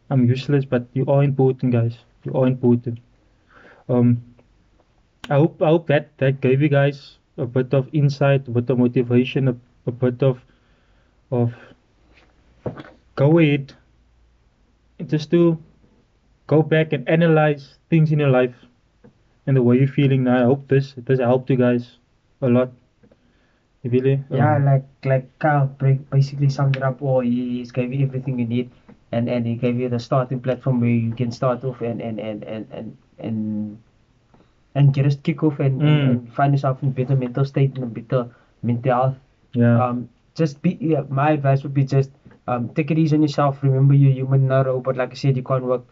I'm 0.10 0.26
useless, 0.26 0.66
but 0.66 0.86
you 0.94 1.06
are 1.08 1.24
important, 1.24 1.72
guys. 1.74 1.98
You 2.24 2.34
are 2.34 2.48
important. 2.48 3.00
Um, 3.90 4.24
I 5.30 5.36
hope 5.36 5.62
I 5.62 5.68
hope 5.68 5.88
that 5.88 6.18
that 6.18 6.42
gave 6.42 6.62
you 6.62 6.70
guys 6.70 7.18
a 7.38 7.46
bit 7.46 7.74
of 7.74 7.90
insight, 7.94 8.48
a 8.48 8.52
bit 8.52 8.70
of 8.70 8.78
motivation, 8.80 9.48
a, 9.48 9.56
a 9.88 9.92
bit 9.92 10.22
of 10.24 10.40
of 11.32 11.54
go 13.16 13.40
ahead, 13.40 13.74
and 15.00 15.10
just 15.10 15.32
to 15.32 15.58
go 16.48 16.62
back 16.62 16.94
and 16.94 17.10
analyze 17.10 17.78
things 17.90 18.12
in 18.12 18.20
your 18.20 18.30
life 18.30 18.56
and 19.48 19.58
the 19.58 19.64
way 19.64 19.78
you're 19.78 19.88
feeling 19.88 20.24
now. 20.24 20.42
I 20.42 20.46
hope 20.46 20.68
this 20.68 20.94
this 20.98 21.20
helped 21.20 21.50
you 21.50 21.58
guys 21.58 21.98
a 22.42 22.50
lot. 22.50 22.72
Really. 23.84 24.14
um, 24.32 24.38
Yeah, 24.38 24.58
like 24.58 24.86
like 25.06 25.40
Kyle 25.40 25.68
basically 26.10 26.50
summed 26.50 26.78
it 26.78 26.84
up. 26.84 27.00
He, 27.00 27.58
he's 27.58 27.72
gave 27.72 27.94
you 27.94 28.06
everything 28.06 28.40
you 28.40 28.46
need, 28.46 28.72
and 29.12 29.30
and 29.30 29.46
he 29.46 29.56
gave 29.56 29.80
you 29.80 29.90
the 29.90 30.00
starting 30.00 30.40
platform 30.40 30.82
where 30.82 30.90
you 30.90 31.14
can 31.14 31.32
start 31.32 31.64
off 31.64 31.82
and 31.82 32.02
and 32.02 32.20
and 32.20 32.44
and 32.44 32.68
and 32.72 32.98
and, 33.20 33.78
and 34.76 34.94
just 34.94 35.24
kick 35.24 35.44
off 35.44 35.60
and, 35.60 35.82
and, 35.82 35.90
Mm. 35.90 36.10
and 36.12 36.34
find 36.34 36.54
yourself 36.54 36.84
in 36.84 36.92
better 36.92 37.16
mental 37.16 37.46
state 37.46 37.76
and 37.76 37.84
a 37.86 37.88
better 37.88 38.28
mental 38.64 38.92
health. 38.94 39.18
yeah. 39.54 39.84
Um, 39.88 40.08
just 40.36 40.62
be. 40.62 40.78
Yeah, 40.82 41.04
my 41.10 41.32
advice 41.32 41.64
would 41.64 41.74
be 41.74 41.84
just 41.86 42.10
um, 42.48 42.68
take 42.78 42.92
it 42.92 42.98
easy 42.98 43.16
on 43.16 43.22
yourself. 43.22 43.64
Remember, 43.64 43.94
you're 43.94 44.12
human, 44.12 44.48
not 44.48 44.68
a 44.68 44.72
robot. 44.72 44.98
Like 44.98 45.12
I 45.12 45.16
said, 45.16 45.38
you 45.38 45.44
can't 45.44 45.64
work 45.64 45.84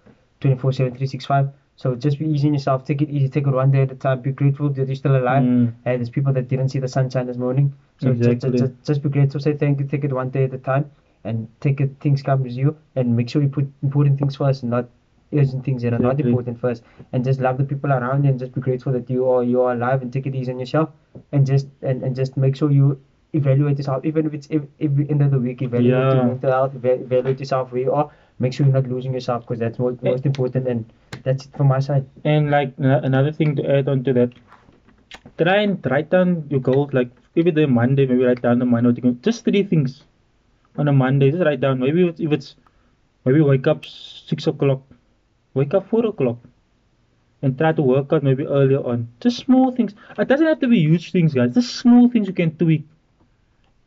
24/7, 0.41 0.97
365. 0.97 1.47
So 1.75 1.95
just 1.95 2.19
be 2.19 2.25
easy 2.25 2.47
on 2.49 2.53
yourself. 2.53 2.83
Take 2.89 3.01
it 3.01 3.09
easy. 3.09 3.29
Take 3.29 3.47
it 3.47 3.53
one 3.59 3.71
day 3.71 3.83
at 3.83 3.91
a 3.91 3.95
time. 3.95 4.19
Be 4.21 4.31
grateful 4.31 4.69
that 4.69 4.87
you're 4.87 4.95
still 4.95 5.15
alive. 5.15 5.43
Mm. 5.43 5.71
And 5.85 5.99
there's 6.01 6.09
people 6.09 6.33
that 6.33 6.47
didn't 6.49 6.69
see 6.69 6.79
the 6.79 6.87
sunshine 6.87 7.25
this 7.27 7.37
morning. 7.37 7.71
So 8.01 8.11
Exactly. 8.11 8.57
ju- 8.59 8.75
just 8.83 9.01
be 9.01 9.09
grateful. 9.09 9.39
Say 9.39 9.53
thank 9.53 9.79
you. 9.79 9.85
Take 9.85 10.03
it 10.03 10.11
one 10.11 10.29
day 10.29 10.43
at 10.43 10.53
a 10.53 10.57
time, 10.57 10.85
and 11.23 11.47
take 11.61 11.79
it 11.79 11.95
things 12.01 12.21
come 12.21 12.43
with 12.43 12.51
you, 12.63 12.75
and 12.97 13.15
make 13.15 13.29
sure 13.29 13.41
you 13.41 13.47
put 13.47 13.65
important 13.81 14.19
things 14.19 14.35
first, 14.35 14.63
and 14.63 14.71
not 14.71 14.89
urgent 15.39 15.63
things 15.65 15.81
that 15.83 15.93
are 15.93 15.99
not 15.99 16.19
important 16.19 16.59
first. 16.59 16.83
And 17.11 17.23
just 17.23 17.39
love 17.39 17.57
the 17.57 17.63
people 17.63 17.91
around 17.91 18.23
you, 18.23 18.29
and 18.31 18.39
just 18.39 18.53
be 18.53 18.61
grateful 18.61 18.93
that 18.93 19.09
you 19.09 19.29
are 19.29 19.43
you 19.43 19.61
are 19.61 19.73
alive, 19.73 20.01
and 20.01 20.11
take 20.11 20.25
it 20.27 20.35
easy 20.35 20.51
on 20.51 20.59
yourself, 20.59 20.89
and 21.31 21.45
just 21.45 21.67
and, 21.81 22.03
and 22.03 22.15
just 22.15 22.37
make 22.37 22.55
sure 22.55 22.71
you 22.71 22.99
evaluate 23.33 23.77
yourself, 23.77 24.05
even 24.05 24.27
if 24.27 24.33
it's 24.33 24.47
if, 24.49 24.61
every 24.79 25.09
end 25.09 25.21
of 25.21 25.31
the 25.31 25.39
week. 25.39 25.61
Evaluate 25.61 25.91
Yeah. 25.91 26.13
your 26.15 26.25
mental 26.25 26.51
health. 26.51 26.75
Evaluate 26.75 27.39
yourself 27.39 27.71
where 27.71 27.81
you 27.81 27.91
are. 27.91 28.09
Make 28.39 28.53
sure 28.53 28.65
you're 28.65 28.73
not 28.73 28.87
losing 28.87 29.13
yourself, 29.13 29.43
because 29.43 29.59
that's 29.59 29.79
most, 29.79 30.01
most 30.03 30.25
important. 30.25 30.67
And 30.67 30.91
that's 31.23 31.45
it 31.45 31.55
from 31.57 31.67
my 31.67 31.79
side. 31.79 32.05
And 32.23 32.51
like 32.51 32.73
ano- 32.79 33.01
another 33.01 33.31
thing 33.31 33.55
to 33.57 33.69
add 33.77 33.87
on 33.87 34.03
to 34.05 34.13
that, 34.13 34.33
try 35.37 35.57
and 35.61 35.85
write 35.89 36.09
down 36.09 36.45
your 36.49 36.59
goals. 36.59 36.93
Like 36.93 37.11
maybe 37.35 37.51
the 37.51 37.67
Monday, 37.67 38.05
maybe 38.05 38.23
write 38.23 38.41
down 38.41 38.59
the 38.59 38.65
Monday. 38.65 39.15
Just 39.21 39.45
three 39.45 39.63
things 39.63 40.03
on 40.77 40.87
a 40.87 40.93
Monday. 40.93 41.31
Just 41.31 41.43
write 41.43 41.61
down. 41.61 41.79
Maybe 41.79 42.07
if 42.07 42.31
it's 42.31 42.55
maybe 43.25 43.41
wake 43.41 43.67
up 43.67 43.85
six 43.85 44.47
o'clock, 44.47 44.81
wake 45.53 45.73
up 45.73 45.87
four 45.89 46.05
o'clock, 46.05 46.37
and 47.41 47.57
try 47.57 47.71
to 47.73 47.81
work 47.81 48.11
out 48.13 48.23
maybe 48.23 48.45
earlier 48.45 48.83
on. 48.85 49.07
Just 49.19 49.37
small 49.37 49.71
things. 49.71 49.93
It 50.17 50.27
doesn't 50.27 50.45
have 50.47 50.59
to 50.61 50.67
be 50.67 50.79
huge 50.79 51.11
things, 51.11 51.33
guys. 51.33 51.53
Just 51.53 51.75
small 51.75 52.09
things 52.09 52.27
you 52.27 52.33
can 52.33 52.55
tweak, 52.57 52.83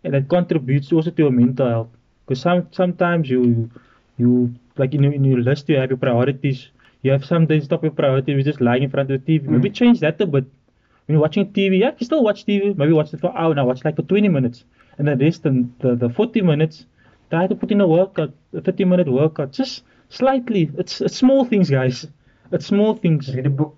and 0.04 0.14
that 0.14 0.28
contributes 0.28 0.92
also 0.92 1.10
to 1.10 1.22
your 1.22 1.30
mental 1.30 1.68
health. 1.68 1.88
Because 2.26 2.40
some 2.42 2.66
sometimes 2.72 3.28
you 3.30 3.70
you 4.18 4.54
like 4.76 4.94
in 4.94 5.02
your, 5.02 5.12
in 5.12 5.24
your 5.24 5.40
list 5.40 5.68
you 5.68 5.76
have 5.76 5.90
your 5.90 5.98
priorities. 5.98 6.68
You 7.02 7.12
have 7.12 7.24
some 7.24 7.46
days 7.46 7.68
top 7.68 7.82
your 7.82 7.92
priority 7.92 8.32
is 8.32 8.44
just 8.44 8.60
lying 8.60 8.82
in 8.84 8.90
front 8.90 9.10
of 9.10 9.24
the 9.24 9.32
TV. 9.38 9.46
Maybe 9.48 9.70
Mm. 9.70 9.74
change 9.74 10.00
that 10.00 10.20
a 10.20 10.26
bit. 10.26 10.44
When 11.06 11.14
you're 11.14 11.20
watching 11.22 11.52
TV, 11.52 11.78
yeah, 11.78 11.92
you 11.98 12.04
still 12.04 12.22
watch 12.24 12.44
TV. 12.46 12.74
Maybe 12.76 12.92
watch 12.92 13.14
it 13.14 13.20
for 13.20 13.30
an 13.30 13.36
hour 13.36 13.54
now. 13.54 13.66
Watch 13.66 13.84
like 13.84 13.96
for 13.96 14.02
20 14.02 14.28
minutes, 14.28 14.64
and 14.98 15.06
the 15.08 15.16
rest 15.16 15.42
the 15.44 15.52
the, 15.80 15.94
the 15.94 16.08
40 16.08 16.42
minutes. 16.42 16.86
Try 17.30 17.46
to 17.48 17.54
put 17.56 17.70
in 17.72 17.80
a 17.80 17.86
workout, 17.86 18.32
a 18.54 18.60
30 18.60 18.84
minute 18.84 19.08
workout, 19.10 19.50
just 19.52 19.82
slightly. 20.08 20.70
It's 20.78 21.00
it's 21.00 21.16
small 21.16 21.44
things, 21.44 21.70
guys. 21.70 22.06
It's 22.52 22.66
small 22.66 22.94
things. 22.94 23.34
Read 23.34 23.46
a 23.46 23.50
book. 23.50 23.76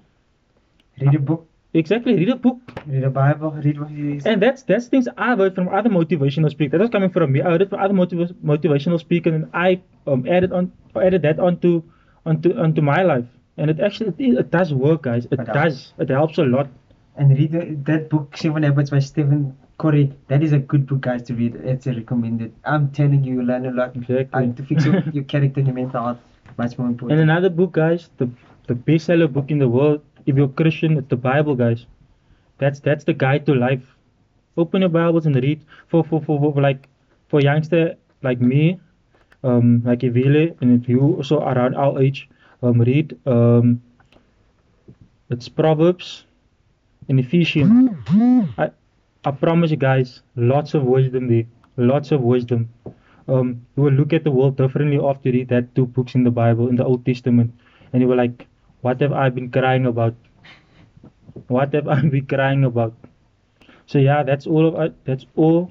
Read 1.01 1.15
a 1.15 1.19
book. 1.19 1.47
Exactly. 1.75 2.15
Read 2.15 2.31
a 2.31 2.37
book. 2.37 2.59
Read 2.87 3.05
a 3.05 3.11
Bible. 3.11 3.51
Read 3.53 3.81
what 3.81 3.91
you. 3.91 4.21
And 4.25 4.43
that's 4.43 4.63
that's 4.63 4.89
things 4.89 5.09
I've 5.17 5.39
heard 5.39 5.55
from 5.55 5.69
other 5.69 5.91
motivational 5.91 6.51
speakers. 6.51 6.73
That 6.73 6.81
was 6.81 6.91
coming 6.91 7.11
from 7.11 7.33
me. 7.33 7.43
I 7.43 7.51
heard 7.51 7.63
it 7.63 7.71
from 7.71 7.81
other 7.81 7.95
motiva- 7.95 8.33
motivational 8.45 8.99
speakers, 8.99 9.35
and 9.35 9.51
I 9.53 9.81
um, 10.07 10.27
added 10.27 10.53
on 10.53 10.73
added 10.97 11.23
that 11.23 11.39
onto 11.39 11.83
onto 12.25 12.57
onto 12.59 12.83
my 12.83 13.03
life. 13.03 13.27
And 13.57 13.71
it 13.71 13.81
actually 13.81 14.15
it, 14.19 14.39
it 14.39 14.51
does 14.51 14.73
work, 14.73 15.03
guys. 15.03 15.27
It 15.27 15.41
It 15.41 15.47
does. 15.47 15.93
It 15.99 16.11
helps 16.11 16.39
a 16.39 16.45
lot. 16.45 16.69
And 17.17 17.37
read 17.37 17.53
the, 17.53 17.77
that 17.93 18.09
book, 18.11 18.37
Seven 18.37 18.63
Habits 18.63 18.91
by 18.91 19.01
Stephen 19.01 19.57
Covey. 19.79 20.13
That 20.29 20.43
is 20.43 20.53
a 20.53 20.59
good 20.59 20.87
book, 20.87 21.01
guys, 21.03 21.23
to 21.25 21.35
read. 21.35 21.57
It's 21.57 21.87
a 21.87 21.93
recommended. 21.93 22.53
I'm 22.65 22.91
telling 22.91 23.25
you, 23.25 23.35
you 23.35 23.43
learn 23.43 23.67
a 23.67 23.71
lot. 23.71 23.97
Exactly. 23.97 24.43
And 24.43 24.57
to 24.57 24.63
fix 24.63 24.85
your, 24.85 25.03
your 25.13 25.25
character 25.25 25.61
and 25.61 25.69
your 25.69 25.75
mental 25.75 26.05
health, 26.05 26.19
much 26.57 26.77
more 26.79 26.89
important. 26.89 27.21
And 27.21 27.31
another 27.31 27.51
book, 27.51 27.73
guys, 27.73 28.11
the 28.19 28.29
the 28.67 28.75
bestseller 28.75 29.33
book 29.33 29.51
in 29.51 29.59
the 29.59 29.69
world 29.69 30.03
if 30.29 30.37
you're 30.37 30.49
Christian, 30.49 30.99
it's 30.99 31.09
the 31.09 31.17
Bible, 31.17 31.55
guys. 31.55 31.87
That's 32.59 32.81
that's 32.81 33.05
the 33.05 33.15
guide 33.15 33.47
to 33.47 33.55
life. 33.55 33.83
Open 34.57 34.83
your 34.83 34.91
Bibles 34.91 35.27
and 35.27 35.35
read. 35.37 35.65
For 35.89 36.05
for 36.05 36.21
for, 36.23 36.39
for 36.53 36.61
like 36.61 36.89
for 37.29 37.41
youngster 37.41 37.97
like 38.23 38.41
me, 38.41 38.79
um, 39.43 39.83
like 39.85 40.01
Evile, 40.01 40.55
and 40.61 40.83
if 40.83 40.89
you 40.89 41.01
also 41.01 41.41
around 41.41 41.77
our 41.77 42.03
age, 42.03 42.29
um, 42.63 42.81
read 42.81 43.17
um, 43.27 43.81
it's 45.31 45.49
Proverbs 45.49 46.25
and 47.09 47.19
Ephesians. 47.21 47.91
I 48.59 48.71
I 49.25 49.31
promise 49.31 49.71
you 49.71 49.77
guys, 49.77 50.23
lots 50.37 50.75
of 50.75 50.85
wisdom 50.85 51.29
there, 51.29 51.45
lots 51.77 52.13
of 52.13 52.21
wisdom. 52.23 52.69
Um, 53.29 53.67
you 53.77 53.83
will 53.83 53.93
look 53.93 54.13
at 54.13 54.25
the 54.25 54.31
world 54.31 54.57
differently 54.57 54.99
after 54.99 55.29
you 55.29 55.41
read 55.41 55.49
that 55.49 55.75
two 55.75 55.87
books 55.87 56.15
in 56.15 56.25
the 56.25 56.31
Bible, 56.31 56.69
in 56.69 56.77
the 56.77 56.85
Old 56.85 57.05
Testament, 57.05 57.53
and 57.93 58.01
you 58.03 58.09
were 58.09 58.17
like, 58.17 58.47
what 58.81 59.01
have 59.01 59.13
I 59.13 59.29
been 59.29 59.51
crying 59.51 59.87
about? 59.87 60.15
What 61.49 61.75
have 61.75 61.89
I 61.89 62.01
been 62.15 62.27
crying 62.27 62.65
about? 62.65 62.95
So 63.87 63.99
yeah, 63.99 64.23
that's 64.23 64.47
all 64.47 64.67
of 64.69 64.75
it. 64.81 64.95
That's 65.05 65.27
all 65.37 65.71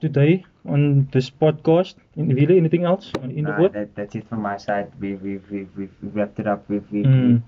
today 0.00 0.44
on 0.66 1.08
this 1.12 1.30
podcast. 1.30 1.94
And 2.16 2.34
Vile, 2.34 2.56
anything 2.56 2.84
else 2.84 3.12
on 3.22 3.30
in 3.30 3.44
the 3.44 3.50
Nah, 3.52 3.68
that, 3.68 3.94
that's 3.94 4.14
it 4.14 4.28
from 4.28 4.42
my 4.42 4.56
side. 4.56 4.90
We, 5.00 5.14
we, 5.14 5.38
we, 5.50 5.66
we've, 5.76 5.92
we've 6.02 6.14
wrapped 6.16 6.38
it 6.40 6.46
up. 6.46 6.64
We've, 6.68 6.90
we've, 6.90 7.04
Mm. 7.06 7.42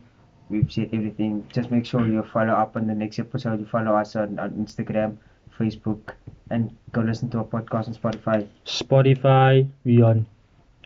we've 0.48 0.70
said 0.70 0.90
everything. 0.92 1.46
Just 1.53 1.70
make 1.70 1.87
sure 1.87 2.07
you 2.07 2.22
follow 2.33 2.53
up 2.53 2.76
on 2.76 2.87
the 2.87 2.94
next 2.94 3.18
episode. 3.18 3.61
You 3.61 3.66
follow 3.66 3.94
us 3.96 4.14
on, 4.16 4.38
on 4.38 4.50
Instagram, 4.53 5.16
Facebook, 5.61 6.14
and 6.51 6.75
go 6.92 7.03
listen 7.03 7.31
to 7.31 7.38
our 7.38 7.44
podcast 7.44 7.88
on 7.88 7.94
Spotify. 7.94 8.49
Spotify, 8.64 9.68
we 9.85 10.01
on 10.03 10.27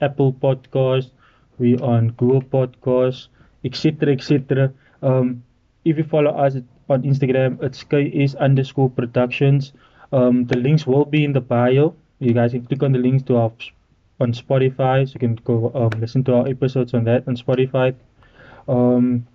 Apple 0.00 0.32
Podcast, 0.32 1.10
we 1.58 1.76
on 1.78 2.08
Google 2.10 2.42
Podcast, 2.42 3.28
etc. 3.64 4.12
etc. 4.12 4.72
Um, 5.02 5.44
if 5.84 5.96
you 5.98 6.04
follow 6.04 6.30
us 6.32 6.56
on 6.88 7.02
Instagram, 7.02 7.62
it's 7.62 7.84
KS 7.84 8.34
underscore 8.34 8.90
productions. 8.90 9.72
Um, 10.12 10.44
the 10.46 10.56
links 10.56 10.86
will 10.86 11.04
be 11.04 11.24
in 11.24 11.32
the 11.32 11.40
bio. 11.40 11.94
You 12.18 12.32
guys 12.32 12.52
can 12.52 12.66
click 12.66 12.82
on 12.82 12.92
the 12.92 12.98
links 12.98 13.22
to 13.24 13.36
our 13.36 13.52
on 14.20 14.32
Spotify, 14.32 15.06
so 15.06 15.14
you 15.14 15.20
can 15.20 15.34
go 15.36 15.70
um, 15.74 16.00
listen 16.00 16.24
to 16.24 16.34
our 16.34 16.48
episodes 16.48 16.94
on 16.94 17.04
that 17.04 17.26
on 17.26 17.36
Spotify. 17.36 17.94
Um, 18.68 19.26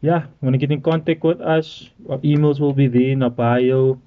yeah, 0.00 0.26
want 0.40 0.54
to 0.54 0.58
get 0.58 0.72
in 0.72 0.82
contact 0.82 1.22
with 1.24 1.40
us? 1.40 1.88
Our 2.08 2.18
emails 2.18 2.60
will 2.60 2.72
be 2.72 2.88
there 2.88 3.10
in 3.10 3.22
our 3.22 3.30
bio. 3.30 4.00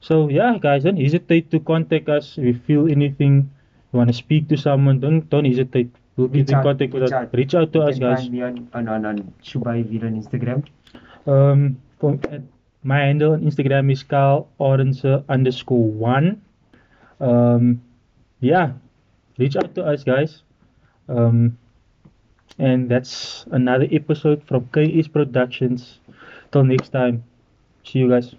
So 0.00 0.28
yeah, 0.28 0.58
guys, 0.60 0.84
don't 0.84 0.96
hesitate 0.96 1.50
to 1.50 1.60
contact 1.60 2.08
us 2.08 2.38
if 2.38 2.44
you 2.44 2.54
feel 2.66 2.88
anything. 2.88 3.50
You 3.92 3.96
want 3.98 4.08
to 4.08 4.14
speak 4.14 4.48
to 4.48 4.56
someone, 4.56 5.00
don't 5.00 5.28
don't 5.30 5.44
hesitate. 5.44 5.90
We'll 6.16 6.28
Reach 6.28 6.46
get 6.46 6.50
in 6.50 6.54
out, 6.56 6.64
contact 6.64 6.92
with 6.92 7.02
us. 7.04 7.12
out. 7.12 7.34
Reach 7.34 7.54
out 7.54 7.72
to 7.72 7.78
you 7.78 7.84
us, 7.84 7.98
can 7.98 8.02
guys. 8.08 8.18
find 8.20 8.32
me 8.32 8.42
on, 8.42 8.68
on, 8.74 8.88
on, 8.88 9.06
on 9.06 9.34
Shubai 9.42 9.86
on 10.02 10.22
Instagram. 10.22 10.66
Um, 11.26 11.80
uh, 12.02 12.38
my 12.82 12.98
handle 12.98 13.32
on 13.34 13.42
Instagram 13.42 13.90
is 13.92 14.02
Carl 14.02 14.48
Orange 14.58 15.04
underscore 15.28 15.90
one. 15.90 16.42
Um, 17.20 17.82
yeah, 18.40 18.72
reach 19.38 19.56
out 19.56 19.74
to 19.76 19.84
us, 19.84 20.04
guys. 20.04 20.42
Um, 21.08 21.56
and 22.58 22.88
that's 22.88 23.46
another 23.50 23.86
episode 23.90 24.42
from 24.44 24.68
KS 24.72 25.08
Productions. 25.08 26.00
Till 26.50 26.64
next 26.64 26.90
time, 26.90 27.24
see 27.84 28.00
you 28.00 28.08
guys. 28.08 28.34